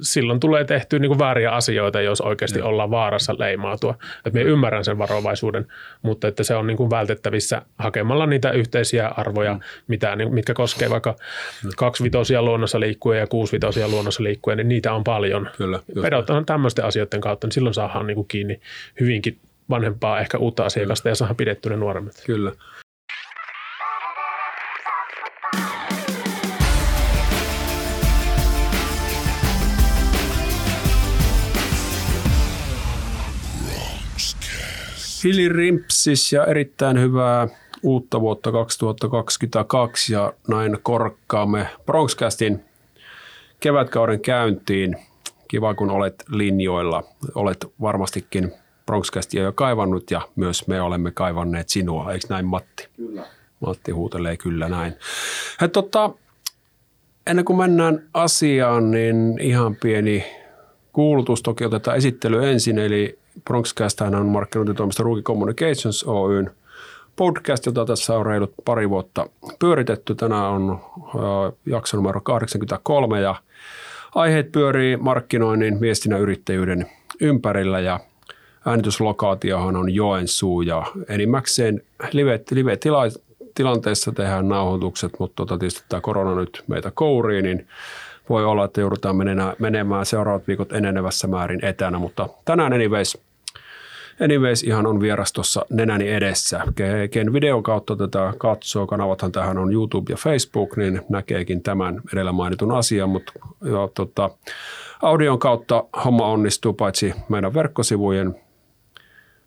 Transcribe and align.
silloin 0.00 0.40
tulee 0.40 0.64
tehtyä 0.64 0.98
niin 0.98 1.08
kuin 1.08 1.18
vääriä 1.18 1.50
asioita, 1.50 2.00
jos 2.00 2.20
oikeasti 2.20 2.58
ja. 2.58 2.64
ollaan 2.64 2.90
vaarassa 2.90 3.34
leimautua. 3.38 3.94
Että 4.16 4.38
me 4.38 4.42
ymmärrän 4.42 4.84
sen 4.84 4.98
varovaisuuden, 4.98 5.66
mutta 6.02 6.28
että 6.28 6.42
se 6.42 6.54
on 6.54 6.66
niin 6.66 6.76
kuin 6.76 6.90
vältettävissä 6.90 7.62
hakemalla 7.78 8.26
niitä 8.26 8.50
yhteisiä 8.50 9.08
arvoja, 9.08 9.54
mm. 9.54 9.60
mitä, 9.88 10.16
niin, 10.16 10.34
mitkä 10.34 10.54
koskee 10.54 10.90
vaikka 10.90 11.16
kaksivitosia 11.76 12.42
luonnossa 12.42 12.80
liikkuja 12.80 13.18
ja 13.18 13.26
kuusivitosia 13.26 13.88
luonnossa 13.88 14.22
liikkuja, 14.22 14.56
niin 14.56 14.68
niitä 14.68 14.92
on 14.92 15.04
paljon. 15.04 15.50
Kyllä, 15.56 15.80
Pedotaan 16.02 16.46
tämmöisten 16.46 16.84
asioiden 16.84 17.20
kautta, 17.20 17.46
niin 17.46 17.52
silloin 17.52 17.74
saadaan 17.74 18.06
niin 18.06 18.14
kuin 18.14 18.28
kiinni 18.28 18.60
hyvinkin 19.00 19.38
vanhempaa, 19.70 20.20
ehkä 20.20 20.38
uutta 20.38 20.64
asiakasta 20.64 21.08
ja 21.08 21.14
saadaan 21.14 21.36
pidettyä 21.36 21.70
ne 21.70 21.76
nuoremmat. 21.76 22.22
Kyllä. 22.26 22.52
Hilirimpsis 35.24 36.32
ja 36.32 36.46
erittäin 36.46 37.00
hyvää 37.00 37.48
uutta 37.82 38.20
vuotta 38.20 38.52
2022 38.52 40.12
ja 40.12 40.32
näin 40.48 40.78
korkkaamme 40.82 41.68
Bronxcastin 41.86 42.64
kevätkauden 43.60 44.20
käyntiin. 44.20 44.96
Kiva, 45.48 45.74
kun 45.74 45.90
olet 45.90 46.24
linjoilla. 46.28 47.02
Olet 47.34 47.66
varmastikin 47.80 48.52
Bronxcastia 48.86 49.42
jo 49.42 49.52
kaivannut 49.52 50.10
ja 50.10 50.20
myös 50.36 50.66
me 50.66 50.80
olemme 50.80 51.10
kaivanneet 51.10 51.68
sinua, 51.68 52.12
eikö 52.12 52.26
näin 52.30 52.46
Matti? 52.46 52.88
Kyllä. 52.96 53.26
Matti 53.60 53.92
huutelee 53.92 54.36
kyllä 54.36 54.68
näin. 54.68 54.94
He, 55.60 55.68
tota, 55.68 56.10
ennen 57.26 57.44
kuin 57.44 57.56
mennään 57.56 58.02
asiaan, 58.14 58.90
niin 58.90 59.38
ihan 59.40 59.76
pieni 59.76 60.43
kuulutus. 60.94 61.42
Toki 61.42 61.64
otetaan 61.64 61.96
esittely 61.96 62.48
ensin, 62.48 62.78
eli 62.78 63.18
Bronxcast 63.44 64.00
on 64.00 64.26
markkinointitoimisto 64.26 65.02
Ruki 65.02 65.22
Communications 65.22 66.04
Oyn 66.04 66.50
podcast, 67.16 67.66
jota 67.66 67.84
tässä 67.84 68.16
on 68.16 68.26
reilut 68.26 68.54
pari 68.64 68.90
vuotta 68.90 69.26
pyöritetty. 69.58 70.14
Tänään 70.14 70.50
on 70.50 70.80
jakso 71.66 71.96
numero 71.96 72.20
83 72.20 73.20
ja 73.20 73.34
aiheet 74.14 74.52
pyörii 74.52 74.96
markkinoinnin, 74.96 75.80
viestinnän 75.80 76.20
yrittäjyyden 76.20 76.90
ympärillä 77.20 77.80
ja 77.80 78.00
äänityslokaatiohan 78.66 79.76
on 79.76 79.94
Joensuu 79.94 80.62
ja 80.62 80.86
enimmäkseen 81.08 81.82
live, 82.12 82.40
live 82.50 82.78
tehdään 84.14 84.48
nauhoitukset, 84.48 85.12
mutta 85.18 85.36
tota, 85.36 85.58
tietysti 85.58 85.84
tämä 85.88 86.00
korona 86.00 86.34
nyt 86.40 86.64
meitä 86.66 86.92
kouriin, 86.94 87.44
niin 87.44 87.68
voi 88.28 88.44
olla, 88.44 88.64
että 88.64 88.80
joudutaan 88.80 89.16
menemään, 89.16 89.56
menemään 89.58 90.06
seuraavat 90.06 90.48
viikot 90.48 90.72
enenevässä 90.72 91.26
määrin 91.26 91.64
etänä, 91.64 91.98
mutta 91.98 92.28
tänään 92.44 92.72
anyways, 92.72 93.18
anyways 94.20 94.62
ihan 94.62 94.86
on 94.86 95.00
vieras 95.00 95.32
tuossa 95.32 95.66
nenäni 95.70 96.08
edessä. 96.08 96.60
Ken 97.10 97.32
videon 97.32 97.62
kautta 97.62 97.96
tätä 97.96 98.32
katsoo, 98.38 98.86
kanavathan 98.86 99.32
tähän 99.32 99.58
on 99.58 99.72
YouTube 99.72 100.12
ja 100.12 100.16
Facebook, 100.16 100.76
niin 100.76 101.00
näkeekin 101.08 101.62
tämän 101.62 102.00
edellä 102.12 102.32
mainitun 102.32 102.72
asian, 102.72 103.10
mutta 103.10 103.32
jo, 103.64 103.92
tota, 103.94 104.30
audion 105.02 105.38
kautta 105.38 105.84
homma 106.04 106.26
onnistuu 106.26 106.72
paitsi 106.72 107.14
meidän 107.28 107.54
verkkosivujen 107.54 108.34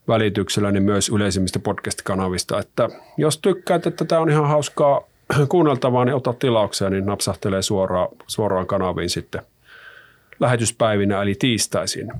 välityksellä, 0.08 0.72
niin 0.72 0.84
myös 0.84 1.10
yleisimmistä 1.10 1.60
podcast-kanavista. 1.60 2.60
Että 2.60 2.90
jos 3.18 3.38
tykkäät, 3.38 3.88
että 3.88 4.06
tämä 4.06 4.22
on 4.22 4.30
ihan 4.30 4.48
hauskaa 4.48 5.02
kuunneltavaa, 5.50 6.06
niin 6.06 6.16
ota 6.16 6.34
tilauksia, 6.34 6.90
niin 6.90 7.06
napsahtelee 7.06 7.62
suoraan, 7.62 8.08
suoraan 8.28 8.68
kanaviin 8.68 9.10
sitten 9.10 9.42
lähetyspäivinä, 10.40 11.22
eli 11.22 11.36
tiistaisin. 11.40 12.12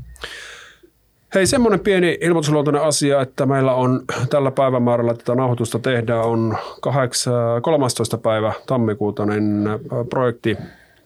Hei, 1.36 1.48
semmoinen 1.48 1.80
pieni 1.80 2.18
ilmoitusluontoinen 2.22 2.82
asia, 2.82 3.22
että 3.22 3.46
meillä 3.46 3.74
on 3.74 4.02
tällä 4.30 4.52
päivämäärällä 4.52 5.14
tätä 5.14 5.36
nauhoitusta 5.36 5.80
tehdään, 5.80 6.24
on 6.24 6.58
8, 6.82 7.34
13. 7.62 8.18
päivä 8.18 8.54
tammikuuta, 8.68 9.26
niin 9.26 9.70
projekti 10.10 10.58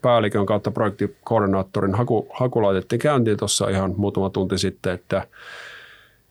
päällikön 0.01 0.45
kautta 0.45 0.71
projektikoordinaattorin 0.71 1.95
haku, 1.95 2.27
haku 2.33 2.63
laitettiin 2.63 2.99
käyntiin 2.99 3.37
tuossa 3.37 3.69
ihan 3.69 3.93
muutama 3.97 4.29
tunti 4.29 4.57
sitten, 4.57 4.93
että 4.93 5.27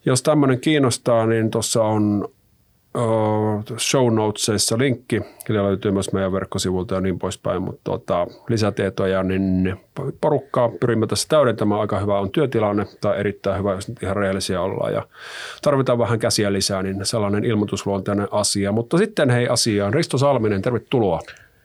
jos 0.04 0.22
tämmöinen 0.22 0.60
kiinnostaa, 0.60 1.26
niin 1.26 1.50
tuossa 1.50 1.82
on 1.82 2.28
show 3.78 4.14
notesissa 4.14 4.78
linkki, 4.78 5.20
kyllä 5.44 5.62
löytyy 5.62 5.90
myös 5.90 6.12
meidän 6.12 6.32
verkkosivulta 6.32 6.94
ja 6.94 7.00
niin 7.00 7.18
poispäin, 7.18 7.62
mutta 7.62 7.80
tota, 7.84 8.26
lisätietoja, 8.48 9.22
niin 9.22 9.76
porukkaa 10.20 10.68
pyrimme 10.80 11.06
tässä 11.06 11.28
täydentämään. 11.28 11.80
Aika 11.80 11.98
hyvä 11.98 12.18
on 12.18 12.30
työtilanne 12.30 12.86
tai 13.00 13.20
erittäin 13.20 13.58
hyvä, 13.58 13.72
jos 13.72 13.88
nyt 13.88 14.02
ihan 14.02 14.16
rehellisiä 14.16 14.60
ollaan 14.60 14.92
ja 14.92 15.06
tarvitaan 15.62 15.98
vähän 15.98 16.18
käsiä 16.18 16.52
lisää, 16.52 16.82
niin 16.82 17.06
sellainen 17.06 17.44
ilmoitusluonteinen 17.44 18.28
asia. 18.30 18.72
Mutta 18.72 18.98
sitten 18.98 19.30
hei 19.30 19.48
asiaan. 19.48 19.94
Risto 19.94 20.18
Salminen, 20.18 20.62
tervetuloa. 20.62 21.20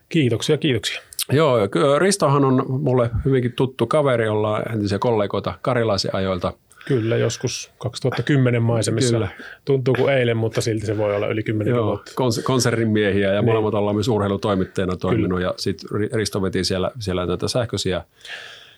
Kiitoksia, 0.10 0.58
kiitoksia. 0.58 1.02
Joo, 1.32 1.58
Ristohan 2.00 2.46
on 2.46 2.66
mulle 2.68 3.10
hyvinkin 3.26 3.54
tuttu 3.54 3.88
kaveri, 3.88 4.28
ollaan 4.28 4.74
entisiä 4.74 5.00
kollegoita 5.00 5.54
Karilaisen 5.62 6.16
ajoilta– 6.16 6.54
Kyllä, 6.88 7.18
joskus 7.18 7.72
2010 7.78 8.62
maisemissa. 8.64 9.16
Kyllä. 9.16 9.30
Tuntuu 9.66 9.94
kuin 9.94 10.14
eilen, 10.14 10.38
mutta 10.38 10.62
silti 10.62 10.86
se 10.86 10.98
voi 10.98 11.16
olla 11.16 11.28
yli 11.28 11.44
10 11.44 11.72
Joo, 11.72 11.86
vuotta. 11.86 12.12
Kons- 12.12 12.44
konsernin 12.44 12.90
miehiä 12.90 13.34
ja 13.34 13.42
niin. 13.42 13.46
molemmat 13.46 13.74
ollaan 13.74 13.96
myös 13.96 14.08
urheilutoimittajana 14.08 14.96
toiminut 14.98 15.38
Kyllä. 15.38 15.50
ja 15.50 15.54
sitten 15.58 15.90
Risto 16.14 16.42
veti 16.42 16.64
siellä, 16.64 16.92
siellä 17.00 17.26
näitä 17.26 17.48
sähköisiä 17.48 18.04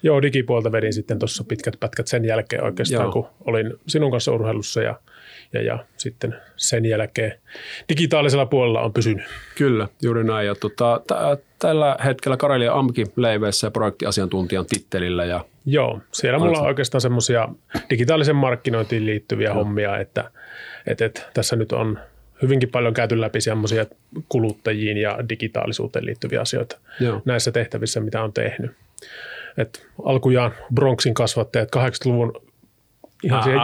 Joo, 0.03 0.22
digipuolta 0.22 0.72
vedin 0.72 0.94
sitten 0.94 1.19
tuossa 1.19 1.44
pitkät 1.44 1.79
pätkät 1.79 2.07
sen 2.07 2.25
jälkeen 2.25 2.63
oikeastaan, 2.63 3.03
Joo. 3.03 3.12
kun 3.12 3.28
olin 3.45 3.73
sinun 3.88 4.12
kanssa 4.12 4.31
urheilussa 4.31 4.81
ja, 4.81 5.00
ja, 5.53 5.62
ja 5.62 5.85
sitten 5.97 6.35
sen 6.56 6.85
jälkeen 6.85 7.34
digitaalisella 7.90 8.46
puolella 8.46 8.81
on 8.81 8.94
pysynyt. 8.94 9.25
Kyllä, 9.56 9.88
juuri 10.02 10.24
näin. 10.24 10.47
Ja 10.47 10.56
tota, 10.56 11.02
t- 11.08 11.44
tällä 11.59 11.97
hetkellä 12.06 12.38
Karelia 12.38 12.74
Amki 12.74 13.03
leiveissä 13.16 13.72
projektiasiantuntijan 13.72 14.66
tittelillä. 14.66 15.25
Ja 15.25 15.46
Joo, 15.66 16.02
siellä 16.12 16.40
mulla 16.40 16.59
on 16.59 16.68
oikeastaan 16.68 17.02
semmoisia 17.02 17.50
digitaalisen 17.90 18.36
markkinointiin 18.36 19.06
liittyviä 19.06 19.47
Joo. 19.47 19.56
hommia, 19.56 19.97
että 19.97 20.31
et, 20.88 21.02
et, 21.02 21.28
tässä 21.34 21.56
nyt 21.56 21.72
on 21.72 22.00
hyvinkin 22.41 22.69
paljon 22.69 22.94
käyty 22.94 23.22
läpi 23.22 23.41
semmoisia 23.41 23.86
kuluttajiin 24.30 24.97
ja 24.97 25.18
digitaalisuuteen 25.30 26.06
liittyviä 26.06 26.41
asioita 26.41 26.78
Joo. 27.00 27.22
näissä 27.25 27.52
tehtävissä, 27.52 28.00
mitä 28.00 28.24
on 28.24 28.34
tehnyt. 28.34 28.72
Et 29.57 29.88
alkujaan 30.06 30.52
Bronxin 30.74 31.13
kasvattajat 31.13 31.69
80-luvun 31.75 32.41
ihan 33.24 33.44
siihen 33.44 33.60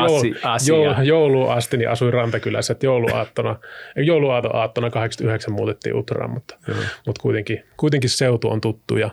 joulu, 0.68 0.86
joulu, 0.86 1.02
jouluun 1.04 1.52
asti 1.52 1.78
niin 1.78 1.90
asuin 1.90 2.14
Rantakylässä, 2.14 2.72
että 2.72 2.86
jouluaattona, 2.86 3.56
jouluaaton 3.96 4.56
aattona 4.56 4.90
89 4.90 5.54
muutettiin 5.54 5.96
Utraan, 5.96 6.32
mutta, 6.32 6.56
mutta 7.06 7.22
kuitenkin, 7.22 7.64
kuitenkin 7.78 8.10
seutu 8.10 8.50
on 8.50 8.62
tuttu 8.62 8.98
ja 8.98 9.10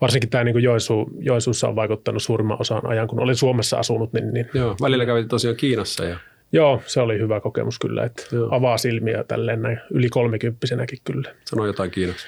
varsinkin 0.00 0.30
tämä 0.30 0.44
niin 0.44 0.62
Joensuu, 0.62 1.10
Joensuussa 1.18 1.68
on 1.68 1.76
vaikuttanut 1.76 2.22
suurimman 2.22 2.60
osan 2.60 2.86
ajan, 2.86 3.08
kun 3.08 3.20
olin 3.20 3.36
Suomessa 3.36 3.76
asunut. 3.76 4.12
Niin, 4.12 4.34
niin 4.34 4.50
Joo, 4.54 4.76
välillä 4.82 5.06
kävit 5.06 5.28
tosiaan 5.28 5.56
Kiinassa. 5.56 6.04
Ja... 6.04 6.18
Joo, 6.52 6.82
se 6.86 7.00
oli 7.00 7.18
hyvä 7.18 7.40
kokemus 7.40 7.78
kyllä, 7.78 8.04
että 8.04 8.22
Joo. 8.32 8.48
avaa 8.50 8.78
silmiä 8.78 9.24
tälleen 9.24 9.62
näin 9.62 9.80
yli 9.90 10.08
kolmikymppisenäkin 10.08 10.98
kyllä. 11.04 11.34
Sano 11.44 11.66
jotain 11.66 11.90
Kiinaksi. 11.90 12.26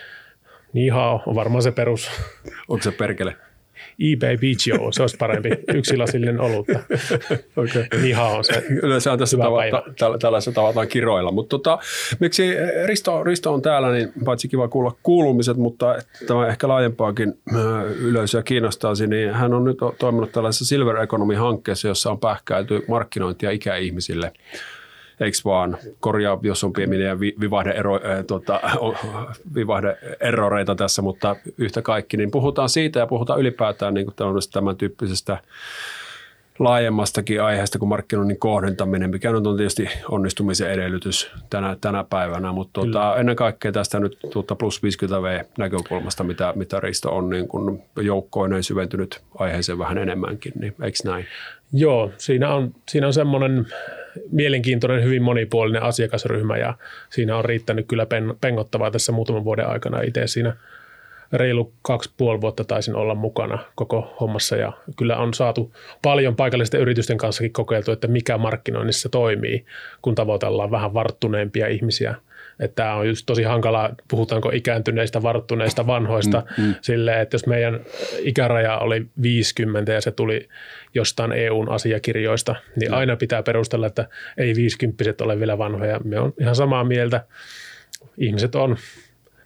Niin 0.72 0.92
on 1.26 1.34
varmaan 1.34 1.62
se 1.62 1.72
perus. 1.72 2.10
Onko 2.68 2.82
se 2.82 2.90
perkele? 2.90 3.36
eBay 3.98 4.36
Beach 4.36 4.68
se 4.92 5.02
olisi 5.02 5.16
parempi 5.16 5.50
yksilasillinen 5.74 6.40
olutta. 6.40 6.78
okay. 7.56 7.84
Niin 8.02 8.18
on 8.18 8.44
se. 8.44 8.64
Yleensä 8.82 9.12
on 9.12 9.18
tässä 9.18 9.36
tavata, 9.36 9.82
tällä, 9.98 10.18
tällaisessa 10.18 10.52
tavataan 10.52 10.88
kiroilla. 10.88 11.32
Mutta 11.32 11.48
tota, 11.48 11.78
miksi 12.20 12.54
Risto, 12.84 13.24
Risto 13.24 13.54
on 13.54 13.62
täällä, 13.62 13.92
niin 13.92 14.12
paitsi 14.24 14.48
kiva 14.48 14.68
kuulla 14.68 14.96
kuulumiset, 15.02 15.56
mutta 15.56 15.96
tämä 16.26 16.46
ehkä 16.46 16.68
laajempaakin 16.68 17.34
yleisöä 18.00 18.42
kiinnostaisi, 18.42 19.06
niin 19.06 19.34
hän 19.34 19.54
on 19.54 19.64
nyt 19.64 19.78
toiminut 19.98 20.32
tällaisessa 20.32 20.64
Silver 20.64 20.96
Economy-hankkeessa, 20.96 21.88
jossa 21.88 22.10
on 22.10 22.20
pähkäilty 22.20 22.84
markkinointia 22.88 23.50
ikäihmisille 23.50 24.32
eikö 25.20 25.38
vaan, 25.44 25.76
korjaa 26.00 26.38
jos 26.42 26.64
on 26.64 26.72
pieniä 26.72 27.20
vivahde-ero, 27.20 27.94
äh, 27.94 28.24
tota, 28.26 28.60
vivahde-eroreita 29.54 30.74
tässä, 30.74 31.02
mutta 31.02 31.36
yhtä 31.58 31.82
kaikki, 31.82 32.16
niin 32.16 32.30
puhutaan 32.30 32.68
siitä 32.68 32.98
ja 32.98 33.06
puhutaan 33.06 33.40
ylipäätään 33.40 33.94
niin 33.94 34.06
tämän 34.52 34.76
tyyppisestä 34.76 35.38
laajemmastakin 36.58 37.42
aiheesta 37.42 37.78
kuin 37.78 37.88
markkinoinnin 37.88 38.38
kohdentaminen, 38.38 39.10
mikä 39.10 39.30
on 39.30 39.56
tietysti 39.56 39.88
onnistumisen 40.10 40.70
edellytys 40.70 41.30
tänä, 41.50 41.76
tänä 41.80 42.04
päivänä, 42.04 42.52
mutta 42.52 42.80
tuota, 42.80 43.16
ennen 43.16 43.36
kaikkea 43.36 43.72
tästä 43.72 44.00
nyt 44.00 44.18
tuota 44.32 44.54
plus 44.54 44.82
50V-näkökulmasta, 44.82 46.24
mitä, 46.24 46.52
mitä 46.56 46.80
Risto 46.80 47.16
on 47.16 47.30
niin 47.30 47.48
kun 47.48 47.82
joukkoinen 47.96 48.62
syventynyt 48.62 49.20
aiheeseen 49.38 49.78
vähän 49.78 49.98
enemmänkin, 49.98 50.52
niin 50.60 50.74
eikö 50.82 50.98
näin? 51.04 51.26
Joo, 51.72 52.10
siinä 52.18 52.54
on, 52.54 52.74
siinä 52.88 53.06
on 53.06 53.12
semmoinen 53.12 53.66
mielenkiintoinen, 54.32 55.04
hyvin 55.04 55.22
monipuolinen 55.22 55.82
asiakasryhmä 55.82 56.56
ja 56.56 56.74
siinä 57.10 57.36
on 57.36 57.44
riittänyt 57.44 57.86
kyllä 57.88 58.06
pen, 58.06 58.34
pengottavaa 58.40 58.90
tässä 58.90 59.12
muutaman 59.12 59.44
vuoden 59.44 59.66
aikana. 59.68 60.00
Itse 60.00 60.26
siinä 60.26 60.56
reilu 61.32 61.72
kaksi 61.82 62.10
puoli 62.16 62.40
vuotta 62.40 62.64
taisin 62.64 62.96
olla 62.96 63.14
mukana 63.14 63.58
koko 63.74 64.16
hommassa 64.20 64.56
ja 64.56 64.72
kyllä 64.96 65.16
on 65.16 65.34
saatu 65.34 65.74
paljon 66.02 66.36
paikallisten 66.36 66.80
yritysten 66.80 67.18
kanssakin 67.18 67.52
kokeiltu, 67.52 67.92
että 67.92 68.06
mikä 68.06 68.38
markkinoinnissa 68.38 69.08
toimii, 69.08 69.64
kun 70.02 70.14
tavoitellaan 70.14 70.70
vähän 70.70 70.94
varttuneempia 70.94 71.68
ihmisiä– 71.68 72.14
että 72.60 72.74
tämä 72.74 72.94
on 72.94 73.08
just 73.08 73.26
tosi 73.26 73.42
hankalaa, 73.42 73.94
puhutaanko 74.08 74.50
ikääntyneistä, 74.50 75.22
varttuneista, 75.22 75.86
vanhoista, 75.86 76.42
mm, 76.58 76.64
mm. 76.64 76.74
sille, 76.80 77.20
että 77.20 77.34
jos 77.34 77.46
meidän 77.46 77.80
ikäraja 78.18 78.78
oli 78.78 79.06
50 79.22 79.92
ja 79.92 80.00
se 80.00 80.10
tuli 80.10 80.48
jostain 80.94 81.32
EUn 81.32 81.68
asiakirjoista, 81.68 82.54
niin 82.76 82.90
mm. 82.90 82.96
aina 82.96 83.16
pitää 83.16 83.42
perustella, 83.42 83.86
että 83.86 84.08
ei 84.36 84.54
50 84.54 85.24
ole 85.24 85.40
vielä 85.40 85.58
vanhoja. 85.58 86.00
Me 86.04 86.18
on 86.18 86.32
ihan 86.40 86.56
samaa 86.56 86.84
mieltä. 86.84 87.24
Ihmiset 88.18 88.54
on 88.54 88.76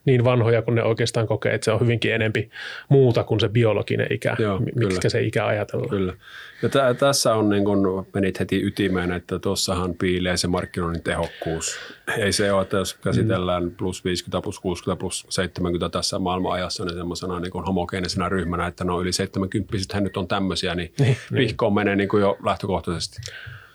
niin 0.05 0.25
vanhoja, 0.25 0.63
kun 0.63 0.75
ne 0.75 0.83
oikeastaan 0.83 1.27
kokee, 1.27 1.55
että 1.55 1.65
se 1.65 1.73
on 1.73 1.81
hyvinkin 1.81 2.15
enempi 2.15 2.51
muuta 2.89 3.25
kuin 3.25 3.41
se 3.41 3.49
biologinen 3.49 4.07
ikä, 4.11 4.37
Joo, 4.39 4.61
miksi 4.75 5.11
se 5.11 5.23
ikä 5.23 5.47
ajatellaan. 5.47 5.91
Kyllä. 5.91 6.15
Ja 6.63 6.69
t- 6.69 6.99
tässä 6.99 7.35
on 7.35 7.49
niin 7.49 7.65
kun 7.65 8.07
menit 8.15 8.41
heti 8.41 8.67
ytimeen, 8.67 9.13
että 9.13 9.39
tuossahan 9.39 9.95
piilee 9.95 10.37
se 10.37 10.49
markkinoinnin 10.49 11.03
tehokkuus. 11.03 11.79
Ei 12.19 12.33
se 12.33 12.53
ole, 12.53 12.63
että 12.63 12.77
jos 12.77 12.95
käsitellään 12.95 13.71
plus 13.71 14.05
50, 14.05 14.43
plus 14.43 14.61
60, 14.61 15.01
plus 15.01 15.27
70 15.29 15.89
tässä 15.89 16.19
maailmanajassa, 16.19 16.85
niin 16.85 16.97
semmoisena 16.97 17.41
niin 17.41 17.65
homogeenisena 17.67 18.29
ryhmänä, 18.29 18.67
että 18.67 18.85
no 18.85 19.01
yli 19.01 19.13
70 19.13 19.95
hän 19.95 20.05
nyt 20.05 20.17
on 20.17 20.29
tämmöisiä, 20.29 20.75
niin, 20.75 20.93
niin, 20.99 21.17
niin. 21.31 21.41
vihkoon 21.41 21.75
menee 21.75 21.97
niin 21.97 22.09
kuin 22.09 22.21
jo 22.21 22.39
lähtökohtaisesti. 22.45 23.21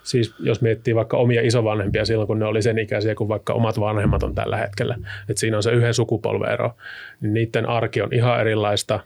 Siis 0.08 0.36
jos 0.40 0.62
miettii 0.62 0.96
vaikka 0.96 1.18
omia 1.18 1.42
isovanhempia 1.42 2.06
silloin, 2.06 2.28
kun 2.28 2.40
ne 2.40 2.46
oli 2.46 2.62
sen 2.62 2.80
ikäisiä 2.80 3.16
kuin 3.16 3.28
vaikka 3.28 3.54
omat 3.54 3.80
vanhemmat 3.80 4.24
on 4.24 4.36
tällä 4.36 4.58
hetkellä, 4.58 4.96
että 5.30 5.40
siinä 5.40 5.58
on 5.58 5.64
se 5.64 5.72
yhden 5.72 5.94
sukupolvero, 5.94 6.72
niin 7.22 7.34
niiden 7.34 7.70
arki 7.70 8.02
on 8.02 8.14
ihan 8.14 8.42
erilaista. 8.42 9.00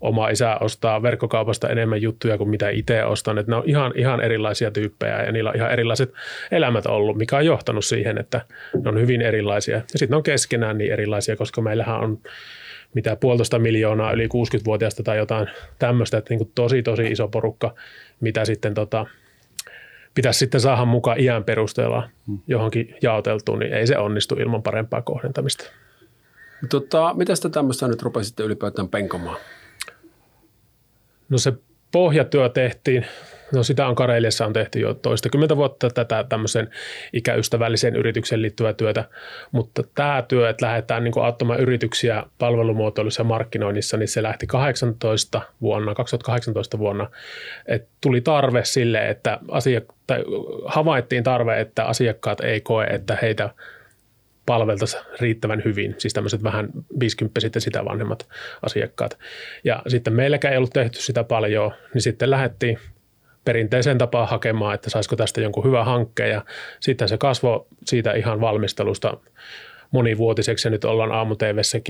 Oma 0.00 0.28
isä 0.28 0.56
ostaa 0.60 1.02
verkkokaupasta 1.02 1.68
enemmän 1.68 2.02
juttuja 2.02 2.38
kuin 2.38 2.50
mitä 2.50 2.70
itse 2.70 3.04
ostan. 3.04 3.38
Että 3.38 3.52
ne 3.52 3.56
on 3.56 3.62
ihan, 3.66 3.92
ihan 3.96 4.20
erilaisia 4.20 4.70
tyyppejä 4.70 5.22
ja 5.22 5.32
niillä 5.32 5.50
on 5.50 5.56
ihan 5.56 5.72
erilaiset 5.72 6.12
elämät 6.50 6.86
ollut, 6.86 7.16
mikä 7.16 7.36
on 7.36 7.46
johtanut 7.46 7.84
siihen, 7.84 8.18
että 8.18 8.40
ne 8.82 8.88
on 8.88 9.00
hyvin 9.00 9.22
erilaisia. 9.22 9.76
Ja 9.76 9.82
sitten 9.86 10.10
ne 10.10 10.16
on 10.16 10.22
keskenään 10.22 10.78
niin 10.78 10.92
erilaisia, 10.92 11.36
koska 11.36 11.60
meillähän 11.60 12.00
on 12.00 12.18
mitä 12.94 13.16
puolitoista 13.16 13.58
miljoonaa 13.58 14.12
yli 14.12 14.26
60-vuotiaista 14.26 15.02
tai 15.02 15.16
jotain 15.16 15.48
tämmöistä, 15.78 16.18
että 16.18 16.30
niin 16.30 16.38
kuin 16.38 16.52
tosi 16.54 16.82
tosi 16.82 17.06
iso 17.06 17.28
porukka, 17.28 17.74
mitä 18.20 18.44
sitten 18.44 18.74
tota, 18.74 19.06
pitäisi 20.16 20.38
sitten 20.38 20.60
saada 20.60 20.84
mukaan 20.84 21.20
iän 21.20 21.44
perusteella 21.44 22.08
hmm. 22.26 22.38
johonkin 22.46 22.94
jaoteltuun, 23.02 23.58
niin 23.58 23.72
ei 23.72 23.86
se 23.86 23.98
onnistu 23.98 24.34
ilman 24.34 24.62
parempaa 24.62 25.02
kohdentamista. 25.02 25.64
Tota, 26.70 27.14
mitä 27.14 27.34
sitä 27.34 27.48
tämmöistä 27.48 27.88
nyt 27.88 28.02
rupesitte 28.02 28.42
ylipäätään 28.42 28.88
penkomaan? 28.88 29.36
No 31.28 31.38
se 31.38 31.52
pohjatyö 31.92 32.48
tehtiin 32.48 33.06
No 33.52 33.62
sitä 33.62 33.86
on 33.86 33.94
Kareliassa 33.94 34.46
on 34.46 34.52
tehty 34.52 34.80
jo 34.80 34.94
toistakymmentä 34.94 35.56
vuotta 35.56 35.90
tätä 35.90 36.24
tämmöisen 36.28 36.70
ikäystävälliseen 37.12 37.96
yritykseen 37.96 38.42
liittyvää 38.42 38.72
työtä, 38.72 39.04
mutta 39.52 39.82
tämä 39.94 40.24
työ, 40.28 40.50
että 40.50 40.66
lähdetään 40.66 41.04
niin 41.04 41.14
auttamaan 41.22 41.60
yrityksiä 41.60 42.22
palvelumuotoilussa 42.38 43.20
ja 43.20 43.24
markkinoinnissa, 43.24 43.96
niin 43.96 44.08
se 44.08 44.22
lähti 44.22 44.46
18 44.46 45.42
vuonna, 45.60 45.94
2018 45.94 46.78
vuonna, 46.78 47.10
että 47.66 47.88
tuli 48.00 48.20
tarve 48.20 48.64
sille, 48.64 49.08
että 49.08 49.38
asiak- 49.50 49.94
tai 50.06 50.24
havaittiin 50.64 51.22
tarve, 51.22 51.60
että 51.60 51.84
asiakkaat 51.84 52.40
ei 52.40 52.60
koe, 52.60 52.84
että 52.84 53.18
heitä 53.22 53.50
palveltaisiin 54.46 55.02
riittävän 55.20 55.62
hyvin, 55.64 55.94
siis 55.98 56.14
tämmöiset 56.14 56.42
vähän 56.42 56.68
50 57.00 57.40
sitten 57.40 57.62
sitä 57.62 57.84
vanhemmat 57.84 58.28
asiakkaat. 58.62 59.18
Ja 59.64 59.82
sitten 59.88 60.12
meilläkään 60.12 60.52
ei 60.52 60.58
ollut 60.58 60.72
tehty 60.72 60.98
sitä 61.00 61.24
paljon, 61.24 61.72
niin 61.94 62.02
sitten 62.02 62.30
lähdettiin 62.30 62.78
perinteiseen 63.46 63.98
tapaan 63.98 64.28
hakemaan, 64.28 64.74
että 64.74 64.90
saisiko 64.90 65.16
tästä 65.16 65.40
jonkun 65.40 65.64
hyvä 65.64 65.84
hankkeen 65.84 66.30
ja 66.30 66.44
sitten 66.80 67.08
se 67.08 67.18
kasvo 67.18 67.66
siitä 67.84 68.12
ihan 68.12 68.40
valmistelusta 68.40 69.16
monivuotiseksi. 69.90 70.68
Ja 70.68 70.70
nyt 70.70 70.84
ollaan 70.84 71.12
aamu 71.12 71.36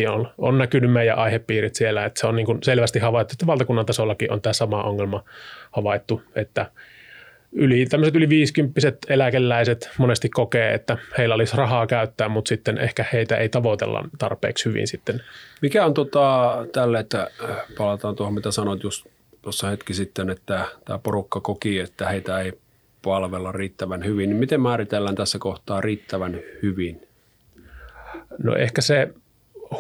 on, 0.09 0.29
on 0.39 0.59
näkynyt 0.59 0.93
meidän 0.93 1.19
aihepiirit 1.19 1.75
siellä, 1.75 2.05
että 2.05 2.21
se 2.21 2.27
on 2.27 2.37
niin 2.37 2.47
kuin 2.47 2.59
selvästi 2.63 2.99
havaittu, 2.99 3.33
että 3.33 3.47
valtakunnan 3.47 3.87
tasollakin 3.87 4.33
on 4.33 4.43
tämä 4.43 4.53
sama 4.53 4.83
ongelma 4.83 5.25
havaittu, 5.73 6.23
että 6.35 6.71
yli, 7.53 7.87
tämmöiset 7.87 8.17
yli 8.17 8.29
50 8.29 8.81
eläkeläiset 9.09 9.91
monesti 9.99 10.29
kokee, 10.29 10.75
että 10.75 10.99
heillä 11.19 11.35
olisi 11.35 11.57
rahaa 11.57 11.87
käyttää, 11.87 12.29
mutta 12.29 12.49
sitten 12.49 12.79
ehkä 12.79 13.05
heitä 13.13 13.37
ei 13.37 13.49
tavoitella 13.49 14.05
tarpeeksi 14.19 14.65
hyvin 14.65 14.87
sitten. 14.87 15.23
Mikä 15.63 15.87
on 15.87 15.95
tota, 15.95 16.57
tälle, 16.73 16.99
että 17.01 17.31
äh, 17.45 17.57
palataan 17.79 18.17
tuohon, 18.17 18.35
mitä 18.35 18.51
sanoit 18.51 18.83
just 18.83 19.07
tuossa 19.47 19.71
hetki 19.71 19.95
sitten, 19.95 20.31
että 20.31 20.67
tämä 20.85 20.99
porukka 20.99 21.41
koki, 21.41 21.79
että 21.79 22.09
heitä 22.09 22.41
ei 22.41 22.53
palvella 23.03 23.53
riittävän 23.53 24.05
hyvin. 24.05 24.31
Niin 24.31 24.37
miten 24.37 24.61
määritellään 24.61 25.15
tässä 25.15 25.39
kohtaa 25.39 25.81
riittävän 25.81 26.41
hyvin? 26.63 27.09
No 28.39 28.57
ehkä 28.57 28.81
se 28.81 29.09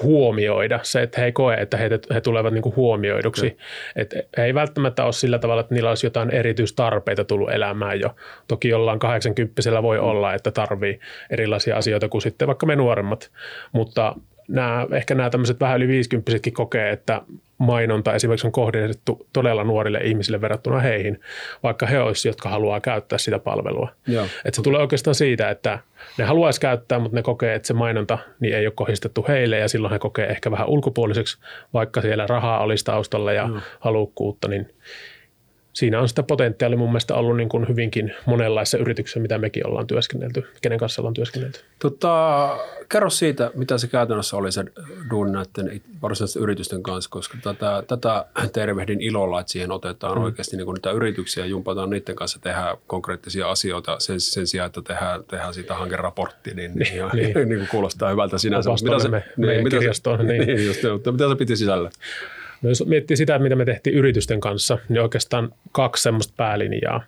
huomioida, 0.03 0.81
se, 0.83 1.03
että 1.03 1.21
he 1.21 1.27
ei 1.27 1.33
koe, 1.33 1.55
että 1.55 1.77
he, 1.77 1.91
he 2.15 2.21
tulevat 2.21 2.55
niin 2.55 2.77
huomioiduksi. 2.77 3.57
Että 3.97 4.17
he 4.39 4.45
ei 4.45 4.55
välttämättä 4.55 5.05
ole 5.05 5.13
sillä 5.13 5.39
tavalla, 5.39 5.61
että 5.61 5.75
niillä 5.75 5.89
olisi 5.89 6.07
jotain 6.07 6.31
erityistarpeita 6.31 7.25
tullut 7.25 7.51
elämään 7.51 8.01
jo. 8.01 8.17
Toki 8.49 8.69
jollain 8.69 8.99
80 8.99 9.83
voi 9.83 9.99
olla, 9.99 10.35
että 10.35 10.51
tarvii 10.51 11.01
erilaisia 11.31 11.77
asioita 11.77 12.09
kuin 12.09 12.23
sitten 12.23 12.49
vaikka 12.49 12.67
me 12.67 12.77
nuoremmat, 12.77 13.31
mutta 13.73 14.15
nämä, 14.49 14.87
ehkä 14.93 15.15
nämä 15.15 15.31
tämmöiset 15.31 15.61
vähän 15.61 15.77
yli 15.77 15.89
50 15.89 16.33
kokee, 16.53 16.91
että 16.91 17.23
mainonta 17.59 18.15
esimerkiksi 18.15 18.47
on 18.47 18.53
kohdennettu 18.53 19.27
todella 19.33 19.65
nuorille 19.65 19.99
ihmisille 19.99 20.41
verrattuna 20.41 20.81
heihin, 20.81 21.21
vaikka 21.63 21.87
he 21.87 22.01
olisivat, 22.01 22.33
jotka 22.35 22.49
haluaa 22.49 22.81
käyttää 22.81 23.19
sitä 23.19 23.39
palvelua. 23.39 23.89
Joo. 24.07 24.27
Et 24.45 24.55
se 24.55 24.63
tulee 24.63 24.81
oikeastaan 24.81 25.15
siitä, 25.15 25.51
että 25.51 25.79
ne 26.19 26.25
haluaisi 26.25 26.61
käyttää, 26.61 26.99
mutta 26.99 27.17
ne 27.17 27.23
kokee, 27.23 27.55
että 27.55 27.67
se 27.67 27.75
mainonta 27.75 28.19
niin 28.41 28.55
ei 28.55 28.67
ole 28.67 28.73
kohdistettu 28.77 29.25
heille 29.29 29.59
ja 29.59 29.69
silloin 29.69 29.93
he 29.93 29.99
kokee 29.99 30.27
ehkä 30.27 30.51
vähän 30.51 30.69
ulkopuoliseksi, 30.69 31.39
vaikka 31.75 32.01
siellä 32.01 32.27
rahaa 32.27 32.63
olisi 32.63 32.85
taustalla 32.85 33.33
ja 33.33 33.47
Joo. 33.49 33.61
halukkuutta, 33.81 34.49
niin 34.49 34.71
siinä 35.77 36.01
on 36.01 36.09
sitä 36.09 36.23
potentiaalia 36.23 36.79
mun 36.79 36.89
mielestä 36.89 37.15
ollut 37.15 37.37
niin 37.37 37.49
kuin 37.49 37.69
hyvinkin 37.69 38.15
monenlaisissa 38.27 38.79
yrityksissä, 38.79 39.21
mitä 39.21 39.39
mekin 39.39 39.67
ollaan 39.67 39.87
työskennelty, 39.87 40.45
kenen 40.63 40.79
kanssa 40.79 41.03
ollaan 41.03 41.15
työskennelty. 41.15 41.61
Tota, 41.79 42.59
kerro 42.89 43.11
siitä, 43.11 43.51
mitä 43.55 43.79
se 43.79 43.89
käytännössä 43.89 44.37
oli 44.37 44.53
se 44.53 44.65
duun 45.11 45.33
näiden 45.33 45.81
varsinaisten 46.03 46.43
yritysten 46.43 46.83
kanssa, 46.83 47.11
koska 47.11 47.39
tätä, 47.43 47.83
tätä 47.89 48.25
tervehdin 48.53 49.01
ilolla, 49.01 49.41
että 49.41 49.53
siihen 49.53 49.73
otetaan 49.73 50.19
mm. 50.19 50.25
oikeasti 50.25 50.57
niin 50.57 50.65
kuin 50.65 50.75
niitä 50.75 50.91
yrityksiä 50.91 51.45
ja 51.45 51.51
jumpataan 51.51 51.91
niiden 51.91 52.17
kanssa 52.17 52.39
tehdä 52.43 52.77
konkreettisia 52.87 53.51
asioita 53.51 53.97
sen, 53.99 54.21
sen 54.21 54.47
sijaan, 54.47 54.67
että 54.67 54.83
tehdään, 54.83 55.25
tehdään 55.25 55.55
siitä 55.55 55.75
hankeraportti, 55.75 56.55
niin, 56.55 56.73
niin, 56.75 56.95
ihan, 56.95 57.11
niin. 57.15 57.35
niin 57.49 57.59
kuin 57.59 57.69
kuulostaa 57.71 58.11
hyvältä 58.11 58.39
sinänsä. 58.39 58.71
Mitä 58.83 58.99
se, 58.99 59.09
me, 59.09 59.25
niin, 59.37 59.65
mitä 59.65 59.77
se, 59.81 60.23
niin. 60.23 60.47
niin 60.47 60.67
just, 60.67 60.81
mitä 61.13 61.29
se 61.29 61.37
piti 61.37 61.57
sisällä? 61.57 61.91
No 62.67 62.71
jos 62.71 62.87
miettii 62.87 63.17
sitä, 63.17 63.39
mitä 63.39 63.57
me 63.57 63.65
tehtiin 63.65 63.97
yritysten 63.97 64.41
kanssa, 64.41 64.79
niin 64.89 65.03
oikeastaan 65.03 65.53
kaksi 65.73 66.03
semmoista 66.03 66.35
päälinjaa. 66.37 67.03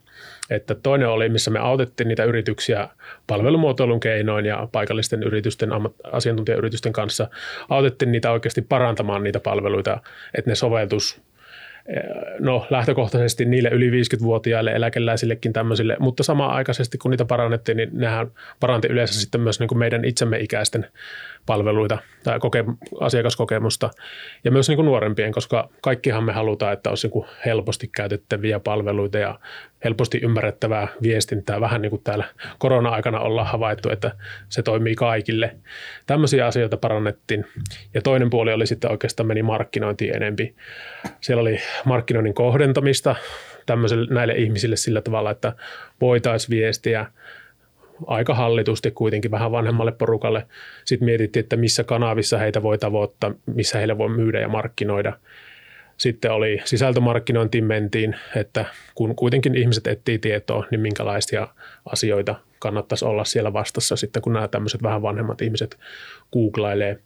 Että 0.50 0.74
toinen 0.74 1.08
oli, 1.08 1.28
missä 1.28 1.50
me 1.50 1.58
autettiin 1.58 2.08
niitä 2.08 2.24
yrityksiä 2.24 2.88
palvelumuotoilun 3.26 4.00
keinoin 4.00 4.46
ja 4.46 4.68
paikallisten 4.72 5.22
yritysten, 5.22 5.70
asiantuntijayritysten 6.12 6.92
kanssa. 6.92 7.28
Autettiin 7.68 8.12
niitä 8.12 8.32
oikeasti 8.32 8.62
parantamaan 8.62 9.22
niitä 9.22 9.40
palveluita, 9.40 10.00
että 10.34 10.50
ne 10.50 10.54
soveltus 10.54 11.20
no 12.38 12.66
lähtökohtaisesti 12.70 13.44
niille 13.44 13.68
yli 13.68 13.90
50-vuotiaille 13.90 14.70
eläkeläisillekin 14.70 15.52
tämmöisille, 15.52 15.96
mutta 15.98 16.22
samaan 16.22 16.50
aikaisesti 16.50 16.98
kun 16.98 17.10
niitä 17.10 17.24
parannettiin, 17.24 17.76
niin 17.76 17.90
nehän 17.92 18.30
paranti 18.60 18.88
yleensä 18.88 19.20
sitten 19.20 19.40
myös 19.40 19.60
niin 19.60 19.68
kuin 19.68 19.78
meidän 19.78 20.04
itsemme 20.04 20.38
ikäisten 20.38 20.86
palveluita 21.48 21.98
tai 22.24 22.38
koke- 22.38 22.96
asiakaskokemusta 23.00 23.90
ja 24.44 24.50
myös 24.50 24.68
niin 24.68 24.76
kuin 24.76 24.86
nuorempien, 24.86 25.32
koska 25.32 25.68
kaikkihan 25.80 26.24
me 26.24 26.32
halutaan, 26.32 26.72
että 26.72 26.90
olisi 26.90 27.06
niin 27.06 27.12
kuin 27.12 27.26
helposti 27.44 27.88
käytettäviä 27.88 28.60
palveluita 28.60 29.18
ja 29.18 29.38
helposti 29.84 30.20
ymmärrettävää 30.22 30.88
viestintää, 31.02 31.60
vähän 31.60 31.82
niin 31.82 31.90
kuin 31.90 32.02
täällä 32.02 32.24
korona-aikana 32.58 33.20
ollaan 33.20 33.46
havaittu, 33.46 33.90
että 33.90 34.10
se 34.48 34.62
toimii 34.62 34.94
kaikille. 34.94 35.56
Tämmöisiä 36.06 36.46
asioita 36.46 36.76
parannettiin. 36.76 37.44
Ja 37.94 38.02
toinen 38.02 38.30
puoli 38.30 38.52
oli 38.52 38.66
sitten 38.66 38.90
oikeastaan 38.90 39.26
meni 39.26 39.42
markkinointiin 39.42 40.16
enempi. 40.16 40.54
Siellä 41.20 41.40
oli 41.40 41.58
markkinoinnin 41.84 42.34
kohdentamista 42.34 43.16
näille 44.10 44.32
ihmisille 44.32 44.76
sillä 44.76 45.00
tavalla, 45.00 45.30
että 45.30 45.52
voitaisiin 46.00 46.56
viestiä 46.56 47.06
aika 48.06 48.34
hallitusti 48.34 48.90
kuitenkin 48.90 49.30
vähän 49.30 49.52
vanhemmalle 49.52 49.92
porukalle. 49.92 50.46
Sitten 50.84 51.06
mietittiin, 51.06 51.40
että 51.44 51.56
missä 51.56 51.84
kanavissa 51.84 52.38
heitä 52.38 52.62
voi 52.62 52.78
tavoittaa, 52.78 53.34
missä 53.46 53.78
heille 53.78 53.98
voi 53.98 54.08
myydä 54.08 54.40
ja 54.40 54.48
markkinoida– 54.48 55.12
sitten 55.98 56.32
oli 56.32 56.60
sisältömarkkinointiin 56.64 57.64
mentiin, 57.64 58.16
että 58.36 58.64
kun 58.94 59.16
kuitenkin 59.16 59.54
ihmiset 59.54 59.86
etsii 59.86 60.18
tietoa, 60.18 60.66
niin 60.70 60.80
minkälaisia 60.80 61.48
asioita 61.84 62.34
kannattaisi 62.58 63.04
olla 63.04 63.24
siellä 63.24 63.52
vastassa 63.52 63.96
sitten, 63.96 64.22
kun 64.22 64.32
nämä 64.32 64.48
tämmöiset 64.48 64.82
vähän 64.82 65.02
vanhemmat 65.02 65.42
ihmiset 65.42 65.78
googlailee. 66.32 66.98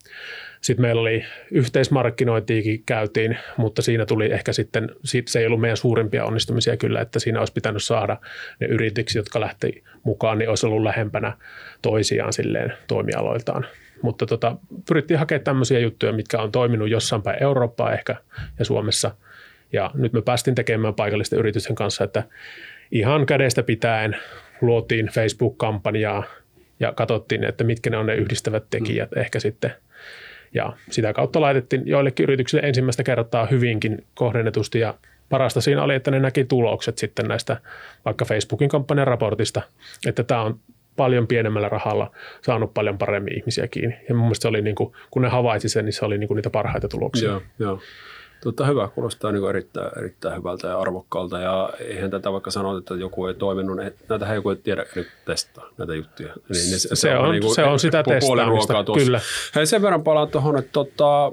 Sitten 0.62 0.83
meillä 0.83 1.00
oli 1.00 1.25
yhteismarkkinointiikin 1.50 2.83
käytiin, 2.87 3.38
mutta 3.57 3.83
siinä 3.83 4.07
tuli 4.07 4.33
ehkä 4.33 4.52
sitten, 4.52 4.90
se 5.26 5.40
ei 5.40 5.47
ollut 5.47 5.61
meidän 5.61 5.76
suurimpia 5.76 6.25
onnistumisia 6.25 6.76
kyllä, 6.76 7.00
että 7.00 7.19
siinä 7.19 7.38
olisi 7.38 7.52
pitänyt 7.52 7.83
saada 7.83 8.16
ne 8.61 8.66
yritykset, 8.66 9.16
jotka 9.16 9.40
lähti 9.40 9.85
mukaan, 10.04 10.38
niin 10.38 10.49
olisi 10.49 10.66
ollut 10.66 10.83
lähempänä 10.83 11.37
toisiaan 11.83 12.33
silleen 12.33 12.73
toimialoiltaan. 12.87 13.66
Mutta 14.02 14.26
tota, 14.26 14.57
pyrittiin 14.88 15.19
hakemaan 15.19 15.45
tämmöisiä 15.45 15.78
juttuja, 15.78 16.12
mitkä 16.12 16.42
on 16.42 16.52
toiminut 16.52 16.90
jossain 16.90 17.23
päin 17.23 17.42
Eurooppaa 17.42 17.92
ehkä 17.92 18.16
ja 18.59 18.64
Suomessa. 18.64 19.14
Ja 19.73 19.90
nyt 19.95 20.12
me 20.12 20.23
päästiin 20.23 20.54
tekemään 20.54 20.95
paikallisten 20.95 21.38
yritysten 21.38 21.75
kanssa, 21.75 22.04
että 22.04 22.23
ihan 22.92 23.26
kädestä 23.26 23.62
pitäen 23.62 24.16
luotiin 24.61 25.07
Facebook-kampanjaa 25.07 26.25
ja 26.81 26.92
katsottiin, 26.92 27.45
että 27.45 27.64
mitkä 27.64 27.90
ne 27.90 27.97
on 27.97 28.07
ne 28.07 28.14
yhdistävät 28.14 28.64
tekijät 28.71 29.11
mm. 29.11 29.21
ehkä 29.21 29.40
sitten. 29.40 29.73
Ja 30.54 30.73
sitä 30.90 31.12
kautta 31.12 31.40
laitettiin 31.40 31.82
joillekin 31.87 32.25
yrityksille 32.25 32.68
ensimmäistä 32.68 33.02
kertaa 33.02 33.47
hyvinkin 33.47 34.04
kohdennetusti 34.14 34.78
ja 34.78 34.94
parasta 35.28 35.61
siinä 35.61 35.82
oli, 35.82 35.94
että 35.94 36.11
ne 36.11 36.21
näki 36.21 36.44
tulokset 36.44 36.99
sitten 36.99 37.28
näistä 37.28 37.56
vaikka 38.04 38.25
Facebookin 38.25 38.68
kampanjan 38.68 39.06
raportista, 39.06 39.62
että 40.06 40.23
tämä 40.23 40.42
on 40.42 40.59
paljon 40.97 41.26
pienemmällä 41.26 41.68
rahalla 41.68 42.11
saanut 42.42 42.75
paljon 42.75 42.99
paremmin 42.99 43.38
ihmisiä 43.38 43.68
kiinni. 43.68 43.97
Ja 44.09 44.14
mun 44.14 44.25
mielestä 44.25 44.42
se 44.42 44.49
oli, 44.49 44.62
niin 44.62 44.75
kuin, 44.75 44.94
kun 45.11 45.23
ne 45.23 45.28
havaitsi 45.28 45.68
sen, 45.68 45.85
niin 45.85 45.92
se 45.92 46.04
oli 46.04 46.18
niin 46.18 46.28
kuin 46.28 46.37
niitä 46.37 46.50
parhaita 46.50 46.88
tuloksia. 46.88 47.28
Joo, 47.28 47.42
joo. 47.59 47.80
Tota, 48.42 48.66
hyvä, 48.66 48.88
kuulostaa 48.88 49.32
niin 49.32 49.49
erittäin, 49.49 49.99
erittäin 49.99 50.37
hyvältä 50.38 50.68
ja 50.68 50.80
arvokkaalta. 50.80 51.38
Ja 51.38 51.70
eihän 51.78 52.11
tätä 52.11 52.32
vaikka 52.32 52.50
sanoa, 52.50 52.78
että 52.78 52.94
joku 52.94 53.26
ei 53.26 53.34
toiminut, 53.34 53.76
niin 53.76 53.92
näitä 54.08 54.34
joku 54.34 54.50
ei 54.50 54.56
tiedä 54.56 54.87
nyt 54.94 55.08
testaa 55.25 55.68
näitä 55.78 55.94
juttuja. 55.94 56.28
Niin, 56.28 56.70
niin 56.70 56.80
se, 56.80 56.88
se, 56.96 57.16
on, 57.18 57.30
niin 57.30 57.42
kuin, 57.42 57.54
se 57.54 57.64
on 57.64 57.78
sitä 57.78 58.02
testaamista, 58.02 58.84
kyllä. 58.94 59.20
Hei, 59.54 59.66
sen 59.66 59.82
verran 59.82 60.02
palaan 60.02 60.28
tuohon, 60.28 60.58
että 60.58 60.72
tota, 60.72 61.32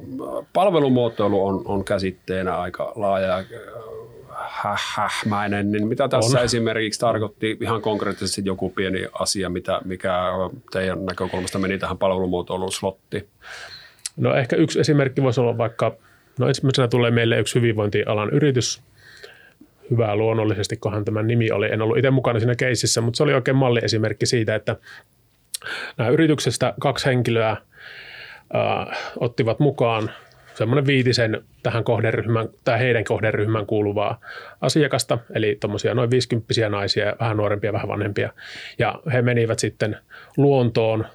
palvelumuotoilu 0.54 1.48
on, 1.48 1.62
on 1.66 1.84
käsitteenä 1.84 2.58
aika 2.58 2.94
laaja 2.96 3.44
hähmäinen, 4.76 5.72
niin 5.72 5.88
mitä 5.88 6.08
tässä 6.08 6.40
on. 6.40 6.46
esimerkiksi 6.46 7.00
tarkoitti 7.00 7.58
ihan 7.62 7.82
konkreettisesti 7.82 8.42
joku 8.46 8.70
pieni 8.70 9.08
asia, 9.20 9.50
mitä, 9.50 9.82
mikä 9.86 10.24
teidän 10.72 11.06
näkökulmasta 11.06 11.60
meni 11.60 11.78
tähän 11.78 11.98
palvelumuotoiluun 11.98 12.72
slotti? 12.72 13.28
No 14.18 14.36
ehkä 14.36 14.56
yksi 14.56 14.80
esimerkki 14.80 15.24
voisi 15.24 15.42
olla 15.42 15.58
vaikka, 15.58 15.96
no 16.40 16.48
ensimmäisenä 16.48 16.88
tulee 16.88 17.12
meille 17.12 17.40
yksi 17.40 17.56
hyvinvointialan 17.56 18.30
yritys, 18.30 18.82
hyvää 19.92 20.16
luonnollisesti, 20.16 20.78
kohan 20.78 21.06
tämä 21.06 21.24
nimi 21.24 21.52
oli. 21.52 21.70
En 21.72 21.82
ollut 21.82 21.98
itse 21.98 22.12
mukana 22.12 22.40
siinä 22.40 22.56
keississä, 22.56 23.02
mutta 23.02 23.18
se 23.18 23.24
oli 23.24 23.34
oikein 23.34 23.58
malliesimerkki 23.58 24.26
siitä, 24.26 24.56
että 24.56 24.76
nämä 25.98 26.10
yrityksestä 26.10 26.74
kaksi 26.80 27.06
henkilöä 27.06 27.50
äh, 27.50 27.58
ottivat 29.20 29.60
mukaan 29.60 30.12
semmoinen 30.60 30.86
viitisen 30.86 31.44
tähän 31.64 31.84
kohderyhmän, 31.84 32.50
tai 32.64 32.80
heidän 32.80 33.04
kohderyhmään 33.04 33.66
kuuluvaa 33.66 34.20
asiakasta, 34.62 35.18
eli 35.34 35.58
tuommoisia 35.60 35.94
noin 35.94 36.12
50 36.12 36.70
naisia, 36.70 37.16
vähän 37.20 37.38
nuorempia, 37.38 37.74
vähän 37.74 37.88
vanhempia. 37.88 38.30
Ja 38.80 39.00
he 39.14 39.22
menivät 39.22 39.60
sitten 39.60 39.98
luontoon 40.38 41.06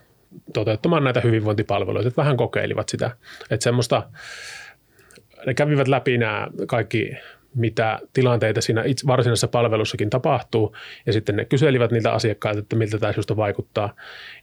toteuttamaan 0.53 1.05
näitä 1.05 1.21
hyvinvointipalveluita, 1.21 2.09
että 2.09 2.23
vähän 2.23 2.37
kokeilivat 2.37 2.89
sitä. 2.89 3.11
Että 3.51 3.65
semmoista, 3.65 4.03
ne 5.47 5.55
kävivät 5.55 5.89
läpi 5.89 6.19
nämä 6.19 6.49
kaikki 6.67 7.13
mitä 7.55 7.99
tilanteita 8.13 8.61
siinä 8.61 8.83
itse 8.85 9.07
varsinaisessa 9.07 9.49
palvelussakin 9.49 10.11
tapahtuu, 10.11 10.77
ja 11.07 11.13
sitten 11.13 11.37
ne 11.37 11.45
kyselivät 11.45 11.91
niiltä 11.91 12.13
asiakkailta, 12.13 12.61
että 12.61 12.77
miltä 12.77 12.99
tämä 12.99 13.13
vaikuttaa, 13.37 13.95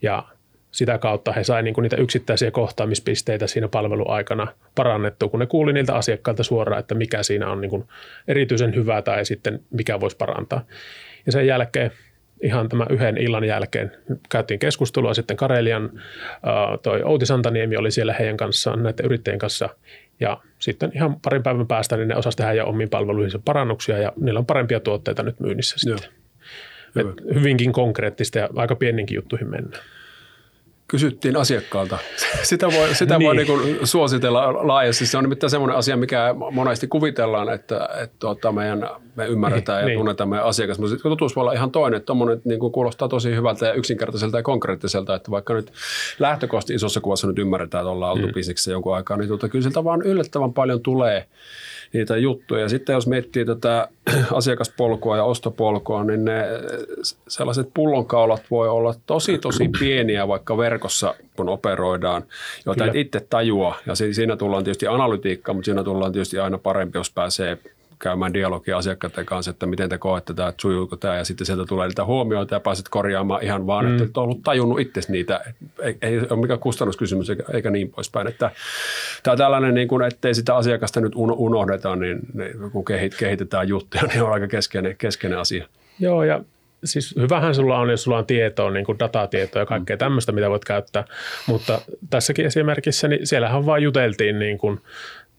ja 0.02 0.24
sitä 0.72 0.98
kautta 0.98 1.32
he 1.32 1.44
saivat 1.44 1.64
niinku 1.64 1.82
niitä 1.82 1.96
yksittäisiä 1.96 2.52
kohtaamispisteitä 2.52 3.48
siinä 3.48 3.68
palveluaikana 3.68 4.48
parannettua, 4.76 5.30
kun 5.30 5.40
ne 5.40 5.46
kuuli 5.46 5.74
niiltä 5.74 5.96
asiakkailta 5.96 6.44
suoraan, 6.44 6.80
että 6.80 6.96
mikä 6.96 7.24
siinä 7.24 7.52
on 7.52 7.62
niinku 7.62 7.88
erityisen 8.28 8.76
hyvää 8.76 9.02
tai 9.02 9.26
sitten 9.26 9.60
mikä 9.70 10.00
voisi 10.00 10.18
parantaa. 10.18 10.66
Ja 11.26 11.32
sen 11.32 11.48
jälkeen 11.48 11.92
ihan 12.42 12.70
tämän 12.70 12.88
yhden 12.90 13.18
illan 13.18 13.44
jälkeen 13.44 13.92
käytiin 14.30 14.60
keskustelua. 14.60 15.14
Sitten 15.14 15.38
Karelian, 15.38 16.02
toi 16.84 17.04
Outi 17.04 17.26
Santaniemi 17.26 17.78
oli 17.78 17.92
siellä 17.92 18.14
heidän 18.14 18.38
kanssaan, 18.38 18.84
näiden 18.84 19.06
yrittäjien 19.06 19.40
kanssa 19.40 19.70
ja 20.22 20.42
sitten 20.60 20.92
ihan 20.96 21.20
parin 21.20 21.44
päivän 21.44 21.68
päästä 21.68 21.98
niin 21.98 22.08
ne 22.08 22.16
osasivat 22.16 22.38
tehdä 22.38 22.54
jo 22.54 22.68
omiin 22.68 22.90
palveluihinsa 22.90 23.40
parannuksia 23.46 23.98
ja 23.98 24.14
niillä 24.22 24.38
on 24.38 24.46
parempia 24.46 24.80
tuotteita 24.80 25.24
nyt 25.24 25.40
myynnissä 25.40 25.76
sitten. 25.78 26.10
hyvinkin 27.34 27.74
konkreettista 27.74 28.40
ja 28.40 28.50
aika 28.56 28.76
pieninkin 28.76 29.16
juttuihin 29.16 29.50
mennään 29.50 29.84
kysyttiin 30.92 31.38
asiakkaalta. 31.38 31.98
Sitä 32.44 32.68
voi, 32.68 32.96
sitä 32.96 33.18
niin. 33.18 33.28
voi 33.28 33.36
niin 33.36 33.88
suositella 33.88 34.68
laajasti. 34.68 35.06
Se 35.06 35.18
on 35.18 35.24
nimittäin 35.24 35.52
semmoinen 35.52 35.78
asia, 35.78 35.98
mikä 35.98 36.36
monesti 36.52 36.88
kuvitellaan, 36.88 37.54
että, 37.54 37.90
että 38.04 38.16
tuota, 38.20 38.52
meidän, 38.52 38.90
me 39.16 39.28
ymmärretään 39.28 39.78
niin, 39.78 39.84
ja 39.84 39.88
niin. 39.88 40.00
tunnetaan 40.00 40.30
meidän 40.30 40.46
asiakas. 40.46 40.80
Mutta 40.80 40.96
totuus 41.04 41.36
voi 41.36 41.42
olla 41.42 41.54
ihan 41.54 41.72
toinen. 41.72 41.98
Että 41.98 42.06
tuommoinen 42.06 42.42
niin 42.46 42.60
kuin 42.60 42.72
kuulostaa 42.72 43.08
tosi 43.08 43.36
hyvältä 43.36 43.66
ja 43.66 43.74
yksinkertaiselta 43.74 44.38
ja 44.38 44.44
konkreettiselta. 44.44 45.16
Että 45.16 45.32
vaikka 45.32 45.54
nyt 45.54 45.72
lähtökohtaisesti 46.20 46.74
isossa 46.74 47.02
kuvassa 47.02 47.28
nyt 47.28 47.40
ymmärretään, 47.40 47.82
että 47.82 47.92
ollaan 47.92 48.12
oltu 48.12 48.28
mm. 48.28 48.72
jonkun 48.72 48.96
aikaa, 48.96 49.18
niin 49.18 49.28
tuota, 49.28 49.50
kyllä 49.50 49.64
siltä 49.64 49.84
vaan 49.84 50.02
yllättävän 50.02 50.54
paljon 50.54 50.82
tulee– 50.82 51.26
niitä 51.94 52.18
juttuja. 52.18 52.70
Sitten 52.70 52.94
jos 52.94 53.08
miettii 53.08 53.46
tätä 53.46 53.88
asiakaspolkua 54.34 55.18
ja 55.18 55.24
ostopolkua, 55.24 56.04
niin 56.04 56.26
ne 56.26 56.46
sellaiset 57.28 57.70
pullonkaulat 57.74 58.44
voi 58.52 58.70
olla 58.70 58.96
tosi 59.06 59.38
tosi 59.38 59.70
pieniä 59.80 60.28
vaikka 60.28 60.58
verkossa, 60.82 61.16
kun 61.36 61.50
operoidaan, 61.50 62.24
joita 62.66 62.86
et 62.86 62.96
itse 62.96 63.20
tajua. 63.30 63.76
Ja 63.86 63.96
siinä 63.96 64.38
tullaan 64.38 64.64
tietysti 64.64 64.88
analytiikka, 64.88 65.54
mutta 65.54 65.66
siinä 65.66 65.84
tullaan 65.84 66.12
tietysti 66.12 66.40
aina 66.40 66.58
parempi, 66.58 66.98
jos 66.98 67.12
pääsee 67.12 67.58
käymään 68.00 68.34
dialogia 68.34 68.78
asiakkaiden 68.78 69.26
kanssa, 69.26 69.52
että 69.52 69.66
miten 69.66 69.90
te 69.90 69.98
koette 69.98 70.34
tämä, 70.34 70.50
että 70.50 70.62
sujuuko 70.62 70.96
tämä, 70.96 71.16
ja 71.16 71.26
sitten 71.26 71.46
sieltä 71.46 71.66
tulee 71.66 71.88
niitä 71.88 72.06
huomioita 72.06 72.56
ja 72.56 72.60
pääset 72.60 72.90
korjaamaan 72.90 73.44
ihan 73.44 73.68
vaan, 73.68 73.86
mm. 73.86 73.92
että 73.92 74.04
et 74.04 74.18
ollut 74.18 74.44
tajunnut 74.44 74.80
itse 74.80 75.02
niitä. 75.08 75.42
Ei, 75.82 75.98
ei 76.02 76.20
ole 76.30 76.42
mikään 76.42 76.60
kustannuskysymys 76.60 77.30
eikä, 77.30 77.44
eikä 77.54 77.70
niin 77.70 77.90
poispäin. 77.90 78.28
Että, 78.28 78.52
tämä 79.24 79.38
tällainen, 79.38 79.74
niin 79.74 79.88
kuin, 79.88 80.02
ettei 80.02 80.34
sitä 80.34 80.56
asiakasta 80.56 81.02
nyt 81.02 81.14
unohdeta, 81.16 81.96
niin, 81.96 82.20
niin 82.34 82.72
kun 82.72 82.86
kehitetään 83.20 83.68
juttuja, 83.68 84.04
niin 84.08 84.24
on 84.24 84.34
aika 84.34 84.48
keskeinen, 84.48 84.96
keskeinen 84.98 85.40
asia. 85.40 85.68
Joo, 86.00 86.24
ja 86.24 86.42
siis 86.84 87.16
hyvähän 87.16 87.56
sulla 87.56 87.80
on, 87.80 87.90
jos 87.90 88.04
sulla 88.04 88.18
on 88.18 88.26
tietoa, 88.26 88.72
niin 88.72 88.86
kuin 88.86 89.00
datatietoa 89.00 89.62
ja 89.62 89.66
kaikkea 89.66 89.96
mm. 89.96 90.00
tämmöistä, 90.00 90.32
mitä 90.32 90.50
voit 90.50 90.66
käyttää. 90.66 91.04
Mutta 91.48 91.82
tässäkin 92.10 92.46
esimerkissä, 92.46 93.08
niin 93.08 93.28
siellähän 93.28 93.66
vaan 93.66 93.84
juteltiin 93.84 94.40
niin 94.40 94.58
kuin 94.58 94.80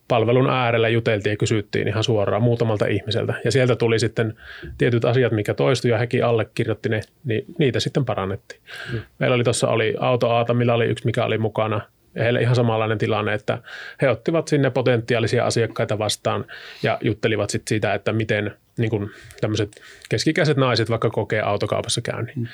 palvelun 0.09 0.51
äärellä 0.51 0.89
juteltiin 0.89 1.33
ja 1.33 1.37
kysyttiin 1.37 1.89
ihan 1.89 2.05
suoraan 2.05 2.43
muutamalta 2.43 2.87
ihmiseltä. 2.87 3.35
Ja 3.45 3.53
sieltä 3.53 3.77
tuli 3.77 3.99
sitten 3.99 4.35
tietyt 4.79 5.05
asiat, 5.05 5.33
mikä 5.33 5.55
toistui 5.55 5.91
ja 5.91 5.99
hekin 5.99 6.25
allekirjoitti 6.25 6.89
ne, 6.89 7.01
niin 7.25 7.45
niitä 7.59 7.81
sitten 7.81 8.05
parannettiin. 8.05 8.61
Mm. 8.93 9.01
Meillä 9.19 9.35
oli 9.35 9.45
tuossa 9.45 9.69
oli 9.69 9.95
Auto 9.99 10.31
Aata, 10.31 10.55
millä 10.55 10.75
oli 10.75 10.87
yksi, 10.87 11.07
mikä 11.07 11.25
oli 11.25 11.39
mukana. 11.39 11.81
Ja 12.15 12.23
heille 12.23 12.41
ihan 12.41 12.57
samanlainen 12.57 12.99
tilanne, 12.99 13.35
että 13.35 13.59
he 14.03 14.09
ottivat 14.09 14.49
sinne 14.49 14.71
potentiaalisia 14.71 15.47
asiakkaita 15.47 15.99
vastaan 15.99 16.45
ja 16.83 16.99
juttelivat 17.01 17.51
sitten 17.51 17.69
siitä, 17.69 17.95
että 17.95 18.13
miten 18.13 18.55
niin 18.79 18.91
kuin 18.91 19.11
tämmöiset 19.41 19.81
keskikäiset 20.09 20.57
naiset 20.57 20.91
vaikka 20.91 21.11
kokee 21.11 21.41
autokaupassa 21.41 22.01
käynnin. 22.01 22.35
Mm 22.37 22.47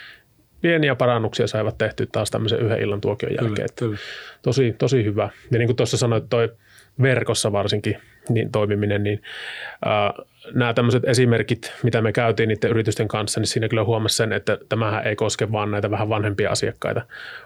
pieniä 0.61 0.95
parannuksia 0.95 1.47
saivat 1.47 1.79
tehtyä 1.79 2.07
taas 2.13 2.31
tämmöisen 2.31 2.61
yhden 2.61 2.81
illan 2.81 3.01
tuokion 3.01 3.33
jälkeen. 3.33 3.69
Kyllä, 3.77 3.91
kyllä. 3.91 3.99
Tosi, 4.43 4.75
tosi 4.79 5.05
hyvä. 5.05 5.29
Ja 5.51 5.59
niin 5.59 5.69
kuin 5.69 5.77
tuossa 5.77 5.97
sanoit, 5.97 6.25
toi 6.31 6.53
verkossa 7.03 7.53
varsinkin 7.53 7.99
niin 8.29 8.53
toimiminen, 8.53 9.03
niin 9.03 9.23
äh, 9.87 10.27
nämä 10.55 10.75
tämmöiset 10.75 11.05
esimerkit, 11.05 11.73
mitä 11.83 12.03
me 12.03 12.13
käytiin 12.13 12.49
niiden 12.49 12.71
yritysten 12.71 13.09
kanssa, 13.09 13.41
niin 13.41 13.47
siinä 13.47 13.69
kyllä 13.69 13.85
huomasi 13.85 14.17
sen, 14.17 14.33
että 14.33 14.59
tämähän 14.69 15.07
ei 15.07 15.17
koske 15.17 15.53
vaan 15.53 15.71
näitä 15.71 15.91
vähän 15.91 16.09
vanhempia 16.09 16.51
asiakkaita, 16.51 17.03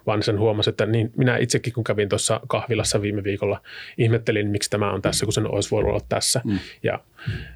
vaan 0.07 0.23
sen 0.23 0.39
huomasi, 0.39 0.71
että 0.71 0.87
niin 0.87 1.13
minä 1.17 1.37
itsekin 1.37 1.73
kun 1.73 1.85
kävin 1.85 2.09
tuossa 2.09 2.41
kahvilassa 2.49 3.03
viime 3.03 3.25
viikolla, 3.25 3.61
ihmettelin, 3.99 4.49
miksi 4.49 4.71
tämä 4.71 4.93
on 4.93 5.03
tässä, 5.03 5.27
kun 5.27 5.33
sen 5.33 5.51
olisi 5.51 5.71
voinut 5.71 5.91
olla 5.91 6.05
tässä. 6.09 6.41
Mm. 6.45 6.59
Ja 6.83 6.99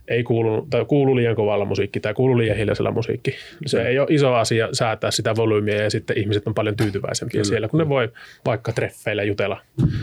ei 0.08 0.22
kuulu, 0.22 0.66
tai 0.70 0.84
kuulu 0.84 1.16
liian 1.16 1.36
kovalla 1.36 1.64
musiikki 1.64 2.00
tai 2.00 2.14
kuulu 2.14 2.38
liian 2.38 2.56
hiljaisella 2.56 2.90
musiikki. 2.90 3.34
Se 3.66 3.82
ei 3.82 3.98
ole 3.98 4.06
iso 4.10 4.34
asia 4.34 4.68
säätää 4.72 5.10
sitä 5.10 5.36
volyymiä 5.36 5.82
ja 5.82 5.90
sitten 5.90 6.18
ihmiset 6.18 6.46
on 6.46 6.54
paljon 6.54 6.76
tyytyväisempiä 6.76 7.32
Kyllä. 7.32 7.44
siellä, 7.44 7.68
kun 7.68 7.78
ne 7.78 7.88
voi 7.88 8.08
vaikka 8.44 8.72
treffeillä 8.72 9.22
jutella 9.22 9.60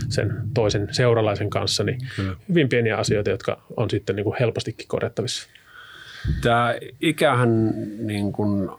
sen 0.10 0.34
toisen 0.54 0.88
seuralaisen 0.92 1.50
kanssa, 1.50 1.84
niin 1.84 1.98
Kyllä. 2.16 2.36
hyvin 2.50 2.70
pieniä 2.70 2.98
asioita, 2.98 3.30
jotka 3.30 3.62
on 3.78 3.90
sitten 3.90 4.16
niin 4.16 4.24
kuin 4.24 4.36
helpostikin 4.40 4.88
korjattavissa. 4.88 5.50
Tämä 6.42 6.76
ikähän 7.02 7.74
niin 7.98 8.32
kuin 8.32 8.70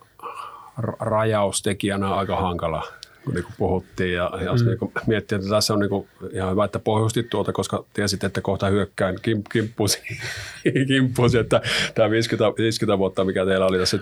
rajaustekijänä 1.01 2.09
on 2.09 2.19
aika 2.19 2.37
hankala 2.37 2.83
kun 3.25 3.35
niin 3.35 3.45
kuin 3.45 3.55
puhuttiin. 3.59 4.13
Ja, 4.13 4.31
ja 4.45 4.53
mm. 4.53 4.67
niin 4.67 4.79
kuin 4.79 4.93
miettii, 5.07 5.37
että 5.37 5.49
tässä 5.49 5.75
on 5.75 5.81
niin 5.81 5.91
kuin 5.91 6.09
ihan 6.33 6.51
hyvä, 6.51 6.65
että 6.65 6.79
pohjustit 6.79 7.31
tuota, 7.31 7.53
koska 7.53 7.85
tiesit, 7.95 8.25
että 8.25 8.41
kohta 8.41 8.67
hyökkään 8.67 9.17
kim, 9.23 9.43
kimppusi, 9.53 10.03
kimppusi, 10.89 11.39
että 11.39 11.61
tämä 11.95 12.11
50, 12.11 12.53
50 12.59 12.99
vuotta, 12.99 13.25
mikä 13.25 13.47
teillä 13.47 13.67
oli 13.67 13.79
tässä 13.79 13.99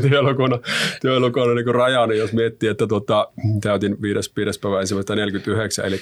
työlukona, 0.00 0.58
työlukona 1.00 1.54
niin 1.54 1.74
raja, 1.74 2.06
niin 2.06 2.18
jos 2.18 2.32
miettii, 2.32 2.68
että 2.68 2.86
tuota, 2.86 3.28
täytin 3.60 4.02
5. 4.02 4.32
5. 4.36 4.60
päivä 4.60 4.80
ensimmäistä 4.80 5.14
49, 5.14 5.84
eli 5.84 6.00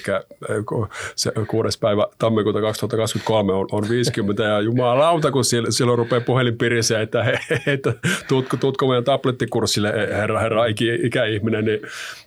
se 1.15 1.31
6. 1.47 1.79
päivä 1.79 2.07
tammikuuta 2.19 2.61
2023 2.61 3.53
on, 3.53 3.67
on 3.71 3.89
50 3.89 4.43
ja 4.43 4.61
jumalauta, 4.61 5.31
kun 5.31 5.45
silloin 5.45 5.97
rupeaa 5.97 6.21
puhelin 6.21 6.57
pirisee, 6.57 7.01
että, 7.01 7.23
he, 7.23 7.39
että 7.67 7.93
tutko, 8.27 8.57
tutko 8.57 8.87
meidän 8.87 9.03
tablettikurssille, 9.03 9.93
herra, 10.11 10.39
herra, 10.39 10.65
ikä, 10.65 10.85
ikäihminen, 11.03 11.65
niin, 11.65 11.79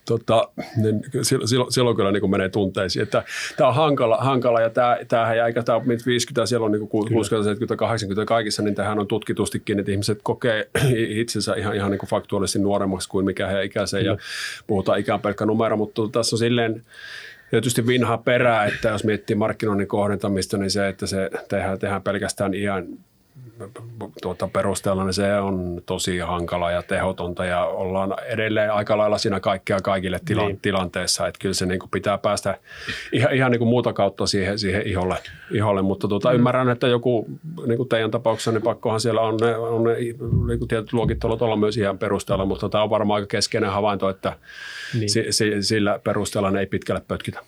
tota, 0.04 0.48
niin 0.76 1.02
silloin, 1.22 1.72
silloin 1.72 1.96
kyllä 1.96 2.12
niin 2.12 2.20
kuin 2.20 2.30
menee 2.30 2.48
tunteisiin. 2.48 3.02
Että 3.02 3.22
tämä 3.56 3.68
on 3.68 3.74
hankala, 3.74 4.16
hankala 4.16 4.60
ja 4.60 4.70
tämä, 4.70 4.98
tämähän 5.08 5.34
ei 5.34 5.40
eikä 5.40 5.62
tämä 5.62 5.76
ole 5.76 5.98
50, 6.06 6.46
siellä 6.46 6.64
on 6.64 6.72
niin 6.72 6.88
kuin 6.88 6.90
60, 6.90 7.28
70, 7.28 7.76
80 7.76 8.28
kaikissa, 8.28 8.62
niin 8.62 8.74
tähän 8.74 8.98
on 8.98 9.06
tutkitustikin, 9.06 9.78
että 9.78 9.92
ihmiset 9.92 10.20
kokee 10.22 10.68
itsensä 11.22 11.54
ihan, 11.54 11.76
ihan 11.76 11.90
niin 11.90 11.98
kuin 11.98 12.10
faktuaalisesti 12.10 12.58
nuoremmaksi 12.58 13.08
kuin 13.08 13.26
mikä 13.26 13.46
heidän 13.46 13.64
ikäisen 13.64 14.04
ja 14.04 14.16
puhutaan 14.66 14.98
ikään 14.98 15.20
pelkkä 15.20 15.46
numero, 15.46 15.76
mutta 15.76 16.02
tässä 16.12 16.36
on 16.36 16.38
silleen 16.38 16.84
tietysti 17.50 17.86
vinha 17.86 18.18
perää, 18.18 18.66
että 18.66 18.88
jos 18.88 19.04
miettii 19.04 19.36
markkinoinnin 19.36 19.88
kohdentamista, 19.88 20.58
niin 20.58 20.70
se, 20.70 20.88
että 20.88 21.06
se 21.06 21.30
tehdään, 21.48 21.78
tehdään 21.78 22.02
pelkästään 22.02 22.54
iän 22.54 22.86
tuota 24.22 24.48
perusteella, 24.48 25.04
niin 25.04 25.14
se 25.14 25.34
on 25.38 25.82
tosi 25.86 26.18
hankala 26.18 26.70
ja 26.70 26.82
tehotonta 26.82 27.44
ja 27.44 27.64
ollaan 27.64 28.14
edelleen 28.26 28.72
aika 28.72 28.98
lailla 28.98 29.18
siinä 29.18 29.40
kaikkea 29.40 29.78
kaikille 29.80 30.20
tila- 30.24 30.46
niin. 30.46 30.60
tilanteessa, 30.62 31.26
että 31.26 31.38
kyllä 31.38 31.54
se 31.54 31.66
niin 31.66 31.78
kuin 31.78 31.90
pitää 31.90 32.18
päästä 32.18 32.58
ihan, 33.12 33.34
ihan 33.34 33.50
niin 33.50 33.58
kuin 33.58 33.68
muuta 33.68 33.92
kautta 33.92 34.26
siihen, 34.26 34.58
siihen 34.58 34.86
iholle, 34.86 35.16
iholle. 35.50 35.82
mutta 35.82 36.08
tuota, 36.08 36.28
mm. 36.28 36.34
ymmärrän, 36.34 36.68
että 36.68 36.86
joku 36.86 37.26
niin 37.66 37.76
kuin 37.76 37.88
teidän 37.88 38.10
tapauksessa, 38.10 38.52
niin 38.52 38.62
pakkohan 38.62 39.00
siellä 39.00 39.20
on 39.20 39.36
ne, 39.36 39.56
on 39.56 39.84
ne 39.84 39.94
niin 39.94 40.58
kuin 40.58 40.68
tietyt 40.68 40.92
luokittelut 40.92 41.42
olla 41.42 41.56
myös 41.56 41.76
ihan 41.76 41.98
perusteella, 41.98 42.44
mutta 42.44 42.68
tämä 42.68 42.84
on 42.84 42.90
varmaan 42.90 43.16
aika 43.16 43.26
keskeinen 43.26 43.70
havainto, 43.70 44.08
että 44.08 44.36
niin. 44.94 45.10
si, 45.10 45.26
si, 45.30 45.62
sillä 45.62 46.00
perusteella 46.04 46.50
ne 46.50 46.60
ei 46.60 46.66
pitkälle 46.66 47.02
pötkitä. 47.08 47.40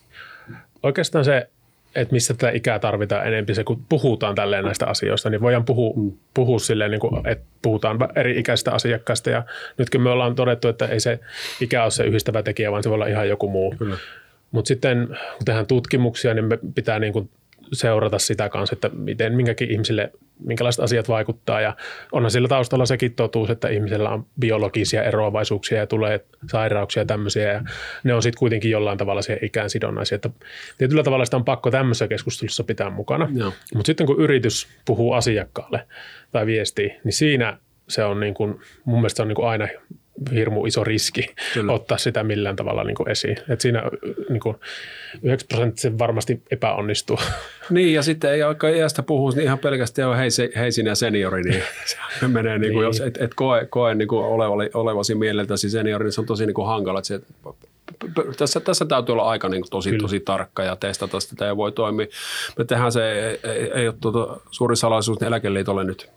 Oikeastaan 0.83 1.25
se 1.25 1.49
että 1.95 2.13
missä 2.13 2.35
tätä 2.35 2.51
ikää 2.51 2.79
tarvitaan 2.79 3.27
enemmän, 3.27 3.55
se 3.55 3.65
kun 3.65 3.85
puhutaan 3.89 4.35
tälleen 4.35 4.65
näistä 4.65 4.87
asioista, 4.87 5.31
niin 5.31 5.41
voidaan 5.41 5.65
puhua, 5.65 5.93
mm. 5.97 6.13
puhua 6.35 6.59
silleen, 6.59 6.91
niin 6.91 7.01
kuin, 7.01 7.27
että 7.27 7.45
puhutaan 7.63 7.99
eri 8.17 8.39
ikäisistä 8.39 8.73
asiakkaista 8.73 9.31
ja 9.31 9.43
nytkin 9.79 10.01
me 10.01 10.11
ollaan 10.11 10.35
todettu, 10.35 10.69
että 10.69 10.87
ei 10.87 11.01
se 11.01 11.21
ikä 11.61 11.83
ole 11.83 11.91
se 11.91 12.05
yhdistävä 12.05 12.43
tekijä, 12.43 12.71
vaan 12.73 12.83
se 12.83 12.91
voi 12.91 12.95
olla 12.95 13.07
ihan 13.07 13.29
joku 13.29 13.49
muu. 13.49 13.75
Mutta 14.51 14.69
sitten 14.69 15.07
kun 15.09 15.45
tehdään 15.45 15.67
tutkimuksia, 15.67 16.35
niin 16.35 16.45
me 16.45 16.59
pitää 16.75 16.99
niin 16.99 17.13
kuin 17.13 17.31
seurata 17.73 18.19
sitä 18.19 18.49
kanssa, 18.49 18.75
että 18.75 18.89
miten 18.89 19.37
minkäkin 19.37 19.71
ihmisille, 19.71 20.13
minkälaiset 20.45 20.85
asiat 20.85 21.09
vaikuttaa. 21.09 21.61
Ja 21.61 21.77
onhan 22.13 22.31
sillä 22.31 22.49
taustalla 22.49 22.87
sekin 22.87 23.15
totuus, 23.15 23.51
että 23.51 23.69
ihmisellä 23.69 24.11
on 24.11 24.27
biologisia 24.41 25.03
eroavaisuuksia 25.03 25.79
ja 25.79 25.87
tulee 25.87 26.25
sairauksia 26.51 27.01
ja 27.01 27.07
tämmöisiä. 27.07 27.53
Ja 27.53 27.63
ne 28.05 28.15
on 28.15 28.23
sitten 28.23 28.39
kuitenkin 28.39 28.71
jollain 28.71 28.99
tavalla 28.99 29.23
siihen 29.23 29.45
ikään 29.45 29.71
sidonnaisia. 29.71 30.17
Että 30.17 30.31
tietyllä 30.79 31.03
tavalla 31.03 31.25
sitä 31.25 31.37
on 31.37 31.45
pakko 31.45 31.71
tämmöisessä 31.71 32.09
keskustelussa 32.09 32.65
pitää 32.65 32.91
mukana. 32.91 33.29
Mutta 33.75 33.87
sitten 33.87 34.07
kun 34.07 34.21
yritys 34.21 34.69
puhuu 34.85 35.13
asiakkaalle 35.13 35.87
tai 36.31 36.47
viestii, 36.47 36.97
niin 37.05 37.13
siinä 37.13 37.59
se 37.89 38.05
on 38.05 38.21
niin 38.21 38.35
kuin, 38.35 38.61
mun 38.85 38.99
mielestä 38.99 39.17
se 39.17 39.23
on 39.23 39.29
niin 39.29 39.37
kuin 39.37 39.49
aina 39.49 39.69
hirmu 40.35 40.67
iso 40.67 40.85
riski 40.85 41.35
Kyllä. 41.55 41.73
ottaa 41.73 41.99
sitä 41.99 42.25
millään 42.25 42.57
tavalla 42.57 42.85
niin 42.85 42.95
kuin 42.95 43.11
esiin. 43.11 43.37
Et 43.49 43.61
siinä 43.61 43.83
niin 44.29 44.41
kuin 44.41 44.57
9 45.23 45.49
prosenttia 45.49 45.99
varmasti 45.99 46.43
epäonnistuu. 46.51 47.19
Niin, 47.71 47.95
ja 47.95 48.03
sitten 48.03 48.33
ei 48.33 48.43
aika 48.43 48.69
iästä 48.69 49.03
puhu, 49.03 49.31
niin 49.31 49.43
ihan 49.43 49.59
pelkästään 49.59 50.09
on 50.09 50.17
heisi, 50.17 50.51
heisin 50.57 50.87
ja 50.87 50.95
seniori, 50.95 51.43
niin 51.43 51.63
se 52.21 52.29
menee, 52.29 52.59
niin 52.59 52.73
kuin, 52.73 52.81
niin. 52.81 52.87
jos 52.87 53.01
et, 53.01 53.19
et 53.21 53.35
koe, 53.35 53.67
koe 53.71 53.95
niin 53.95 54.09
kuin 54.09 54.25
olevasi, 54.25 54.71
olevasi 54.75 55.15
mieleltäsi 55.15 55.71
seniori, 55.71 56.05
niin 56.05 56.13
se 56.13 56.21
on 56.21 56.27
tosi 56.27 56.47
niin 56.47 56.55
kuin 56.55 56.67
hankala. 56.67 56.99
Että 56.99 57.09
se, 57.09 57.21
tässä, 58.37 58.61
tässä 58.61 58.85
täytyy 58.85 59.13
olla 59.13 59.31
aika 59.31 59.49
niin 59.49 59.63
kuin 59.63 59.71
tosi, 59.71 59.99
tosi 59.99 60.21
tarkka 60.21 60.63
ja 60.63 60.77
testata 60.77 61.21
sitä 61.21 61.45
ja 61.45 61.57
voi 61.57 61.73
toimia. 61.73 62.07
Me 62.59 62.65
tehdään 62.65 62.93
se, 62.93 63.13
ei, 63.13 63.39
ei, 63.43 63.71
ei 63.75 63.89
ole 63.89 63.97
tuota, 64.01 64.41
suuri 64.51 64.77
salaisuus 64.77 65.21
niin 65.21 65.29
eläkeliitolle 65.29 65.85
nyt 65.85 66.11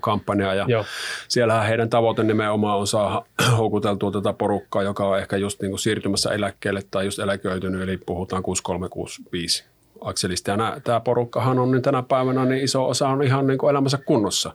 kampanjaa 0.00 0.54
ja 0.54 0.64
Joo. 0.68 0.84
siellähän 1.28 1.66
heidän 1.66 1.90
tavoite 1.90 2.22
nimenomaan 2.22 2.78
on 2.78 2.86
saada 2.86 3.22
houkuteltua 3.58 4.10
tätä 4.10 4.32
porukkaa, 4.32 4.82
joka 4.82 5.06
on 5.08 5.18
ehkä 5.18 5.36
just 5.36 5.62
niin 5.62 5.70
kuin 5.70 5.80
siirtymässä 5.80 6.30
eläkkeelle 6.30 6.82
tai 6.90 7.04
just 7.04 7.18
eläköitynyt, 7.18 7.82
eli 7.82 7.96
puhutaan 7.96 8.42
6365 8.42 9.73
akselista. 10.00 10.50
Ja 10.50 10.80
tämä 10.84 11.00
porukkahan 11.00 11.58
on 11.58 11.70
niin 11.70 11.82
tänä 11.82 12.02
päivänä 12.02 12.44
niin 12.44 12.64
iso 12.64 12.88
osa 12.88 13.08
on 13.08 13.22
ihan 13.22 13.46
niin 13.46 13.58
kuin 13.58 13.70
elämänsä 13.70 13.98
kunnossa. 13.98 14.52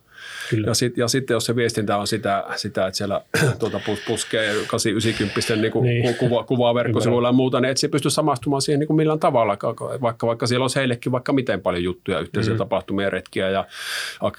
Kyllä. 0.50 0.68
Ja, 0.68 0.74
sit, 0.74 0.98
ja 0.98 1.08
sitten 1.08 1.34
jos 1.34 1.46
se 1.46 1.56
viestintä 1.56 1.98
on 1.98 2.08
sitä, 2.08 2.44
sitä 2.56 2.88
että 2.88 2.98
siellä 2.98 3.22
tuota 3.60 3.80
pus, 3.86 4.00
puskee 4.08 4.54
890 4.68 5.56
niin 5.56 5.72
kuin 5.72 5.84
niin. 5.84 6.16
kuva, 6.16 6.44
kuvaa 6.44 6.76
verkkosivuilla 6.76 7.28
ja 7.28 7.32
muuta, 7.32 7.62
niin 7.62 7.72
et 7.72 7.78
se 7.78 7.88
pysty 7.88 8.10
samastumaan 8.10 8.62
siihen 8.62 8.80
niin 8.80 8.88
kuin 8.88 8.98
millään 8.98 9.20
tavalla, 9.20 9.58
vaikka, 10.02 10.28
vaikka 10.28 10.48
siellä 10.48 10.64
olisi 10.64 10.76
heillekin 10.76 11.12
vaikka 11.12 11.34
miten 11.34 11.62
paljon 11.62 11.84
juttuja, 11.84 12.20
yhteisiä 12.20 12.52
mm-hmm. 12.54 12.58
tapahtumia, 12.58 13.10
retkiä 13.10 13.50
ja 13.50 13.66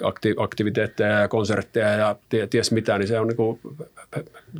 akti, 0.03 0.35
aktiviteetteja 0.39 1.21
ja 1.21 1.29
konsertteja 1.29 1.89
ja 1.89 2.17
ties 2.51 2.73
mitä, 2.73 2.99
niin 2.99 3.09
se 3.09 3.21
on 3.21 3.27
niin 3.27 3.37
kuin, 3.37 3.61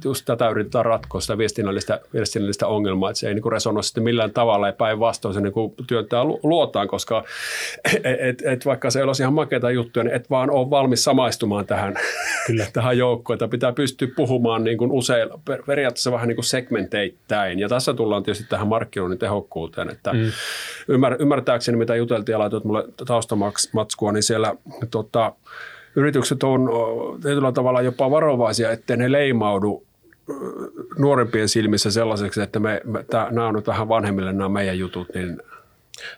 just 0.05 0.25
tätä 0.25 0.49
yritetään 0.49 0.85
ratkoa, 0.85 1.21
sitä 1.21 1.39
viestinnällistä, 1.39 2.01
viestinnällistä 2.15 2.67
ongelmaa, 2.67 3.11
että 3.11 3.21
se 3.21 3.29
ei 3.29 3.35
niin 3.35 3.43
kuin 3.43 3.53
resonoi 3.53 3.85
sitten 3.85 4.05
millään 4.05 4.31
tavalla 4.31 4.67
ja 4.67 4.73
päinvastoin 4.73 5.35
se 5.35 5.41
niin 5.41 5.53
kuin 5.53 5.75
työntää 5.87 6.25
luotaan, 6.43 6.89
koska 6.89 7.25
et, 7.95 8.21
et, 8.21 8.43
et 8.45 8.67
vaikka 8.67 8.91
se 8.91 9.03
olisi 9.03 9.23
ihan 9.23 9.35
makeita 9.35 9.71
juttuja, 9.71 10.05
niin 10.05 10.15
et 10.15 10.31
vaan 10.31 10.51
ole 10.51 10.71
valmis 10.71 11.05
samaistumaan 11.05 11.67
tähän, 11.67 11.95
Kyllä. 12.47 12.67
tähän 12.73 12.99
joukkoon. 12.99 13.35
Että 13.35 13.49
pitää 13.49 13.73
pystyä 13.73 14.09
puhumaan 14.17 14.65
niin 14.65 14.79
kuin 14.79 14.93
usein, 14.93 15.29
periaatteessa 15.67 16.13
vähän 16.13 16.29
niin 16.29 16.37
kuin 16.37 16.45
segmenteittäin. 16.45 17.59
Ja 17.59 17.69
tässä 17.69 17.95
tullaan 17.95 18.23
tietysti 18.23 18.49
tähän 18.49 18.69
markkinoinnin 18.69 19.19
tehokkuuteen. 19.19 19.91
Että 19.91 20.13
mm. 20.13 20.33
ymmär, 20.89 21.17
ymmärtääkseni, 21.19 21.79
mitä 21.79 21.97
juteltiin 21.97 22.33
ja 22.33 22.39
laitoit 22.39 22.65
mulle 22.65 22.85
taustamatskua, 23.07 24.13
niin 24.13 24.23
siellä 24.23 24.55
tota, 24.91 25.33
yritykset 25.97 26.43
on 26.43 26.71
tietyllä 27.23 27.53
tavalla 27.53 27.83
jopa 27.83 28.11
varovaisia, 28.11 28.71
ettei 28.71 28.97
ne 28.97 29.13
leimaudu 29.13 29.85
nuorempien 30.99 31.49
silmissä 31.49 31.91
sellaiseksi, 31.91 32.43
että 32.43 32.61
me, 32.61 32.81
me 32.85 33.05
tää, 33.11 33.31
nämä 33.31 33.49
on 33.49 33.55
nyt 33.55 33.67
vähän 33.67 33.89
vanhemmille 33.89 34.33
nämä 34.33 34.49
meidän 34.49 34.79
jutut, 34.79 35.09
niin 35.15 35.43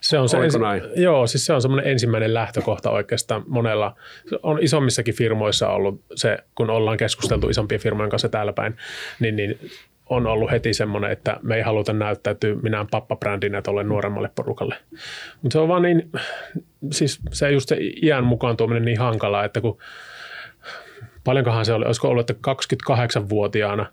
se 0.00 0.18
on 0.18 0.28
se 0.28 0.36
ensi, 0.38 0.58
näin? 0.58 0.82
Joo, 0.96 1.26
siis 1.26 1.46
se 1.46 1.52
on 1.52 1.62
semmoinen 1.62 1.90
ensimmäinen 1.92 2.34
lähtökohta 2.34 2.90
oikeastaan 2.90 3.44
monella. 3.46 3.96
On 4.42 4.58
isommissakin 4.62 5.14
firmoissa 5.14 5.68
ollut 5.68 6.00
se, 6.14 6.38
kun 6.54 6.70
ollaan 6.70 6.96
keskusteltu 6.96 7.48
isompien 7.48 7.80
firmojen 7.80 8.10
kanssa 8.10 8.28
täällä 8.28 8.52
päin, 8.52 8.76
niin, 9.20 9.36
niin 9.36 9.58
on 10.06 10.26
ollut 10.26 10.50
heti 10.50 10.74
semmoinen, 10.74 11.10
että 11.10 11.36
me 11.42 11.56
ei 11.56 11.62
haluta 11.62 11.92
näyttäytyä 11.92 12.54
minään 12.54 12.86
pappabrändinä 12.90 13.62
tuolle 13.62 13.84
nuoremmalle 13.84 14.30
porukalle. 14.34 14.74
Mutta 15.42 15.52
se 15.52 15.58
on 15.58 15.68
vaan 15.68 15.82
niin, 15.82 16.10
siis 16.90 17.20
se 17.32 17.50
just 17.50 17.68
se 17.68 17.76
iän 18.02 18.24
mukaan 18.24 18.56
tuominen 18.56 18.84
niin 18.84 18.98
hankalaa, 18.98 19.44
että 19.44 19.60
kun 19.60 19.78
paljonkohan 21.24 21.64
se 21.64 21.72
oli, 21.72 21.84
olisiko 21.84 22.08
ollut, 22.08 22.30
että 22.30 22.52
28-vuotiaana 22.52 23.86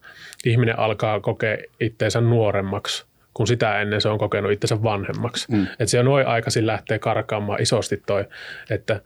ihminen 0.45 0.79
alkaa 0.79 1.19
kokea 1.19 1.57
itteensä 1.79 2.21
nuoremmaksi 2.21 3.05
kun 3.33 3.47
sitä 3.47 3.81
ennen 3.81 4.01
se 4.01 4.09
on 4.09 4.17
kokenut 4.17 4.51
itsensä 4.51 4.83
vanhemmaksi. 4.83 5.51
Mm. 5.51 5.63
Että 5.63 5.85
se 5.85 5.99
on 5.99 6.05
noin 6.05 6.27
aikaisin 6.27 6.67
lähtee 6.67 6.99
karkaamaan 6.99 7.61
isosti 7.61 8.03
toi, 8.05 8.25
että 8.69 9.01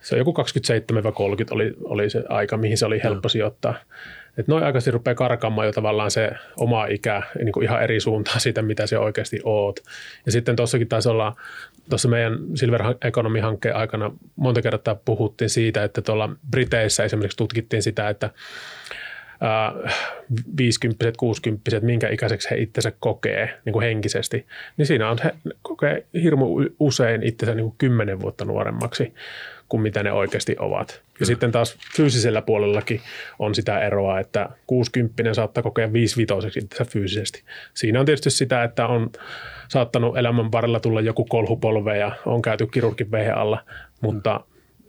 se 0.00 0.14
on 0.14 0.18
joku 0.18 0.34
27-30 0.38 0.42
oli, 1.50 1.74
oli 1.84 2.10
se 2.10 2.22
aika, 2.28 2.56
mihin 2.56 2.78
se 2.78 2.86
oli 2.86 3.02
helppo 3.02 3.28
mm. 3.28 3.30
sijoittaa. 3.30 3.74
Että 4.38 4.52
noin 4.52 4.64
aikaisin 4.64 4.92
rupeaa 4.92 5.14
karkaamaan 5.14 5.66
jo 5.66 5.72
tavallaan 5.72 6.10
se 6.10 6.30
oma 6.56 6.86
ikä 6.86 7.22
niin 7.38 7.52
kuin 7.52 7.64
ihan 7.64 7.82
eri 7.82 8.00
suuntaan 8.00 8.40
siitä, 8.40 8.62
mitä 8.62 8.86
se 8.86 8.98
oikeasti 8.98 9.40
oot. 9.44 9.80
Ja 10.26 10.32
sitten 10.32 10.56
tuossakin 10.56 10.88
taisi 10.88 11.08
olla, 11.08 11.36
tuossa 11.90 12.08
meidän 12.08 12.38
Silver 12.54 12.82
Economy-hankkeen 13.04 13.76
aikana 13.76 14.12
monta 14.36 14.62
kertaa 14.62 14.94
puhuttiin 14.94 15.50
siitä, 15.50 15.84
että 15.84 16.02
tuolla 16.02 16.30
Briteissä 16.50 17.04
esimerkiksi 17.04 17.36
tutkittiin 17.36 17.82
sitä, 17.82 18.08
että 18.08 18.30
50 20.58 21.12
60 21.16 21.80
minkä 21.80 22.08
ikäiseksi 22.08 22.50
he 22.50 22.56
itsensä 22.56 22.92
kokee 23.00 23.60
niin 23.64 23.72
kuin 23.72 23.84
henkisesti, 23.84 24.46
niin 24.76 24.86
siinä 24.86 25.10
on, 25.10 25.18
he 25.24 25.34
kokee 25.62 26.06
hirmu 26.22 26.46
usein 26.80 27.22
itsensä 27.22 27.54
niin 27.54 27.64
kuin 27.64 27.74
10 27.78 28.20
vuotta 28.20 28.44
nuoremmaksi 28.44 29.14
kuin 29.68 29.80
mitä 29.80 30.02
ne 30.02 30.12
oikeasti 30.12 30.56
ovat. 30.58 30.88
Kyllä. 30.88 31.02
Ja 31.20 31.26
sitten 31.26 31.52
taas 31.52 31.78
fyysisellä 31.96 32.42
puolellakin 32.42 33.00
on 33.38 33.54
sitä 33.54 33.80
eroa, 33.80 34.20
että 34.20 34.48
60 34.66 35.34
saattaa 35.34 35.62
kokea 35.62 35.92
55 35.92 36.58
itsensä 36.58 36.84
fyysisesti. 36.84 37.42
Siinä 37.74 38.00
on 38.00 38.06
tietysti 38.06 38.30
sitä, 38.30 38.64
että 38.64 38.86
on 38.86 39.10
saattanut 39.68 40.16
elämän 40.16 40.52
varrella 40.52 40.80
tulla 40.80 41.00
joku 41.00 41.24
kolhupolve 41.24 41.98
ja 41.98 42.12
on 42.26 42.42
käyty 42.42 42.66
kirurgin 42.66 43.08
alla, 43.34 43.64
mutta 44.00 44.40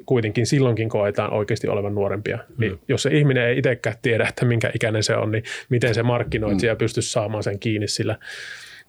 kuitenkin 0.08 0.48
silloinkin 0.48 0.90
koetaan 0.90 1.34
oikeasti 1.34 1.68
olevan 1.68 1.96
nuorempia. 1.96 2.38
Mm. 2.38 2.56
Niin 2.58 2.80
jos 2.88 3.04
se 3.04 3.10
ihminen 3.10 3.44
ei 3.44 3.58
itsekään 3.58 3.96
tiedä, 4.02 4.28
että 4.28 4.46
minkä 4.46 4.72
ikäinen 4.76 5.04
se 5.04 5.16
on, 5.16 5.32
niin 5.32 5.44
miten 5.70 5.96
se 5.96 6.04
markkinoitsija 6.04 6.74
mm. 6.74 6.78
pystyisi 6.78 7.12
saamaan 7.12 7.44
sen 7.44 7.60
kiinni 7.60 7.88
sillä 7.88 8.16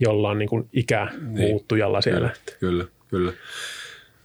jollain 0.01 0.39
niin 0.39 0.49
kuin 0.49 0.69
ikä 0.73 1.09
niin. 1.21 1.49
muuttujalla 1.49 2.01
siellä. 2.01 2.31
Kyllä, 2.61 2.85
kyllä. 3.09 3.33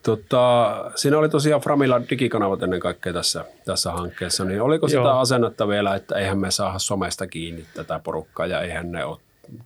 Tota, 0.03 0.75
siinä 0.95 1.17
oli 1.17 1.29
tosiaan 1.29 1.61
Framilla 1.61 2.01
digikanavat 2.09 2.63
ennen 2.63 2.79
kaikkea 2.79 3.13
tässä, 3.13 3.45
tässä 3.65 3.91
hankkeessa, 3.91 4.45
niin 4.45 4.61
oliko 4.61 4.87
sitä 4.87 5.01
Joo. 5.01 5.19
asennetta 5.19 5.67
vielä, 5.67 5.95
että 5.95 6.15
eihän 6.15 6.37
me 6.37 6.51
saada 6.51 6.79
somesta 6.79 7.27
kiinni 7.27 7.65
tätä 7.73 7.99
porukkaa 8.03 8.45
ja 8.45 8.61
eihän 8.61 8.91
ne 8.91 9.05
ole 9.05 9.17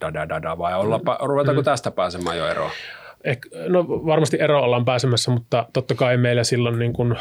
da 0.01 0.13
da 0.13 0.29
da 0.29 0.41
da 0.41 0.57
vai 0.57 0.75
olla, 0.75 0.99
ruvetaanko 1.19 1.61
mm. 1.61 1.65
tästä 1.65 1.91
pääsemään 1.91 2.37
jo 2.37 2.47
eroon? 2.47 2.71
No 3.67 3.87
varmasti 3.87 4.37
ero 4.39 4.61
ollaan 4.61 4.85
pääsemässä, 4.85 5.31
mutta 5.31 5.65
totta 5.73 5.95
kai 5.95 6.17
meillä 6.17 6.43
silloin 6.43 6.79
niin 6.79 6.93
kuin, 6.93 7.15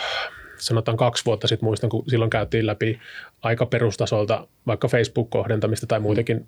sanotaan 0.59 0.97
kaksi 0.97 1.25
vuotta 1.25 1.49
sitten 1.49 1.67
muistan, 1.67 1.91
kun 1.91 2.05
silloin 2.09 2.31
käytiin 2.31 2.67
läpi 2.67 3.01
aika 3.43 3.67
perustasolta 3.67 4.47
vaikka 4.67 4.89
Facebook-kohdentamista 4.89 5.87
tai 5.87 6.01
muitakin 6.01 6.47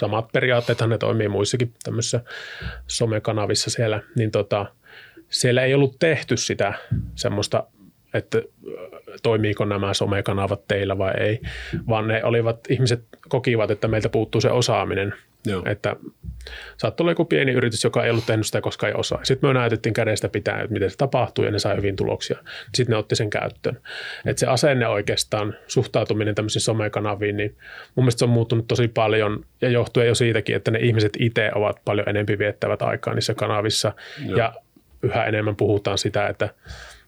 samat 0.00 0.32
periaatteethan 0.32 0.90
ne 0.90 0.98
toimii 0.98 1.28
muissakin 1.28 1.74
tämmöisissä 1.82 2.20
somekanavissa 2.86 3.70
siellä, 3.70 4.02
niin 4.16 4.30
tota, 4.30 4.66
siellä 5.28 5.62
ei 5.62 5.74
ollut 5.74 5.96
tehty 5.98 6.36
sitä 6.36 6.74
semmoista, 7.14 7.66
että 8.14 8.42
toimiiko 9.22 9.64
nämä 9.64 9.94
somekanavat 9.94 10.60
teillä 10.68 10.98
vai 10.98 11.12
ei, 11.20 11.40
vaan 11.88 12.08
ne 12.08 12.24
olivat, 12.24 12.60
ihmiset 12.68 13.04
kokivat, 13.28 13.70
että 13.70 13.88
meiltä 13.88 14.08
puuttuu 14.08 14.40
se 14.40 14.50
osaaminen– 14.50 15.14
Joo. 15.46 15.62
Että 15.66 15.96
saattoi 16.76 17.04
olla 17.04 17.10
joku 17.10 17.24
pieni 17.24 17.52
yritys, 17.52 17.84
joka 17.84 18.04
ei 18.04 18.10
ollut 18.10 18.26
tehnyt 18.26 18.46
sitä, 18.46 18.60
koska 18.60 18.88
ei 18.88 18.94
osaa. 18.94 19.24
Sitten 19.24 19.50
me 19.50 19.54
näytettiin 19.54 19.92
kädestä 19.92 20.28
pitää, 20.28 20.60
että 20.60 20.72
miten 20.72 20.90
se 20.90 20.96
tapahtuu 20.96 21.44
ja 21.44 21.50
ne 21.50 21.58
sai 21.58 21.76
hyvin 21.76 21.96
tuloksia. 21.96 22.38
Sitten 22.74 22.92
ne 22.92 22.96
otti 22.96 23.16
sen 23.16 23.30
käyttöön. 23.30 23.80
Että 24.26 24.40
se 24.40 24.46
asenne 24.46 24.88
oikeastaan, 24.88 25.56
suhtautuminen 25.66 26.34
tämmöisiin 26.34 26.62
somekanaviin, 26.62 27.36
niin 27.36 27.56
mun 27.94 28.04
mielestä 28.04 28.18
se 28.18 28.24
on 28.24 28.30
muuttunut 28.30 28.68
tosi 28.68 28.88
paljon 28.88 29.44
ja 29.60 29.68
johtuu 29.68 30.02
jo 30.02 30.14
siitäkin, 30.14 30.56
että 30.56 30.70
ne 30.70 30.78
ihmiset 30.78 31.12
itse 31.18 31.50
ovat 31.54 31.76
paljon 31.84 32.08
enempi 32.08 32.38
viettävät 32.38 32.82
aikaa 32.82 33.14
niissä 33.14 33.34
kanavissa 33.34 33.92
Joo. 34.26 34.38
ja 34.38 34.54
yhä 35.02 35.24
enemmän 35.24 35.56
puhutaan 35.56 35.98
sitä, 35.98 36.28
että 36.28 36.48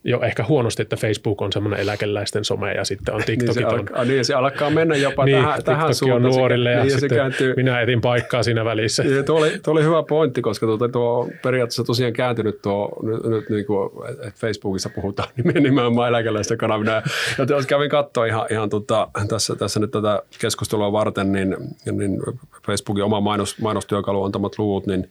jo 0.04 0.20
ehkä 0.22 0.44
huonosti, 0.48 0.82
että 0.82 0.96
Facebook 0.96 1.42
on 1.42 1.52
semmoinen 1.52 1.80
eläkeläisten 1.80 2.44
some 2.44 2.74
ja 2.74 2.84
sitten 2.84 3.14
on 3.14 3.22
TikTokit. 3.26 3.56
niin, 3.56 3.68
se 3.70 3.76
alkaa, 3.76 4.04
niin 4.04 4.24
se 4.24 4.34
alkaa 4.34 4.70
mennä 4.70 4.96
jopa 4.96 5.24
niin, 5.24 5.36
tähän, 5.36 5.62
tähän 5.64 5.94
suuntaan. 5.94 6.26
on 6.26 6.32
nuorille 6.32 6.70
ja, 6.70 6.82
niin, 6.82 6.92
ja 6.92 7.00
sitten 7.00 7.18
kääntyy, 7.18 7.54
minä 7.56 7.80
etin 7.80 8.00
paikkaa 8.00 8.42
siinä 8.42 8.64
välissä. 8.64 9.02
Ja 9.02 9.22
tuo, 9.22 9.38
oli, 9.38 9.50
tuo 9.64 9.72
oli 9.72 9.82
hyvä 9.82 10.02
pointti, 10.02 10.42
koska 10.42 10.66
tuo, 10.66 10.88
tuo 10.88 11.28
periaatteessa 11.42 11.84
tosiaan 11.84 12.12
kääntynyt 12.12 12.62
tuo, 12.62 12.98
nyt, 13.02 13.24
nyt 13.24 13.50
niin 13.50 13.66
kuin, 13.66 13.90
että 14.10 14.32
Facebookissa 14.36 14.90
puhutaan 14.94 15.28
nimenomaan 15.54 16.08
eläkeläisten 16.08 16.58
kanavina. 16.58 16.92
Ja 16.92 17.02
jos 17.48 17.66
kävin 17.66 17.90
katsoa 17.90 18.26
ihan, 18.26 18.46
ihan 18.50 18.70
tota, 18.70 19.08
tässä, 19.28 19.56
tässä 19.56 19.80
nyt 19.80 19.90
tätä 19.90 20.22
keskustelua 20.38 20.92
varten, 20.92 21.32
niin, 21.32 21.56
niin 21.92 22.20
Facebookin 22.66 23.04
oma 23.04 23.20
mainos, 23.20 23.58
mainostyökalu 23.58 24.24
antamat 24.24 24.58
luvut, 24.58 24.86
niin 24.86 25.10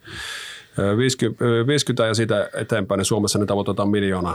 50, 0.98 1.46
50 1.68 2.06
ja 2.06 2.14
siitä 2.14 2.50
eteenpäin, 2.54 2.98
niin 2.98 3.06
Suomessa 3.06 3.40
ne 3.40 3.46
tavoitetaan 3.46 3.90
miljoona 3.90 4.34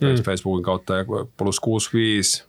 mm. 0.00 0.22
Facebookin 0.22 0.64
kautta 0.64 0.96
ja 0.96 1.04
plus 1.36 1.60
65, 1.60 2.44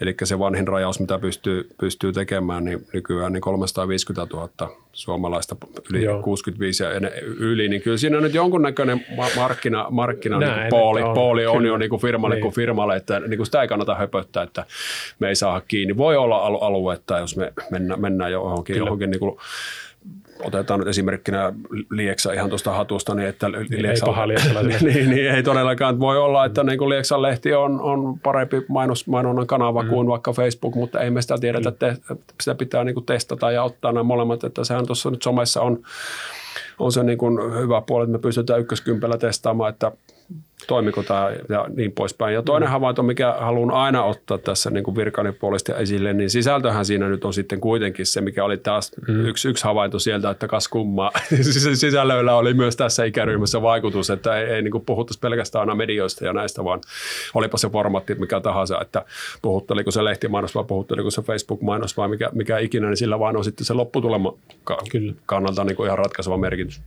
eli 0.00 0.14
se 0.24 0.38
vanhin 0.38 0.68
rajaus, 0.68 1.00
mitä 1.00 1.18
pystyy, 1.18 1.70
pystyy 1.80 2.12
tekemään, 2.12 2.64
niin 2.64 2.86
nykyään 2.92 3.32
niin 3.32 3.40
350 3.40 4.36
000 4.36 4.76
suomalaista 4.92 5.56
yli 5.90 6.04
Joo. 6.04 6.22
65 6.22 6.82
ja 6.82 6.90
yli, 7.22 7.68
niin 7.68 7.82
kyllä 7.82 7.96
siinä 7.96 8.20
nyt 8.20 8.34
jonkunnäköinen 8.34 9.06
markkina, 9.36 9.86
markkina 9.90 10.38
Näin, 10.38 10.60
niin 10.60 10.70
pooli, 10.70 11.02
on, 11.02 11.14
pooli 11.14 11.46
on 11.46 11.64
jo 11.64 11.76
niin 11.76 11.90
kuin 11.90 12.02
firmalle 12.02 12.34
niin. 12.34 12.42
kuin 12.42 12.54
firmalle, 12.54 12.96
että 12.96 13.20
niin 13.20 13.36
kuin 13.36 13.46
sitä 13.46 13.62
ei 13.62 13.68
kannata 13.68 13.94
höpöttää, 13.94 14.42
että 14.42 14.64
me 15.18 15.28
ei 15.28 15.36
saa 15.36 15.60
kiinni. 15.68 15.96
Voi 15.96 16.16
olla 16.16 16.36
aluetta, 16.36 17.18
jos 17.18 17.36
me 17.36 17.52
mennään, 17.70 18.00
mennään 18.00 18.32
johonkin, 18.32 18.76
johonkin 18.76 19.10
niin 19.10 19.20
kuin 19.20 19.36
otetaan 20.44 20.80
nyt 20.80 20.88
esimerkkinä 20.88 21.52
Lieksa 21.90 22.32
ihan 22.32 22.48
tuosta 22.48 22.72
hatusta, 22.72 23.14
niin 23.14 23.28
että 23.28 23.50
Lieksa, 23.50 24.06
ei, 24.06 24.78
niin, 24.94 25.10
niin, 25.10 25.30
ei 25.30 25.42
todellakaan. 25.42 26.00
Voi 26.00 26.18
olla, 26.18 26.44
että 26.44 26.64
niin 26.64 26.78
kuin 26.78 26.88
Lieksan 26.88 27.22
lehti 27.22 27.54
on, 27.54 27.80
on 27.80 28.20
parempi 28.20 28.56
mainos, 28.68 29.06
mainonnan 29.06 29.46
kanava 29.46 29.82
mm. 29.82 29.88
kuin 29.88 30.08
vaikka 30.08 30.32
Facebook, 30.32 30.74
mutta 30.74 31.00
ei 31.00 31.10
me 31.10 31.22
sitä 31.22 31.38
tiedetä, 31.38 31.68
että 31.68 31.96
sitä 32.40 32.54
pitää 32.54 32.84
niin 32.84 32.94
kuin 32.94 33.06
testata 33.06 33.50
ja 33.50 33.62
ottaa 33.62 33.92
nämä 33.92 34.02
molemmat, 34.02 34.44
että 34.44 34.64
sehän 34.64 34.86
tuossa 34.86 35.10
nyt 35.10 35.22
somessa 35.22 35.60
on, 35.62 35.78
on 36.78 36.92
se 36.92 37.02
niin 37.02 37.18
kuin 37.18 37.38
hyvä 37.60 37.82
puoli, 37.86 38.04
että 38.04 38.12
me 38.12 38.18
pystytään 38.18 38.60
ykköskympellä 38.60 39.18
testaamaan, 39.18 39.70
että 39.70 39.92
toimiko 40.66 41.02
tämä 41.02 41.30
ja 41.48 41.66
niin 41.76 41.92
poispäin. 41.92 42.34
Ja 42.34 42.42
toinen 42.42 42.68
mm. 42.68 42.72
havainto, 42.72 43.02
mikä 43.02 43.34
haluan 43.38 43.70
aina 43.70 44.04
ottaa 44.04 44.38
tässä 44.38 44.70
niin 44.70 44.84
kuin 44.84 44.96
virkani 44.96 45.32
puolesta 45.32 45.76
esille, 45.76 46.12
niin 46.12 46.30
sisältöhän 46.30 46.84
siinä 46.84 47.08
nyt 47.08 47.24
on 47.24 47.34
sitten 47.34 47.60
kuitenkin 47.60 48.06
se, 48.06 48.20
mikä 48.20 48.44
oli 48.44 48.56
taas 48.56 48.92
mm. 49.08 49.26
yksi, 49.26 49.48
yksi 49.48 49.64
havainto 49.64 49.98
sieltä, 49.98 50.30
että 50.30 50.48
kas 50.48 50.68
kummaa. 50.68 51.10
Sisällöillä 51.74 52.34
oli 52.34 52.54
myös 52.54 52.76
tässä 52.76 53.04
ikäryhmässä 53.04 53.62
vaikutus, 53.62 54.10
että 54.10 54.38
ei, 54.38 54.46
ei 54.46 54.62
niin 54.62 54.72
kuin 54.72 54.84
puhuttaisi 54.84 55.20
pelkästään 55.20 55.60
aina 55.60 55.74
medioista 55.74 56.26
ja 56.26 56.32
näistä, 56.32 56.64
vaan 56.64 56.80
olipa 57.34 57.58
se 57.58 57.68
formaatti 57.68 58.14
mikä 58.14 58.40
tahansa, 58.40 58.80
että 58.80 59.04
puhutteliko 59.42 59.90
se 59.90 60.04
lehtimainos 60.04 60.54
vai 60.54 60.64
puhutteliko 60.64 61.10
se 61.10 61.22
Facebook-mainos 61.22 61.96
vai 61.96 62.08
mikä, 62.08 62.30
mikä 62.32 62.58
ikinä, 62.58 62.86
niin 62.86 62.96
sillä 62.96 63.18
vaan 63.18 63.36
on 63.36 63.44
sitten 63.44 63.66
se 63.66 63.74
lopputulema 63.74 64.34
kannalta 65.26 65.64
niin 65.64 65.76
kuin 65.76 65.86
ihan 65.86 65.98
ratkaiseva 65.98 66.36
merkitys. 66.36 66.80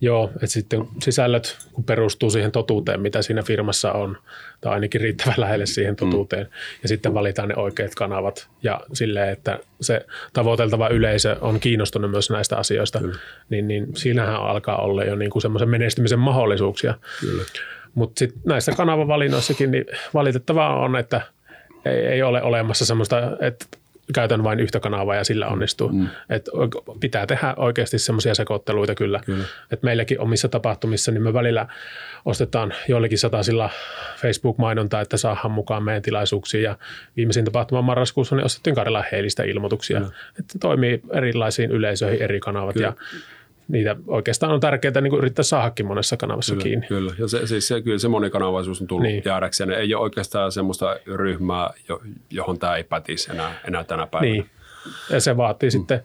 Joo, 0.00 0.30
että 0.34 0.46
sitten 0.46 0.88
sisällöt, 1.02 1.56
kun 1.72 1.84
perustuu 1.84 2.30
siihen 2.30 2.52
totuuteen, 2.52 3.00
mitä 3.00 3.22
siinä 3.22 3.42
firmassa 3.42 3.92
on, 3.92 4.16
tai 4.60 4.72
ainakin 4.72 5.00
riittävän 5.00 5.34
lähelle 5.36 5.66
siihen 5.66 5.96
totuuteen, 5.96 6.46
mm. 6.46 6.52
ja 6.82 6.88
sitten 6.88 7.14
valitaan 7.14 7.48
ne 7.48 7.54
oikeat 7.56 7.94
kanavat, 7.94 8.48
ja 8.62 8.80
silleen, 8.92 9.28
että 9.28 9.58
se 9.80 10.06
tavoiteltava 10.32 10.88
yleisö 10.88 11.36
on 11.40 11.60
kiinnostunut 11.60 12.10
myös 12.10 12.30
näistä 12.30 12.56
asioista, 12.56 12.98
Kyllä. 12.98 13.18
niin, 13.50 13.68
niin 13.68 13.86
siinähän 13.96 14.36
alkaa 14.36 14.76
olla 14.76 15.04
jo 15.04 15.16
niin 15.16 15.30
kuin 15.30 15.42
semmoisen 15.42 15.70
menestymisen 15.70 16.18
mahdollisuuksia. 16.18 16.94
Mutta 17.94 18.18
sitten 18.18 18.40
näissä 18.44 18.72
kanavavalinnoissakin 18.72 19.70
niin 19.70 19.84
valitettavaa 20.14 20.78
on, 20.78 20.96
että 20.96 21.20
ei, 21.84 22.06
ei 22.06 22.22
ole 22.22 22.42
olemassa 22.42 22.86
semmoista, 22.86 23.36
että 23.40 23.66
käytän 24.14 24.44
vain 24.44 24.60
yhtä 24.60 24.80
kanavaa 24.80 25.14
ja 25.14 25.24
sillä 25.24 25.48
onnistuu. 25.48 25.88
Mm. 25.88 26.08
Et 26.30 26.48
pitää 27.00 27.26
tehdä 27.26 27.54
oikeasti 27.56 27.98
semmoisia 27.98 28.34
sekoitteluita 28.34 28.94
kyllä. 28.94 29.20
kyllä. 29.26 29.44
Et 29.70 29.82
meilläkin 29.82 30.20
omissa 30.20 30.48
tapahtumissa 30.48 31.12
niin 31.12 31.22
me 31.22 31.32
välillä 31.32 31.66
ostetaan 32.24 32.74
joillekin 32.88 33.18
satasilla 33.18 33.70
Facebook-mainontaa, 34.16 35.00
että 35.00 35.16
saadaan 35.16 35.50
mukaan 35.50 35.82
meidän 35.82 36.02
tilaisuuksiin. 36.02 36.62
Ja 36.62 36.76
viimeisin 37.16 37.44
tapahtuma 37.44 37.82
marraskuussa 37.82 38.36
niin 38.36 38.44
ostettiin 38.44 38.76
Karjalan 38.76 39.04
heilistä 39.12 39.42
ilmoituksia. 39.42 40.00
Mm. 40.00 40.06
Että 40.38 40.58
toimii 40.60 41.00
erilaisiin 41.12 41.70
yleisöihin 41.70 42.22
eri 42.22 42.40
kanavat. 42.40 42.74
Kyllä. 42.74 42.86
Ja 42.86 42.92
niitä 43.68 43.96
oikeastaan 44.06 44.52
on 44.52 44.60
tärkeää 44.60 45.00
niin 45.00 45.18
yrittää 45.18 45.42
saadakin 45.42 45.86
monessa 45.86 46.16
kanavassa 46.16 46.54
kyllä, 46.54 46.62
kiinni. 46.62 46.86
Kyllä, 46.86 47.12
ja 47.18 47.28
se, 47.28 47.46
siis 47.46 47.68
se, 47.68 47.82
kyllä 47.82 47.98
se 47.98 48.08
monikanavaisuus 48.08 48.80
on 48.80 48.86
tullut 48.86 49.06
niin. 49.06 49.22
jäädäkseen. 49.24 49.70
Ei 49.70 49.94
ole 49.94 50.02
oikeastaan 50.02 50.52
semmoista 50.52 50.96
ryhmää, 51.06 51.70
johon 52.30 52.58
tämä 52.58 52.76
ei 52.76 52.84
pätisi 52.84 53.32
enää, 53.32 53.54
enää 53.68 53.84
tänä 53.84 54.06
päivänä. 54.06 54.32
Niin, 54.32 54.50
ja 55.10 55.20
se 55.20 55.36
vaatii 55.36 55.68
mm. 55.68 55.70
sitten, 55.70 56.02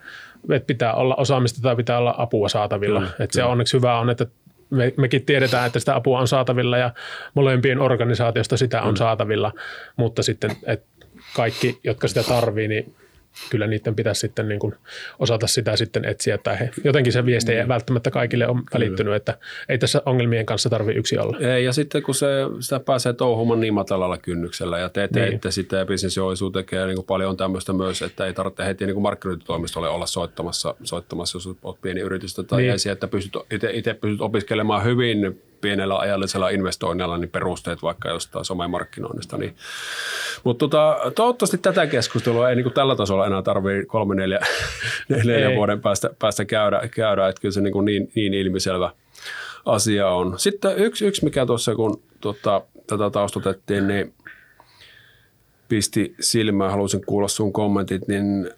että 0.52 0.68
pitää 0.68 0.94
olla 0.94 1.16
osaamista 1.16 1.62
tai 1.62 1.76
pitää 1.76 1.98
olla 1.98 2.16
apua 2.18 2.50
saatavilla. 2.50 3.00
Kyllä, 3.00 3.12
että 3.12 3.18
kyllä. 3.18 3.32
se 3.34 3.44
onneksi 3.44 3.78
hyvä 3.78 4.00
on, 4.00 4.10
että 4.10 4.26
me, 4.70 4.94
mekin 4.98 5.26
tiedetään, 5.26 5.68
että 5.68 5.80
sitä 5.80 5.96
apua 5.96 6.20
on 6.20 6.28
saatavilla 6.28 6.78
ja 6.78 6.94
molempien 7.34 7.80
organisaatiosta 7.80 8.58
sitä 8.58 8.82
on 8.82 8.94
mm. 8.94 8.98
saatavilla, 8.98 9.54
mutta 9.98 10.24
sitten, 10.24 10.52
että 10.66 10.88
kaikki, 11.36 11.80
jotka 11.84 12.08
sitä 12.08 12.24
tarvii, 12.24 12.68
niin 12.68 12.96
kyllä 13.50 13.68
niiden 13.68 13.96
pitäisi 13.96 14.22
sitten 14.22 14.50
niin 14.50 14.60
kuin 14.60 14.76
osata 15.20 15.48
sitä 15.48 15.76
sitten 15.76 16.06
etsiä. 16.06 16.38
Tai 16.38 16.60
he, 16.60 16.72
jotenkin 16.84 17.14
se 17.14 17.26
viesti 17.26 17.54
ei 17.54 17.64
mm. 17.64 17.68
välttämättä 17.68 18.12
kaikille 18.12 18.48
on 18.48 18.64
välittynyt, 18.74 19.14
että 19.14 19.38
ei 19.70 19.78
tässä 19.78 20.02
ongelmien 20.06 20.46
kanssa 20.46 20.70
tarvi 20.70 20.92
yksi 20.92 21.18
olla. 21.18 21.38
Ei, 21.38 21.66
ja 21.66 21.74
sitten 21.74 22.04
kun 22.04 22.16
se, 22.16 22.28
sitä 22.60 22.80
pääsee 22.80 23.14
touhumaan 23.14 23.60
niin 23.60 23.74
matalalla 23.74 24.18
kynnyksellä 24.18 24.80
ja 24.80 24.90
te 24.90 25.08
teette 25.08 25.48
niin. 25.48 25.54
sitten 25.54 25.80
ja 25.80 25.86
bisnesjoisu 25.86 26.50
tekee 26.50 26.86
niin 26.86 26.96
kuin 26.96 27.06
paljon 27.06 27.38
tämmöistä 27.38 27.74
myös, 27.74 28.02
että 28.02 28.26
ei 28.26 28.34
tarvitse 28.34 28.66
heti 28.66 28.86
niin 28.86 28.94
kuin 28.96 29.04
markkinointitoimistolle 29.04 29.90
olla 29.90 30.06
soittamassa, 30.06 30.76
soittamassa, 30.84 31.36
jos 31.36 31.50
olet 31.64 31.82
pieni 31.82 32.00
yritys 32.00 32.36
tai 32.36 32.62
niin. 32.62 32.92
että 32.92 33.08
pystyt, 33.08 33.34
itse 33.74 33.94
pystyt 33.94 34.22
opiskelemaan 34.22 34.84
hyvin 34.84 35.42
pienellä 35.62 35.98
ajallisella 35.98 36.50
investoinnilla 36.50 37.18
niin 37.18 37.30
perusteet 37.30 37.82
vaikka 37.82 38.10
jostain 38.10 38.46
somemarkkinoinnista. 38.46 39.38
Niin. 39.38 39.56
Mutta 40.44 40.60
tota, 40.60 40.98
toivottavasti 41.16 41.58
tätä 41.58 41.88
keskustelua 41.88 42.50
ei 42.50 42.56
niin 42.56 42.64
kuin 42.64 42.74
tällä 42.74 42.96
tasolla 42.96 43.28
enää 43.28 43.42
tarvitse 43.42 43.86
kolme, 43.86 44.16
neljä, 44.16 44.40
neljä 45.10 45.56
vuoden 45.56 45.82
päästä, 45.82 46.10
päästä 46.20 46.46
käydä, 46.46 46.88
käydä. 46.92 47.28
että 47.28 47.42
kyllä 47.42 47.54
se 47.54 47.62
niin, 47.62 47.74
kuin 47.74 47.86
niin, 47.86 48.12
niin 48.16 48.34
ilmiselvä 48.34 48.92
asia 49.66 50.10
on. 50.10 50.40
Sitten 50.40 50.78
yksi, 50.78 51.06
yksi 51.06 51.24
mikä 51.24 51.46
tuossa 51.46 51.76
kun 51.76 52.02
tota, 52.22 52.62
tätä 52.88 53.10
taustatettiin, 53.10 53.88
niin 53.88 54.14
pisti 55.70 56.16
silmään, 56.20 56.72
halusin 56.72 57.06
kuulla 57.06 57.28
sun 57.28 57.54
kommentit, 57.54 58.08
niin 58.08 58.52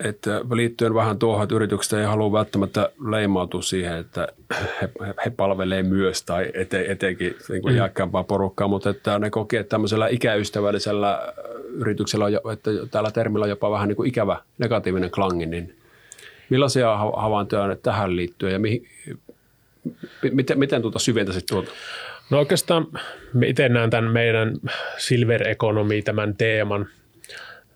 että 0.00 0.40
liittyen 0.54 0.94
vähän 0.94 1.18
tuohon, 1.18 1.42
että 1.42 1.54
yritykset 1.54 1.92
ei 1.92 2.04
halua 2.04 2.32
välttämättä 2.32 2.90
leimautua 3.10 3.62
siihen, 3.62 3.96
että 3.96 4.28
he, 4.80 4.90
he 5.24 5.30
palvelee 5.30 5.82
myös 5.82 6.22
tai 6.22 6.50
ete, 6.54 6.84
etenkin 6.88 7.36
niin 7.48 7.62
kuin 7.62 7.74
mm. 7.74 7.78
iäkkäämpää 7.78 8.24
porukkaa, 8.24 8.68
mutta 8.68 8.90
että 8.90 9.18
ne 9.18 9.30
kokee, 9.30 9.60
että 9.60 9.70
tämmöisellä 9.70 10.08
ikäystävällisellä 10.08 11.32
yrityksellä, 11.68 12.26
että 12.52 12.70
tällä 12.90 13.10
termillä 13.10 13.44
on 13.44 13.50
jopa 13.50 13.70
vähän 13.70 13.88
niin 13.88 13.96
kuin 13.96 14.08
ikävä 14.08 14.40
negatiivinen 14.58 15.10
klangi, 15.10 15.46
niin 15.46 15.76
millaisia 16.50 16.96
havaintoja 16.96 17.76
tähän 17.82 18.16
liittyy 18.16 18.50
ja 18.50 18.58
mihin, 18.58 18.88
miten, 20.32 20.58
miten 20.58 20.82
tuota 20.82 20.98
syventäisit 20.98 21.46
tuota? 21.46 21.70
No 22.30 22.38
oikeastaan 22.38 22.86
itse 23.46 23.68
näen 23.68 23.90
tämän 23.90 24.12
meidän 24.12 24.56
silver 24.98 25.48
economy, 25.48 26.02
tämän 26.02 26.36
teeman– 26.36 26.86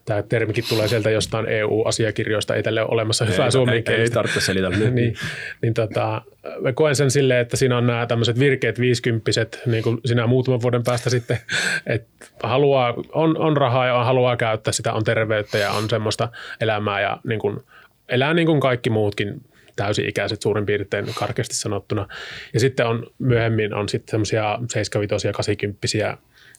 tämä 0.09 0.23
termikin 0.23 0.64
tulee 0.68 0.88
sieltä 0.88 1.11
jostain 1.11 1.47
EU-asiakirjoista, 1.49 2.55
ei 2.55 2.62
tälle 2.62 2.81
ole 2.81 2.90
olemassa 2.90 3.25
hyvää 3.25 3.51
suomenkielistä. 3.51 3.92
Ei, 3.92 4.01
ei 4.03 4.11
tarvitse 4.11 4.40
selitellä. 4.40 4.77
niin, 4.77 4.94
niin, 5.01 5.14
niin 5.62 5.75
tota, 5.75 6.23
mä 6.61 6.73
koen 6.73 6.97
sen 6.97 7.11
silleen, 7.11 7.40
että 7.40 7.57
siinä 7.57 7.77
on 7.77 7.87
nämä 7.87 8.07
tämmöiset 8.07 8.38
virkeät 8.38 8.81
viisikymppiset, 8.81 9.62
niin 9.66 9.83
kuin 9.83 10.01
sinä 10.05 10.27
muutaman 10.27 10.62
vuoden 10.62 10.83
päästä 10.83 11.11
sitten, 11.11 11.38
että 11.87 12.27
haluaa, 12.42 12.94
on, 13.12 13.38
on 13.38 13.57
rahaa 13.57 13.87
ja 13.87 14.05
haluaa 14.05 14.37
käyttää 14.37 14.73
sitä, 14.73 14.92
on 14.92 15.05
terveyttä 15.05 15.59
ja 15.59 15.71
on 15.71 15.90
semmoista 15.90 16.29
elämää 16.61 17.01
ja 17.01 17.18
niin 17.25 17.40
kuin, 17.40 17.61
elää 18.09 18.35
niin 18.35 18.47
kuin 18.47 18.61
kaikki 18.61 18.90
muutkin 18.90 19.40
täysi-ikäiset 19.77 20.42
suurin 20.42 20.66
piirtein 20.66 21.07
karkeasti 21.14 21.55
sanottuna. 21.55 22.09
Ja 22.55 22.61
sitten 22.61 22.87
on 22.87 23.07
myöhemmin 23.18 23.75
on 23.75 23.88
sitten 23.88 24.11
semmoisia 24.11 24.59
75 24.68 25.33
80 25.33 25.79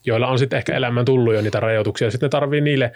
joilla 0.05 0.27
on 0.27 0.39
sitten 0.39 0.57
ehkä 0.57 0.75
elämän 0.75 1.05
tullut 1.05 1.33
jo 1.33 1.41
niitä 1.41 1.59
rajoituksia. 1.59 2.11
Sitten 2.11 2.27
ne 2.27 2.29
tarvii 2.29 2.61
niille 2.61 2.91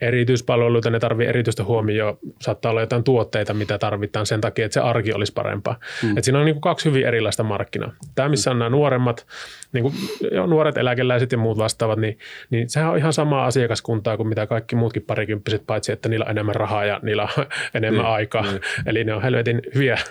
erityispalveluita, 0.00 0.90
ne 0.90 1.00
tarvii 1.00 1.26
erityistä 1.26 1.64
huomioon. 1.64 2.18
Saattaa 2.40 2.70
olla 2.70 2.80
jotain 2.80 3.04
tuotteita, 3.04 3.54
mitä 3.54 3.78
tarvitaan 3.78 4.26
sen 4.26 4.40
takia, 4.40 4.64
että 4.64 4.74
se 4.74 4.80
arki 4.80 5.12
olisi 5.12 5.32
parempaa. 5.32 5.78
Mm. 6.02 6.18
Et 6.18 6.24
siinä 6.24 6.38
on 6.38 6.44
niin 6.44 6.54
kuin 6.54 6.60
kaksi 6.60 6.88
hyvin 6.88 7.06
erilaista 7.06 7.42
markkinaa. 7.42 7.92
Tämä, 8.14 8.28
missä 8.28 8.50
on 8.50 8.58
nämä 8.58 8.70
nuoremmat, 8.70 9.26
niin 9.72 9.82
kuin 9.82 9.94
jo 10.32 10.46
nuoret 10.46 10.78
eläkeläiset 10.78 11.32
ja 11.32 11.38
muut 11.38 11.58
vastaavat, 11.58 11.98
niin, 11.98 12.18
niin 12.50 12.68
sehän 12.70 12.90
on 12.90 12.98
ihan 12.98 13.12
samaa 13.12 13.46
asiakaskuntaa 13.46 14.16
kuin 14.16 14.28
mitä 14.28 14.46
kaikki 14.46 14.76
muutkin 14.76 15.02
parikymppiset, 15.02 15.62
paitsi 15.66 15.92
että 15.92 16.08
niillä 16.08 16.24
on 16.24 16.30
enemmän 16.30 16.54
rahaa 16.54 16.84
ja 16.84 17.00
niillä 17.02 17.22
on 17.22 17.28
enemmän 17.74 18.04
niin, 18.04 18.14
aikaa. 18.14 18.42
Niin. 18.42 18.60
Eli 18.86 19.04
ne 19.04 19.14
on 19.14 19.22
helvetin 19.22 19.62
hyviä. 19.74 19.98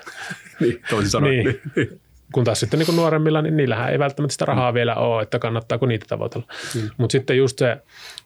Niin, 0.60 0.82
toisin 0.90 1.12
sanoen. 1.12 1.34
niin. 1.34 1.62
niin. 1.76 2.00
Kun 2.34 2.44
taas 2.44 2.60
sitten 2.60 2.80
niin 2.80 2.96
nuoremmilla, 2.96 3.42
niin 3.42 3.58
niillähän 3.58 3.92
ei 3.92 4.00
välttämättä 4.00 4.32
sitä 4.32 4.46
rahaa 4.46 4.72
mm. 4.72 4.76
vielä 4.76 4.96
ole, 4.96 5.24
että 5.24 5.40
kannattaako 5.40 5.86
niitä 5.86 6.06
tavoitella. 6.10 6.48
Mm. 6.76 6.90
Mutta 6.98 7.12
sitten 7.12 7.38
just 7.38 7.60
se 7.60 7.78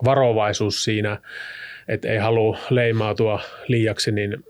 varovaisuus 0.06 0.84
siinä, 0.84 1.18
että 1.88 2.08
ei 2.08 2.18
halua 2.18 2.58
leimautua 2.70 3.40
liiaksi, 3.68 4.12
niin 4.12 4.44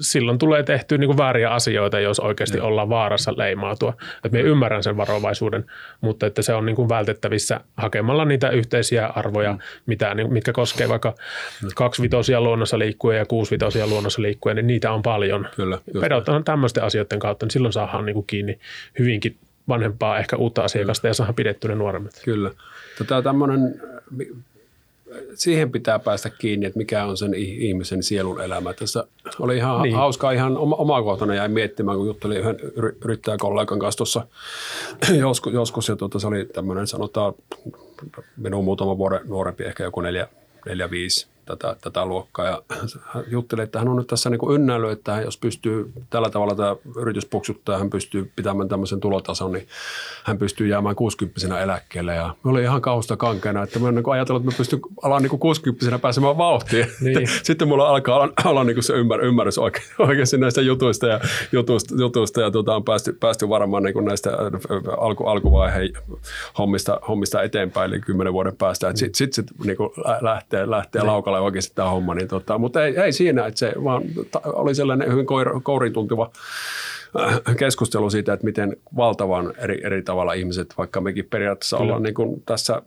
silloin 0.00 0.38
tulee 0.38 0.62
tehtyä 0.62 0.98
niin 0.98 1.08
kuin 1.08 1.18
vääriä 1.18 1.50
asioita, 1.50 2.00
jos 2.00 2.20
oikeasti 2.20 2.58
no. 2.58 2.66
ollaan 2.66 2.88
vaarassa 2.88 3.34
leimautua. 3.36 3.94
Et 4.24 4.32
me 4.32 4.40
ymmärrän 4.40 4.82
sen 4.82 4.96
varovaisuuden, 4.96 5.64
mutta 6.00 6.26
että 6.26 6.42
se 6.42 6.54
on 6.54 6.66
niin 6.66 6.76
kuin 6.76 6.88
vältettävissä 6.88 7.60
hakemalla 7.76 8.24
niitä 8.24 8.50
yhteisiä 8.50 9.06
arvoja, 9.06 9.52
mm. 9.52 9.58
mitä, 9.86 10.14
niin, 10.14 10.32
mitkä 10.32 10.52
koskee 10.52 10.88
vaikka 10.88 11.14
mm. 11.62 11.68
kaksivitosia 11.74 12.40
luonnossa 12.40 12.78
liikkuen 12.78 13.18
ja 13.18 13.26
kuusivitosia 13.26 13.86
luonnossa 13.86 14.22
liikkuen, 14.22 14.56
niin 14.56 14.66
niitä 14.66 14.92
on 14.92 15.02
paljon. 15.02 15.48
Kyllä, 15.56 15.78
Pedotaan 16.00 16.44
tämmöisten 16.44 16.84
asioiden 16.84 17.18
kautta, 17.18 17.46
niin 17.46 17.50
silloin 17.50 17.72
saadaan 17.72 18.06
niin 18.06 18.14
kuin 18.14 18.26
kiinni 18.26 18.58
hyvinkin 18.98 19.36
vanhempaa, 19.68 20.18
ehkä 20.18 20.36
uutta 20.36 20.62
asiakasta 20.62 21.02
Kyllä. 21.02 21.10
ja 21.10 21.14
saadaan 21.14 21.34
pidettyä 21.34 21.68
ne 21.68 21.74
nuoremmat. 21.74 22.22
Kyllä. 22.24 22.50
Tota, 22.98 23.22
tämmöinen 23.22 23.80
siihen 25.34 25.72
pitää 25.72 25.98
päästä 25.98 26.30
kiinni, 26.30 26.66
että 26.66 26.78
mikä 26.78 27.04
on 27.04 27.16
sen 27.16 27.34
ihmisen 27.34 28.02
sielun 28.02 28.40
elämä. 28.40 28.72
Tässä 28.72 29.06
oli 29.40 29.56
ihan 29.56 29.82
niin. 29.82 29.94
hauskaa, 29.94 30.32
ihan 30.32 30.58
oma, 30.58 30.76
omakohtainen 30.76 31.36
jäi 31.36 31.48
miettimään, 31.48 31.98
kun 31.98 32.06
juttelin 32.06 32.38
yhden 32.38 32.56
yrittäjäkollegan 33.04 33.78
kanssa 33.78 33.96
tuossa 33.96 34.26
joskus, 35.18 35.52
joskus 35.52 35.88
ja 35.88 35.96
tuota, 35.96 36.18
se 36.18 36.26
oli 36.26 36.44
tämmöinen 36.44 36.86
sanotaan 36.86 37.34
minun 38.36 38.64
muutama 38.64 38.98
vuoden 38.98 39.20
nuorempi, 39.28 39.64
ehkä 39.64 39.84
joku 39.84 40.00
neljä, 40.00 40.28
neljä 40.66 40.90
viisi 40.90 41.35
tätä, 41.46 41.76
tätä 41.80 42.06
luokkaa. 42.06 42.46
Ja 42.46 42.62
hän 43.14 43.24
jutteli, 43.28 43.62
että 43.62 43.78
hän 43.78 43.88
on 43.88 43.96
nyt 43.96 44.06
tässä 44.06 44.30
niin 44.30 44.52
ynnäily, 44.54 44.90
että 44.90 45.20
jos 45.20 45.38
pystyy 45.38 45.92
tällä 46.10 46.30
tavalla 46.30 46.54
tämä 46.54 46.76
yritys 46.96 47.26
puksuttaa 47.26 47.78
hän 47.78 47.90
pystyy 47.90 48.32
pitämään 48.36 48.68
tämmöisen 48.68 49.00
tulotason, 49.00 49.52
niin 49.52 49.68
hän 50.24 50.38
pystyy 50.38 50.66
jäämään 50.66 50.96
60 50.96 51.60
eläkkeelle. 51.60 52.14
Ja 52.14 52.34
me 52.44 52.50
oli 52.50 52.62
ihan 52.62 52.80
kausta 52.80 53.16
kankeena, 53.16 53.62
että 53.62 53.78
mä 53.78 53.92
niin 53.92 54.12
ajatellut, 54.12 54.42
että 54.42 54.52
mä 54.52 54.56
pystyn 54.56 54.80
alan 55.02 55.22
niin 55.22 55.38
60 55.38 55.98
pääsemään 55.98 56.38
vauhtiin. 56.38 56.86
Niin. 57.00 57.28
Sitten 57.42 57.68
mulla 57.68 57.88
alkaa 57.88 58.16
olla, 58.16 58.32
olla 58.44 58.64
niin 58.64 58.82
se 58.82 58.92
ymmär, 58.92 59.20
ymmärrys 59.20 59.58
oikein, 59.58 59.84
oikeasti 59.98 60.38
näistä 60.38 60.60
jutuista 60.60 61.06
ja, 61.06 61.20
jutuista, 61.52 61.94
jutuista 61.98 62.40
ja 62.40 62.50
tuota, 62.50 62.76
on 62.76 62.84
päästy, 62.84 63.12
päästy 63.12 63.48
varmaan 63.48 63.82
niin 63.82 64.04
näistä 64.04 64.30
alku, 64.98 65.26
alkuvaiheen 65.26 65.92
hommista, 66.58 67.00
hommista 67.08 67.42
eteenpäin, 67.42 67.92
eli 67.92 68.00
kymmenen 68.00 68.32
vuoden 68.32 68.56
päästä. 68.56 68.92
Sitten 68.94 69.14
sit, 69.14 69.32
sit, 69.32 69.46
niin 69.64 69.76
lähtee, 70.20 70.70
lähtee 70.70 71.02
niin. 71.02 71.06
Hankala 71.36 71.46
oikeasti 71.46 71.74
tämä 71.74 71.90
homma, 71.90 72.14
niin 72.14 72.28
tota, 72.28 72.58
mutta 72.58 72.84
ei, 72.84 72.96
ei 72.96 73.12
siinä, 73.12 73.46
että 73.46 73.58
se 73.58 73.72
vaan 73.84 74.02
oli 74.44 74.74
sellainen 74.74 75.12
hyvin 75.12 75.26
kourin 75.62 75.92
tuntuva 75.92 76.30
äh, 77.20 77.56
keskustelu 77.56 78.10
siitä, 78.10 78.32
että 78.32 78.44
miten 78.44 78.76
valtavan 78.96 79.54
eri, 79.58 79.80
eri 79.84 80.02
tavalla 80.02 80.32
ihmiset, 80.32 80.74
vaikka 80.78 81.00
mekin 81.00 81.24
periaatteessa 81.30 81.76
Kyllä. 81.76 81.86
ollaan 81.86 82.02
niin 82.02 82.14
kuin 82.14 82.42
tässä 82.46 82.82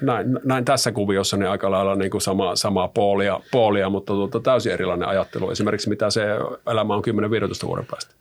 näin, 0.00 0.38
näin 0.44 0.64
tässä 0.64 0.92
kuviossa 0.92 1.36
niin 1.36 1.48
aika 1.48 1.70
lailla 1.70 1.96
niin 1.96 2.10
kuin 2.10 2.20
sama, 2.20 2.56
samaa 2.56 2.88
poolia, 2.88 3.40
poolia 3.52 3.90
mutta 3.90 4.12
tuota, 4.12 4.40
täysin 4.40 4.72
erilainen 4.72 5.08
ajattelu. 5.08 5.50
Esimerkiksi 5.50 5.88
mitä 5.88 6.10
se 6.10 6.22
elämä 6.70 6.94
on 6.94 7.02
10-15 7.64 7.66
vuoden 7.66 7.86
päästä. 7.90 8.14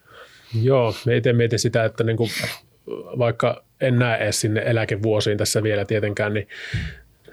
Joo, 0.62 0.94
me 1.06 1.18
itse 1.18 1.34
mietin 1.34 1.60
sitä, 1.60 1.86
että 1.86 2.04
niin 2.04 2.18
kuin, 2.18 2.30
vaikka 3.18 3.64
en 3.82 4.00
näe 4.00 4.24
edes 4.24 4.42
sinne 4.42 4.64
eläkevuosiin 4.66 5.38
tässä 5.38 5.64
vielä 5.64 5.86
tietenkään, 5.86 6.34
niin 6.34 6.48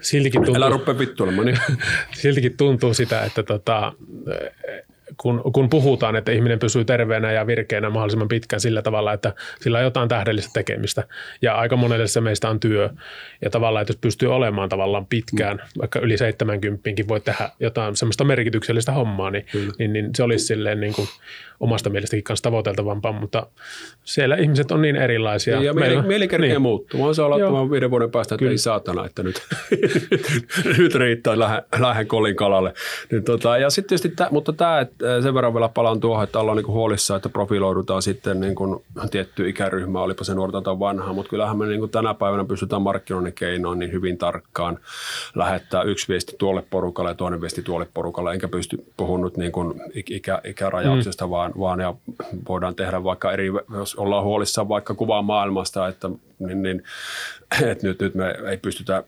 siltikin 0.01 0.41
tuntuu, 0.41 0.55
Älä 0.55 0.69
rupea 0.69 0.95
niin. 1.43 1.57
siltikin 2.21 2.57
tuntuu 2.57 2.93
sitä, 2.93 3.23
että 3.23 3.43
tota, 3.43 3.93
kun, 5.17 5.41
kun 5.53 5.69
puhutaan, 5.69 6.15
että 6.15 6.31
ihminen 6.31 6.59
pysyy 6.59 6.85
terveenä 6.85 7.31
ja 7.31 7.47
virkeänä 7.47 7.89
mahdollisimman 7.89 8.27
pitkään 8.27 8.59
sillä 8.59 8.81
tavalla, 8.81 9.13
että 9.13 9.33
sillä 9.59 9.77
on 9.77 9.83
jotain 9.83 10.09
tähdellistä 10.09 10.51
tekemistä. 10.53 11.03
Ja 11.41 11.55
aika 11.55 11.75
monelle 11.75 12.07
se 12.07 12.21
meistä 12.21 12.49
on 12.49 12.59
työ. 12.59 12.89
Ja 13.41 13.49
tavallaan, 13.49 13.81
että 13.81 13.91
jos 13.91 13.99
pystyy 14.01 14.33
olemaan 14.33 14.69
tavallaan 14.69 15.05
pitkään, 15.05 15.57
mm. 15.57 15.79
vaikka 15.79 15.99
yli 15.99 16.17
70 16.17 16.89
voi 17.07 17.19
tehdä 17.19 17.49
jotain 17.59 17.95
semmoista 17.95 18.23
merkityksellistä 18.23 18.91
hommaa, 18.91 19.31
niin, 19.31 19.45
mm. 19.53 19.71
niin, 19.79 19.93
niin 19.93 20.09
se 20.15 20.23
olisi 20.23 20.45
silleen 20.45 20.79
niin 20.79 20.93
kuin 20.93 21.07
omasta 21.61 21.89
mielestäkin 21.89 22.23
kanssa 22.23 22.43
tavoiteltavampaa, 22.43 23.11
mutta 23.11 23.47
siellä 24.03 24.35
ihmiset 24.35 24.71
on 24.71 24.81
niin 24.81 24.95
erilaisia. 24.95 25.55
Ja, 25.55 25.63
ja 25.63 25.73
mieli, 25.73 26.01
mieli 26.01 26.27
kerkee 26.27 26.49
niin. 26.49 26.61
muuttuu. 26.61 26.99
Mä 26.99 27.25
olla 27.25 27.35
että 27.35 27.71
viiden 27.71 27.91
vuoden 27.91 28.11
päästä, 28.11 28.35
että 28.35 28.39
Kyllä. 28.39 28.51
ei 28.51 28.57
saatana, 28.57 29.05
että 29.05 29.23
nyt, 29.23 29.41
nyt 30.77 30.95
riittää, 30.95 31.39
lähden, 31.39 31.63
lähden 31.79 32.07
kolin 32.07 32.35
kalalle. 32.35 32.73
Niin 33.11 33.23
tota, 33.23 33.57
ja 33.57 33.69
sitten 33.69 33.99
tietysti, 33.99 34.23
mutta 34.31 34.53
tämä, 34.53 34.79
että 34.79 35.00
sen 35.23 35.33
verran 35.33 35.53
vielä 35.53 35.69
palaan 35.69 35.99
tuohon, 35.99 36.23
että 36.23 36.39
ollaan 36.39 36.57
niin 36.57 36.67
huolissaan, 36.67 37.15
että 37.15 37.29
profiloidutaan 37.29 38.01
sitten 38.01 38.39
niin 38.39 38.55
kuin 38.55 38.83
tietty 39.11 39.49
ikäryhmä, 39.49 40.01
olipa 40.01 40.23
se 40.23 40.35
nuorta 40.35 40.61
tai 40.61 40.79
vanha, 40.79 41.13
mutta 41.13 41.29
kyllähän 41.29 41.57
me 41.57 41.65
niin 41.65 41.79
kuin 41.79 41.91
tänä 41.91 42.13
päivänä 42.13 42.45
pystytään 42.45 42.81
markkinoinnin 42.81 43.33
keinoin 43.33 43.79
niin 43.79 43.91
hyvin 43.91 44.17
tarkkaan 44.17 44.79
lähettää 45.35 45.83
yksi 45.83 46.07
viesti 46.07 46.35
tuolle 46.37 46.63
porukalle 46.69 47.09
ja 47.09 47.15
toinen 47.15 47.41
viesti 47.41 47.61
tuolle 47.61 47.87
porukalle, 47.93 48.33
enkä 48.33 48.47
pysty 48.47 48.85
puhumaan 48.97 49.21
nyt 49.21 49.37
niin 49.37 49.51
kuin 49.51 49.81
ikä, 50.09 50.41
ikärajauksesta, 50.43 51.25
mm. 51.25 51.31
vaan, 51.31 51.51
vaan 51.59 51.79
ja 51.79 51.95
voidaan 52.49 52.75
tehdä 52.75 53.03
vaikka 53.03 53.31
eri, 53.31 53.51
jos 53.73 53.95
ollaan 53.95 54.23
huolissaan 54.23 54.69
vaikka 54.69 54.93
kuvaa 54.93 55.21
maailmasta, 55.21 55.87
että 55.87 56.09
niin, 56.39 56.61
niin, 56.61 56.83
että 57.71 57.87
nyt, 57.87 57.99
nyt 57.99 58.15
me 58.15 58.35
ei 58.49 58.57
pystytä 58.57 59.03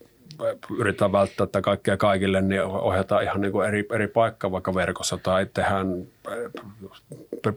yritetään 0.78 1.12
välttää 1.12 1.48
tätä 1.48 1.62
kaikkea 1.62 1.98
kaikille, 1.98 2.42
niin 2.42 2.62
ohjataan 2.62 3.24
ihan 3.24 3.42
niin 3.42 3.52
kuin 3.52 3.68
eri, 3.68 3.86
eri 3.94 4.08
paikka 4.08 4.52
vaikka 4.52 4.74
verkossa 4.74 5.18
tai 5.18 5.48
tehdään 5.54 6.08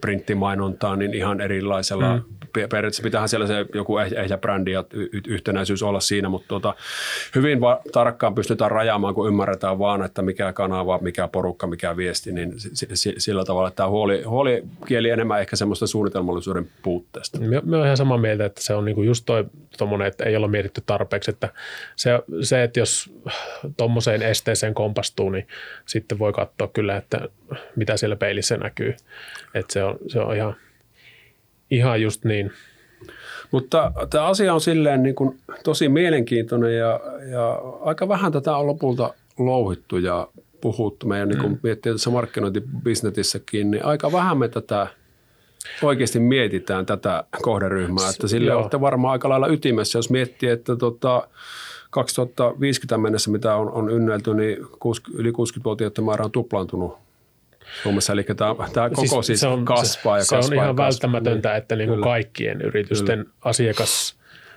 printtimainontaa 0.01 0.95
niin 0.95 1.13
ihan 1.13 1.41
erilaisella. 1.41 2.15
Mm. 2.15 2.23
Periaatteessa 2.53 3.03
pitäähän 3.03 3.29
siellä 3.29 3.47
se 3.47 3.65
joku 3.73 3.97
ehjä 3.97 4.37
brändi 4.37 4.71
ja 4.71 4.83
yhtenäisyys 5.27 5.83
olla 5.83 5.99
siinä, 5.99 6.29
mutta 6.29 6.47
tuota, 6.47 6.75
hyvin 7.35 7.61
va- 7.61 7.81
tarkkaan 7.91 8.35
pystytään 8.35 8.71
rajaamaan, 8.71 9.13
kun 9.13 9.27
ymmärretään 9.27 9.79
vaan, 9.79 10.05
että 10.05 10.21
mikä 10.21 10.53
kanava, 10.53 10.99
mikä 11.01 11.27
porukka, 11.27 11.67
mikä 11.67 11.97
viesti, 11.97 12.31
niin 12.31 12.53
s- 12.93 13.13
sillä 13.17 13.45
tavalla, 13.45 13.67
että 13.67 13.75
tämä 13.75 13.89
huoli, 13.89 14.23
huoli 14.23 14.63
kieli 14.85 15.09
enemmän 15.09 15.39
ehkä 15.39 15.55
semmoista 15.55 15.87
suunnitelmallisuuden 15.87 16.67
puutteesta. 16.83 17.39
Me, 17.39 17.61
me 17.65 17.77
on 17.77 17.85
ihan 17.85 17.97
samaa 17.97 18.17
mieltä, 18.17 18.45
että 18.45 18.61
se 18.61 18.73
on 18.73 18.85
niinku 18.85 19.03
just 19.03 19.25
toi 19.25 19.45
tommonen, 19.77 20.07
että 20.07 20.23
ei 20.23 20.35
olla 20.35 20.47
mietitty 20.47 20.83
tarpeeksi, 20.85 21.31
että 21.31 21.49
se, 21.95 22.19
se 22.41 22.63
että 22.63 22.76
jos 22.77 23.13
tuommoiseen 23.77 24.21
esteeseen 24.21 24.73
kompastuu, 24.73 25.29
niin 25.29 25.47
sitten 25.85 26.19
voi 26.19 26.33
katsoa 26.33 26.67
kyllä, 26.67 26.97
että 26.97 27.29
mitä 27.75 27.97
siellä 27.97 28.15
peilissä 28.15 28.57
näkyy. 28.57 28.95
Että 29.53 29.73
se 29.73 29.83
on, 29.83 29.97
se 30.07 30.19
on 30.19 30.35
ihan, 30.35 30.55
ihan 31.71 32.01
just 32.01 32.25
niin. 32.25 32.51
Mutta 33.51 33.91
tämä 34.09 34.25
asia 34.25 34.53
on 34.53 34.61
silleen 34.61 35.03
niin 35.03 35.15
kuin 35.15 35.39
tosi 35.63 35.89
mielenkiintoinen 35.89 36.77
ja, 36.77 36.99
ja 37.31 37.61
aika 37.81 38.07
vähän 38.07 38.31
tätä 38.31 38.57
on 38.57 38.67
lopulta 38.67 39.13
louhittu 39.37 39.97
ja 39.97 40.27
puhut 40.61 41.03
meidän 41.03 41.29
niin 41.29 41.49
mm. 41.49 41.57
miettii 41.63 41.91
tässä 41.91 42.09
markkinointibisnetissäkin, 42.09 43.71
niin 43.71 43.85
aika 43.85 44.11
vähän 44.11 44.37
me 44.37 44.47
tätä 44.47 44.87
oikeasti 45.81 46.19
mietitään 46.19 46.85
tätä 46.85 47.23
kohderyhmää, 47.41 48.09
että 48.09 48.27
sille 48.27 48.51
Joo. 48.51 48.59
olette 48.59 48.81
varmaan 48.81 49.11
aika 49.11 49.29
lailla 49.29 49.47
ytimessä, 49.47 49.97
jos 49.97 50.09
miettii, 50.09 50.49
että 50.49 50.75
tota, 50.75 51.27
2050 51.97 52.97
mennessä, 52.97 53.31
mitä 53.31 53.55
on, 53.55 53.71
on 53.71 53.89
ynnelty, 53.89 54.33
niin 54.33 54.57
yli 55.13 55.31
60-vuotiaiden 55.31 56.03
määrä 56.03 56.25
on 56.25 56.31
tuplaantunut 56.31 56.97
Suomessa, 57.83 58.13
eli 58.13 58.23
tämä, 58.23 58.55
tämä 58.73 58.89
koko 58.89 59.01
siis, 59.07 59.25
siis 59.25 59.39
se 59.39 59.47
on, 59.47 59.65
kasvaa 59.65 60.17
ja 60.17 60.23
se, 60.23 60.35
kasvaa. 60.35 60.41
Se 60.49 60.55
on 60.55 60.63
ihan 60.63 60.77
välttämätöntä, 60.77 61.49
niin, 61.49 61.57
että 61.57 61.75
niin 61.75 61.89
kuin 61.89 62.01
kaikkien 62.01 62.61
yritysten 62.61 63.19
Kyllä. 63.19 63.31
asiakas 63.41 64.15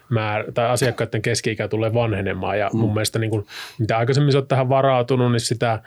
määrä, 0.09 0.45
tai 0.55 0.71
asiakkaiden 0.71 1.23
keski-ikä 1.23 1.69
tulee 1.69 1.95
vanhenemaan 1.95 2.59
ja 2.59 2.71
mm. 2.73 2.79
mun 2.79 2.95
mielestä 2.95 3.19
niin 3.19 3.31
kuin, 3.31 3.47
mitä 3.79 3.99
aikaisemmin 3.99 4.33
sä 4.33 4.39
oot 4.39 4.49
tähän 4.49 4.69
varautunut, 4.69 5.33
niin 5.33 5.41
sitä 5.41 5.83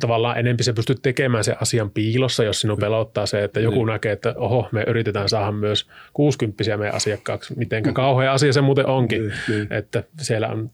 tavallaan 0.00 0.38
enempi 0.38 0.62
se 0.62 0.72
pystyt 0.72 1.02
tekemään 1.02 1.44
sen 1.44 1.56
asian 1.62 1.90
piilossa, 1.90 2.44
jos 2.44 2.60
sinun 2.60 2.78
pelottaa 2.78 3.26
se, 3.26 3.44
että 3.44 3.60
joku 3.60 3.76
niin. 3.76 3.86
näkee, 3.86 4.12
että 4.12 4.34
oho, 4.36 4.68
me 4.72 4.84
yritetään 4.86 5.28
saada 5.28 5.52
myös 5.52 5.88
60 6.12 6.76
meidän 6.76 6.94
asiakkaaksi. 6.94 7.54
Mitenkä 7.56 7.92
kauhea 7.92 8.32
asia 8.32 8.52
se 8.52 8.60
muuten 8.60 8.86
onkin, 8.86 9.22
niin, 9.22 9.32
niin. 9.48 9.72
että 9.72 10.04
siellä 10.20 10.48
on 10.48 10.70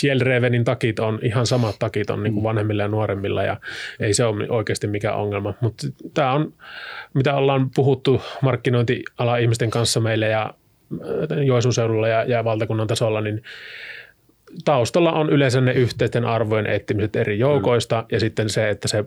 Fjellrevenin 0.00 0.64
takit 0.64 0.98
on 0.98 1.18
ihan 1.22 1.46
samat 1.46 1.76
takit 1.78 2.10
on 2.10 2.22
niin 2.22 2.32
kuin 2.32 2.42
mm. 2.42 2.46
vanhemmilla 2.46 2.82
ja 2.82 2.88
nuoremmilla 2.88 3.42
ja 3.42 3.56
ei 4.00 4.14
se 4.14 4.24
ole 4.24 4.46
oikeasti 4.48 4.86
mikään 4.86 5.16
ongelma. 5.16 5.54
Mutta 5.60 5.86
tämä 6.14 6.32
on, 6.32 6.52
mitä 7.14 7.34
ollaan 7.34 7.70
puhuttu 7.74 8.22
markkinointiala 8.42 9.36
ihmisten 9.36 9.70
kanssa 9.70 10.00
meille 10.00 10.28
ja 10.28 10.54
Joensuun 11.44 11.72
seudulla 11.72 12.08
ja, 12.08 12.24
ja 12.24 12.44
valtakunnan 12.44 12.86
tasolla, 12.86 13.20
niin 13.20 13.42
taustalla 14.64 15.12
on 15.12 15.30
yleensä 15.30 15.60
ne 15.60 15.72
yhteisten 15.72 16.24
arvojen 16.24 16.66
etsimiset 16.66 17.16
eri 17.16 17.38
joukoista 17.38 18.00
mm. 18.00 18.06
ja 18.12 18.20
sitten 18.20 18.48
se, 18.48 18.70
että 18.70 18.88
se, 18.88 19.04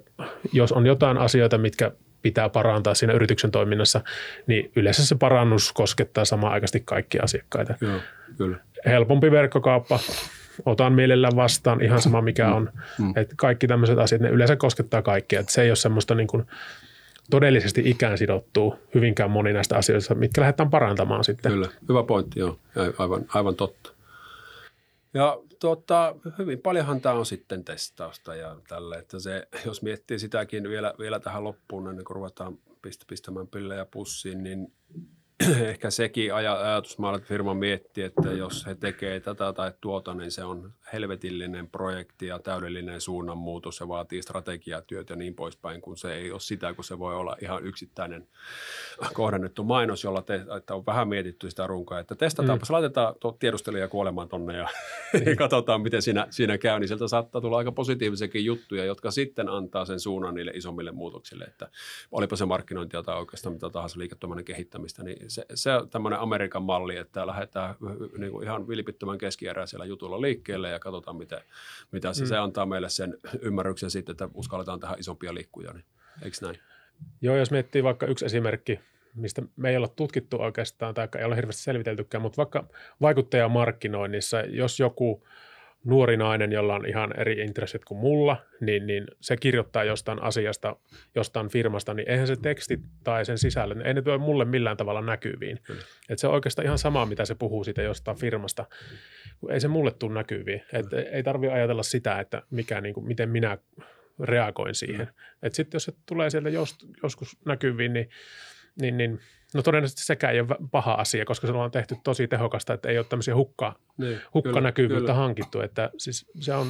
jos 0.53 0.71
on 0.71 0.85
jotain 0.85 1.17
asioita, 1.17 1.57
mitkä 1.57 1.91
pitää 2.21 2.49
parantaa 2.49 2.93
siinä 2.93 3.13
yrityksen 3.13 3.51
toiminnassa, 3.51 4.01
niin 4.47 4.71
yleensä 4.75 5.05
se 5.05 5.15
parannus 5.15 5.73
koskettaa 5.73 6.25
samaan 6.25 6.53
aikaisesti 6.53 6.83
kaikkia 6.85 7.23
asiakkaita. 7.23 7.73
Joo, 7.81 7.99
kyllä. 8.37 8.57
Helpompi 8.85 9.31
verkkokauppa, 9.31 9.99
otan 10.65 10.93
mielellään 10.93 11.35
vastaan 11.35 11.83
ihan 11.83 12.01
sama 12.01 12.21
mikä 12.21 12.47
mm. 12.47 12.53
on. 12.53 12.71
Mm. 12.99 13.13
Että 13.15 13.33
kaikki 13.37 13.67
tämmöiset 13.67 13.99
asiat, 13.99 14.21
ne 14.21 14.29
yleensä 14.29 14.55
koskettaa 14.55 15.01
kaikkia. 15.01 15.39
Että 15.39 15.51
se 15.51 15.61
ei 15.61 15.69
ole 15.69 15.75
semmoista 15.75 16.15
niin 16.15 16.27
kuin 16.27 16.45
todellisesti 17.29 17.81
ikään 17.85 18.17
sidottuu 18.17 18.79
hyvinkään 18.95 19.31
moni 19.31 19.53
näistä 19.53 19.77
asioista, 19.77 20.15
mitkä 20.15 20.41
lähdetään 20.41 20.69
parantamaan 20.69 21.23
sitten. 21.23 21.51
Kyllä, 21.51 21.67
hyvä 21.89 22.03
pointti, 22.03 22.39
joo. 22.39 22.59
Aivan, 22.97 23.25
aivan 23.33 23.55
totta. 23.55 23.91
Ja 25.13 25.39
tuota, 25.59 26.15
hyvin 26.37 26.59
paljonhan 26.59 27.01
tämä 27.01 27.15
on 27.15 27.25
sitten 27.25 27.65
testausta 27.65 28.35
ja 28.35 28.57
tälle, 28.67 28.97
että 28.97 29.19
se, 29.19 29.47
jos 29.65 29.81
miettii 29.81 30.19
sitäkin 30.19 30.69
vielä, 30.69 30.93
vielä 30.99 31.19
tähän 31.19 31.43
loppuun, 31.43 31.89
ennen 31.89 32.05
kuin 32.05 32.15
ruvetaan 32.15 32.57
pistämään 33.07 33.47
pillejä 33.47 33.85
pussiin, 33.85 34.43
niin 34.43 34.73
ehkä 35.69 35.89
sekin 35.89 36.33
ajatusmaailma, 36.33 37.17
että 37.17 37.27
firma 37.27 37.53
miettii, 37.53 38.03
että 38.03 38.29
jos 38.29 38.65
he 38.65 38.75
tekee 38.75 39.19
tätä 39.19 39.53
tai 39.53 39.71
tuota, 39.81 40.13
niin 40.13 40.31
se 40.31 40.43
on 40.43 40.73
helvetillinen 40.93 41.67
projekti 41.67 42.27
ja 42.27 42.39
täydellinen 42.39 43.01
suunnanmuutos. 43.01 43.77
Se 43.77 43.87
vaatii 43.87 44.21
strategiatyöt 44.21 45.09
ja 45.09 45.15
niin 45.15 45.35
poispäin, 45.35 45.81
kun 45.81 45.97
se 45.97 46.13
ei 46.13 46.31
ole 46.31 46.39
sitä, 46.39 46.73
kun 46.73 46.83
se 46.83 46.99
voi 46.99 47.15
olla 47.15 47.35
ihan 47.41 47.65
yksittäinen 47.65 48.27
kohdennettu 49.13 49.63
mainos, 49.63 50.03
jolla 50.03 50.21
te, 50.21 50.41
että 50.57 50.75
on 50.75 50.85
vähän 50.85 51.07
mietitty 51.07 51.49
sitä 51.49 51.67
runkoa, 51.67 51.99
että 51.99 52.15
testataanpa, 52.15 52.65
mm. 52.69 52.73
laitetaan 52.73 53.15
tiedustelija 53.39 53.87
kuolemaan 53.87 54.29
tonne 54.29 54.57
ja, 54.57 54.67
ja 55.25 55.35
katsotaan, 55.43 55.81
miten 55.81 56.01
siinä, 56.01 56.27
siinä 56.29 56.57
käy, 56.57 56.79
niin 56.79 56.87
sieltä 56.87 57.07
saattaa 57.07 57.41
tulla 57.41 57.57
aika 57.57 57.71
positiivisiakin 57.71 58.45
juttuja, 58.45 58.85
jotka 58.85 59.11
sitten 59.11 59.49
antaa 59.49 59.85
sen 59.85 59.99
suunnan 59.99 60.35
niille 60.35 60.51
isommille 60.51 60.91
muutoksille, 60.91 61.43
että 61.43 61.69
olipa 62.11 62.35
se 62.35 62.45
markkinointia 62.45 63.03
tai 63.03 63.19
oikeastaan 63.19 63.53
mitä 63.53 63.69
tahansa 63.69 63.99
liiketoiminnan 63.99 64.45
kehittämistä, 64.45 65.03
niin 65.03 65.28
se, 65.29 65.45
se 65.53 65.71
on 65.73 65.89
tämmöinen 65.89 66.19
Amerikan 66.19 66.63
malli, 66.63 66.97
että 66.97 67.27
lähdetään 67.27 67.75
niin 68.17 68.31
kuin 68.31 68.43
ihan 68.43 68.67
vilpittömän 68.67 69.17
keskieräisellä 69.17 69.85
jutulla 69.85 70.21
liikkeelle 70.21 70.69
ja 70.69 70.79
katsotaan, 70.79 71.17
mitä, 71.17 71.41
mitä 71.91 72.13
se, 72.13 72.23
mm. 72.23 72.27
se 72.27 72.37
antaa 72.37 72.65
meille 72.65 72.89
sen 72.89 73.17
ymmärryksen 73.41 73.91
sitten, 73.91 74.13
että 74.13 74.29
uskalletaan 74.33 74.79
tähän 74.79 74.99
isompia 74.99 75.33
liikkuja, 75.33 75.73
niin 75.73 75.85
eikö 76.21 76.37
näin? 76.41 76.59
Joo, 77.21 77.35
jos 77.35 77.51
miettii 77.51 77.83
vaikka 77.83 78.05
yksi 78.05 78.25
esimerkki, 78.25 78.79
mistä 79.15 79.41
me 79.55 79.69
ei 79.69 79.77
olla 79.77 79.87
tutkittu 79.87 80.41
oikeastaan 80.41 80.93
tai 80.93 81.07
ei 81.17 81.25
ole 81.25 81.35
hirveästi 81.35 81.63
selviteltykään, 81.63 82.21
mutta 82.21 82.37
vaikka 82.37 82.67
vaikuttajamarkkinoinnissa, 83.01 84.41
jos 84.41 84.79
joku 84.79 85.23
nuori 85.85 86.17
nainen, 86.17 86.51
jolla 86.51 86.75
on 86.75 86.85
ihan 86.85 87.19
eri 87.19 87.33
intressit 87.33 87.85
kuin 87.85 87.97
mulla, 87.97 88.45
niin, 88.61 88.87
niin 88.87 89.07
se 89.21 89.37
kirjoittaa 89.37 89.83
jostain 89.83 90.23
asiasta, 90.23 90.75
jostain 91.15 91.49
firmasta, 91.49 91.93
niin 91.93 92.09
eihän 92.09 92.27
se 92.27 92.35
teksti 92.35 92.79
tai 93.03 93.25
sen 93.25 93.37
sisällö, 93.37 93.83
ei 93.83 93.93
ne 93.93 94.01
tuo 94.01 94.17
mulle 94.17 94.45
millään 94.45 94.77
tavalla 94.77 95.01
näkyviin. 95.01 95.59
Et 96.09 96.19
se 96.19 96.27
on 96.27 96.33
oikeastaan 96.33 96.65
ihan 96.65 96.77
sama, 96.77 97.05
mitä 97.05 97.25
se 97.25 97.35
puhuu 97.35 97.63
siitä 97.63 97.81
jostain 97.81 98.17
firmasta, 98.17 98.65
kun 99.39 99.51
ei 99.51 99.59
se 99.59 99.67
mulle 99.67 99.91
tule 99.91 100.13
näkyviin. 100.13 100.61
Et 100.73 100.85
ei 101.11 101.23
tarvitse 101.23 101.53
ajatella 101.53 101.83
sitä, 101.83 102.19
että 102.19 102.41
mikä, 102.49 102.81
niin 102.81 102.93
kuin, 102.93 103.07
miten 103.07 103.29
minä 103.29 103.57
reagoin 104.23 104.75
siihen. 104.75 105.07
Sitten 105.51 105.75
jos 105.75 105.83
se 105.83 105.93
tulee 106.05 106.29
sieltä 106.29 106.49
jos, 106.49 106.77
joskus 107.03 107.37
näkyviin, 107.45 107.93
niin, 107.93 108.09
niin, 108.81 108.97
niin 108.97 109.19
No 109.53 109.61
todennäköisesti 109.61 110.05
sekään 110.05 110.33
ei 110.33 110.39
ole 110.39 110.55
paha 110.71 110.93
asia, 110.93 111.25
koska 111.25 111.47
se 111.47 111.53
on 111.53 111.71
tehty 111.71 111.95
tosi 112.03 112.27
tehokasta, 112.27 112.73
että 112.73 112.89
ei 112.89 112.97
ole 112.97 113.05
tämmöisiä 113.09 113.35
hukka, 113.35 113.75
niin, 113.97 114.21
hukkanäkyvyyttä 114.33 114.99
kyllä. 114.99 115.13
hankittu. 115.13 115.61
Että 115.61 115.89
siis 115.97 116.31
se 116.39 116.53
on 116.53 116.67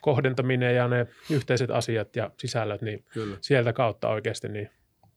kohdentaminen 0.00 0.76
ja 0.76 0.88
ne 0.88 1.06
yhteiset 1.30 1.70
asiat 1.70 2.16
ja 2.16 2.30
sisällöt, 2.38 2.82
niin 2.82 3.04
kyllä. 3.12 3.36
sieltä 3.40 3.72
kautta 3.72 4.08
oikeasti 4.08 4.48
niin 4.48 4.70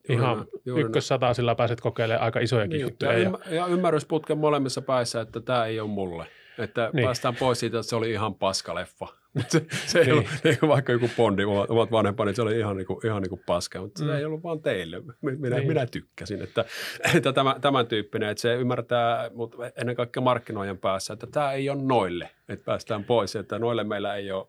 ihan 0.09 0.45
ykkössataisilla 0.65 1.55
pääset 1.55 1.81
kokeilemaan 1.81 2.25
aika 2.25 2.39
isojakin 2.39 2.69
niin, 2.69 2.81
juttuja. 2.81 3.17
Ja, 3.17 3.39
ja 3.49 3.67
ymmärrysputken 3.67 4.37
molemmissa 4.37 4.81
päissä, 4.81 5.21
että 5.21 5.41
tämä 5.41 5.65
ei 5.65 5.79
ole 5.79 5.89
mulle. 5.89 6.25
Että 6.57 6.89
niin. 6.93 7.05
päästään 7.05 7.35
pois 7.35 7.59
siitä, 7.59 7.79
että 7.79 7.89
se 7.89 7.95
oli 7.95 8.11
ihan 8.11 8.35
paskaleffa. 8.35 9.07
se, 9.47 9.65
se 9.85 9.99
ei 9.99 10.05
niin. 10.05 10.13
ollut, 10.13 10.27
niin 10.43 10.57
vaikka 10.67 10.91
joku 10.91 11.09
Bondi, 11.17 11.43
omat 11.45 11.91
vanhempani, 11.91 12.35
se 12.35 12.41
oli 12.41 12.59
ihan, 12.59 12.77
niin 12.77 12.87
kuin, 12.87 12.99
ihan 13.05 13.21
niin 13.21 13.29
kuin 13.29 13.41
paska, 13.45 13.81
mutta 13.81 14.03
mm. 14.03 14.09
se 14.09 14.17
ei 14.17 14.25
ollut 14.25 14.43
vaan 14.43 14.61
teille. 14.61 15.01
Minä, 15.21 15.55
niin. 15.55 15.67
minä 15.67 15.85
tykkäsin, 15.85 16.41
että, 16.41 16.65
että 17.15 17.33
tämä, 17.33 17.55
tämän 17.61 17.87
tyyppinen, 17.87 18.29
että 18.29 18.41
se 18.41 18.55
ymmärtää, 18.55 19.29
mutta 19.33 19.57
ennen 19.75 19.95
kaikkea 19.95 20.21
markkinoijan 20.21 20.77
päässä, 20.77 21.13
että 21.13 21.27
tämä 21.27 21.51
ei 21.51 21.69
ole 21.69 21.83
noille, 21.83 22.29
että 22.49 22.65
päästään 22.65 23.03
pois, 23.03 23.35
että 23.35 23.59
noille 23.59 23.83
meillä 23.83 24.15
ei 24.15 24.31
ole 24.31 24.47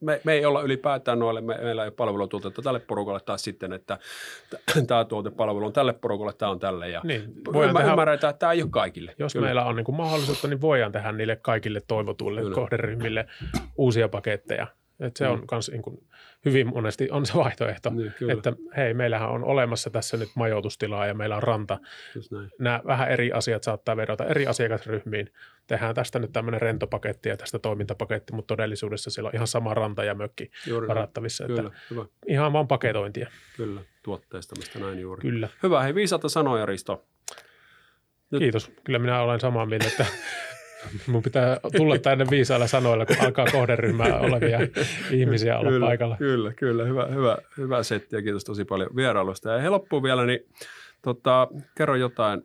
me, 0.00 0.20
me 0.24 0.32
ei 0.32 0.44
olla 0.44 0.62
ylipäätään 0.62 1.18
noille, 1.18 1.40
me, 1.40 1.58
meillä 1.62 1.82
ei 1.82 1.86
ole 1.86 1.94
palvelutuotetta 1.94 2.62
tälle 2.62 2.80
porukalle 2.80 3.20
tai 3.20 3.38
sitten, 3.38 3.72
että 3.72 3.98
tämä 4.86 5.04
tuotepalvelu 5.04 5.66
on 5.66 5.72
tälle 5.72 5.92
porukalle, 5.92 6.32
tämä 6.32 6.50
on 6.50 6.58
tälle. 6.58 6.88
Ja 6.88 7.00
niin, 7.04 7.32
voidaan 7.52 7.76
tehdä, 7.76 7.90
ymmärretään, 7.90 8.30
että 8.30 8.38
tämä 8.38 8.52
ei 8.52 8.62
ole 8.62 8.70
kaikille. 8.70 9.14
Jos 9.18 9.32
Kyllä. 9.32 9.44
meillä 9.44 9.64
on 9.64 9.76
niin 9.76 9.84
kuin 9.84 9.96
mahdollisuutta, 9.96 10.48
niin 10.48 10.60
voidaan 10.60 10.92
tehdä 10.92 11.12
niille 11.12 11.36
kaikille 11.36 11.82
toivotuille 11.88 12.40
Kyllä. 12.40 12.54
kohderyhmille 12.54 13.26
uusia 13.76 14.08
paketteja. 14.08 14.66
Et 15.00 15.16
se 15.16 15.26
mm. 15.26 15.32
on 15.32 15.42
myös 15.50 15.70
niin 15.70 15.82
kuin, 15.82 16.02
hyvin 16.44 16.66
monesti 16.66 17.10
on 17.10 17.26
se 17.26 17.34
vaihtoehto, 17.34 17.90
niin, 17.90 18.30
että 18.30 18.52
hei, 18.76 18.94
meillähän 18.94 19.30
on 19.30 19.44
olemassa 19.44 19.90
tässä 19.90 20.16
nyt 20.16 20.28
majoitustilaa 20.34 21.06
ja 21.06 21.14
meillä 21.14 21.36
on 21.36 21.42
ranta. 21.42 21.78
Nämä 22.58 22.80
vähän 22.86 23.10
eri 23.10 23.32
asiat 23.32 23.62
saattaa 23.62 23.96
vedota 23.96 24.24
eri 24.24 24.46
asiakasryhmiin. 24.46 25.32
Tehdään 25.66 25.94
tästä 25.94 26.18
nyt 26.18 26.32
tämmöinen 26.32 26.60
rentopaketti 26.60 27.28
ja 27.28 27.36
tästä 27.36 27.58
toimintapaketti, 27.58 28.32
mutta 28.32 28.54
todellisuudessa 28.54 29.10
siellä 29.10 29.28
on 29.28 29.34
ihan 29.34 29.46
sama 29.46 29.74
ranta 29.74 30.04
ja 30.04 30.14
mökki 30.14 30.50
juuri 30.66 30.88
varattavissa. 30.88 31.46
Kyllä, 31.46 31.60
että 31.60 31.80
hyvä. 31.90 32.04
Ihan 32.26 32.52
vaan 32.52 32.68
paketointia. 32.68 33.30
Kyllä, 33.56 33.80
tuotteistamista 34.02 34.78
näin 34.78 35.00
juuri. 35.00 35.20
Kyllä. 35.20 35.48
Hyvä, 35.62 35.82
hei 35.82 35.94
viisaata 35.94 36.28
sanoja 36.28 36.66
Risto. 36.66 37.04
Nyt. 38.30 38.38
Kiitos. 38.38 38.72
Kyllä 38.84 38.98
minä 38.98 39.20
olen 39.20 39.40
samaa 39.40 39.66
mieltä, 39.66 39.86
että 39.86 40.06
Mun 41.06 41.22
pitää 41.22 41.60
tulla 41.76 41.98
tänne 41.98 42.26
viisailla 42.30 42.66
sanoilla, 42.66 43.06
kun 43.06 43.16
alkaa 43.20 43.46
kohderyhmää 43.52 44.18
olevia 44.20 44.58
ihmisiä 45.10 45.58
olla 45.58 45.70
kyllä, 45.70 45.86
paikalla. 45.86 46.16
Kyllä, 46.16 46.52
kyllä. 46.52 46.84
Hyvä, 46.84 47.06
hyvä, 47.06 47.38
hyvä 47.56 47.82
setti 47.82 48.16
ja 48.16 48.22
kiitos 48.22 48.44
tosi 48.44 48.64
paljon 48.64 48.96
vierailusta. 48.96 49.50
Ja 49.50 49.70
loppuun 49.70 50.02
vielä, 50.02 50.26
niin 50.26 50.40
tota, 51.02 51.48
kerro 51.76 51.96
jotain, 51.96 52.42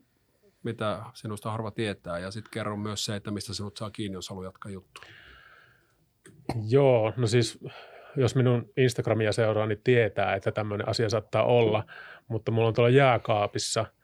mitä 0.63 0.99
sinusta 1.13 1.51
harva 1.51 1.71
tietää 1.71 2.19
ja 2.19 2.31
sitten 2.31 2.51
kerro 2.51 2.77
myös 2.77 3.05
se, 3.05 3.15
että 3.15 3.31
mistä 3.31 3.53
sinut 3.53 3.77
saa 3.77 3.91
kiinni, 3.91 4.15
jos 4.15 4.29
haluaa 4.29 4.45
jatkaa 4.45 4.71
juttua. 4.71 5.05
Joo, 6.69 7.13
no 7.17 7.27
siis 7.27 7.59
jos 8.17 8.35
minun 8.35 8.69
Instagramia 8.77 9.31
seuraa, 9.31 9.65
niin 9.65 9.81
tietää, 9.83 10.35
että 10.35 10.51
tämmöinen 10.51 10.89
asia 10.89 11.09
saattaa 11.09 11.43
olla, 11.43 11.83
mutta 12.27 12.51
mulla 12.51 12.67
on 12.67 12.73
tuolla 12.73 12.89
jääkaapissa– 12.89 13.85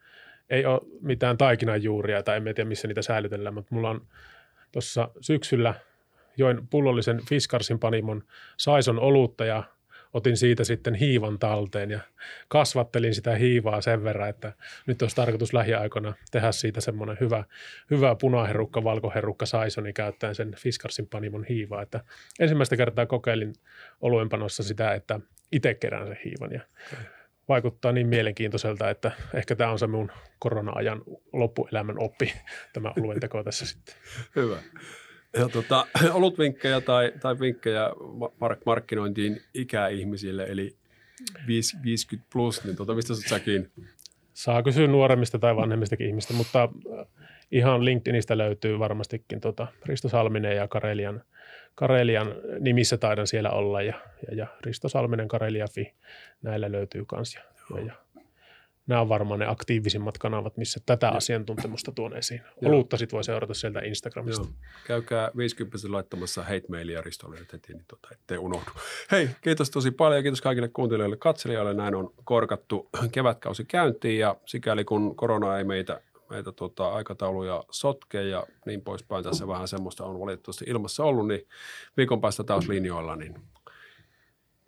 ei 0.51 0.65
ole 0.65 0.81
mitään 1.01 1.37
taikinanjuuria 1.37 2.23
tai 2.23 2.37
en 2.37 2.43
tiedä 2.43 2.65
missä 2.65 2.87
niitä 2.87 3.01
säilytellään, 3.01 3.53
mutta 3.53 3.75
mulla 3.75 3.89
on 3.89 4.07
tuossa 4.71 5.09
syksyllä 5.21 5.73
join 6.37 6.67
pullollisen 6.67 7.21
Fiskarsin 7.29 7.79
panimon 7.79 8.23
Saison 8.57 8.99
olutta 8.99 9.45
ja 9.45 9.63
otin 10.13 10.37
siitä 10.37 10.63
sitten 10.63 10.95
hiivan 10.95 11.39
talteen 11.39 11.91
ja 11.91 11.99
kasvattelin 12.47 13.15
sitä 13.15 13.35
hiivaa 13.35 13.81
sen 13.81 14.03
verran, 14.03 14.29
että 14.29 14.53
nyt 14.87 15.01
olisi 15.01 15.15
tarkoitus 15.15 15.53
lähiaikoina 15.53 16.13
tehdä 16.31 16.51
siitä 16.51 16.81
semmoinen 16.81 17.17
hyvä, 17.19 17.43
hyvä 17.91 18.15
punaherukka, 18.15 18.83
valkoherukka 18.83 19.45
saisoni 19.45 19.93
käyttäen 19.93 20.35
sen 20.35 20.55
Fiskarsin 20.57 21.07
panimon 21.07 21.43
hiivaa. 21.43 21.81
Että 21.81 22.03
ensimmäistä 22.39 22.77
kertaa 22.77 23.05
kokeilin 23.05 23.53
oluenpanossa 24.01 24.63
sitä, 24.63 24.93
että 24.93 25.19
itse 25.51 25.73
kerään 25.73 26.07
sen 26.07 26.19
hiivan 26.25 26.51
ja 26.53 26.61
vaikuttaa 27.49 27.91
niin 27.91 28.07
mielenkiintoiselta, 28.07 28.89
että 28.89 29.11
ehkä 29.33 29.55
tämä 29.55 29.71
on 29.71 29.79
se 29.79 29.87
mun 29.87 30.11
korona-ajan 30.39 31.01
loppuelämän 31.33 31.95
oppi, 31.99 32.33
tämä 32.73 32.93
oluen 32.99 33.19
teko 33.19 33.43
tässä 33.43 33.65
sitten. 33.65 33.95
Hyvä. 34.35 34.57
Ja 35.37 35.49
tota, 35.49 35.87
olutvinkkejä 36.13 36.81
tai, 36.81 37.11
tai 37.21 37.39
vinkkejä 37.39 37.89
mark- 38.39 38.61
markkinointiin 38.65 39.41
ikäihmisille, 39.53 40.43
eli 40.43 40.75
50 41.47 42.29
plus, 42.33 42.63
niin 42.63 42.75
tota, 42.75 42.95
mistä 42.95 43.13
säkin? 43.15 43.71
Saa 44.33 44.63
kysyä 44.63 44.87
nuoremmista 44.87 45.39
tai 45.39 45.55
vanhemmistakin 45.55 46.07
ihmistä, 46.07 46.33
mutta 46.33 46.63
äh, 46.63 47.07
ihan 47.51 47.85
LinkedInistä 47.85 48.37
löytyy 48.37 48.79
varmastikin 48.79 49.41
tota 49.41 49.67
Risto 49.85 50.09
Salminen 50.09 50.55
ja 50.55 50.67
Karelian, 50.67 51.23
Karelian 51.75 52.35
nimissä 52.59 52.97
taidan 52.97 53.27
siellä 53.27 53.49
olla 53.49 53.81
ja, 53.81 53.93
ja, 54.27 54.35
ja 54.35 54.47
Risto 54.65 54.89
Salminen, 54.89 55.27
Karelia.fi, 55.27 55.93
näillä 56.41 56.71
löytyy 56.71 57.05
kans. 57.05 57.35
Ja, 57.35 57.41
ja, 57.75 57.85
ja 57.85 57.93
nämä 58.87 59.01
on 59.01 59.09
varmaan 59.09 59.39
ne 59.39 59.45
aktiivisimmat 59.45 60.17
kanavat, 60.17 60.57
missä 60.57 60.79
tätä 60.85 61.07
ja. 61.07 61.11
asiantuntemusta 61.11 61.91
tuon 61.91 62.17
esiin. 62.17 62.41
Olutta 62.65 62.97
sitten 62.97 63.17
voi 63.17 63.23
seurata 63.23 63.53
sieltä 63.53 63.79
Instagramista. 63.79 64.45
Joo. 64.45 64.53
Käykää 64.87 65.31
50 65.37 65.91
laittamassa 65.91 66.41
hate 66.41 66.63
mailia 66.69 67.01
Ristolle 67.01 67.37
heti, 67.53 67.73
niin 67.73 67.85
tota, 67.87 68.07
ettei 68.11 68.37
unohdu. 68.37 68.71
Hei, 69.11 69.29
kiitos 69.41 69.69
tosi 69.69 69.91
paljon 69.91 70.19
ja 70.19 70.21
kiitos 70.23 70.41
kaikille 70.41 70.67
kuuntelijoille 70.67 71.17
katselijoille. 71.17 71.73
Näin 71.73 71.95
on 71.95 72.13
korkattu 72.23 72.89
kevätkausi 73.11 73.65
käyntiin 73.65 74.19
ja 74.19 74.35
sikäli 74.45 74.83
kun 74.83 75.15
korona 75.15 75.57
ei 75.57 75.63
meitä 75.63 76.01
meitä 76.31 76.51
tota, 76.51 76.93
aikatauluja 76.93 77.63
sotke 77.71 78.23
ja 78.23 78.47
niin 78.65 78.81
poispäin. 78.81 79.23
Tässä 79.23 79.47
vähän 79.47 79.67
semmoista 79.67 80.05
on 80.05 80.19
valitettavasti 80.19 80.65
ilmassa 80.67 81.03
ollut, 81.03 81.27
niin 81.27 81.47
viikon 81.97 82.21
päästä 82.21 82.43
taas 82.43 82.67
linjoilla. 82.67 83.15
Niin 83.15 83.35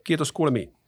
kiitos 0.04 0.32
kuulemiin. 0.32 0.83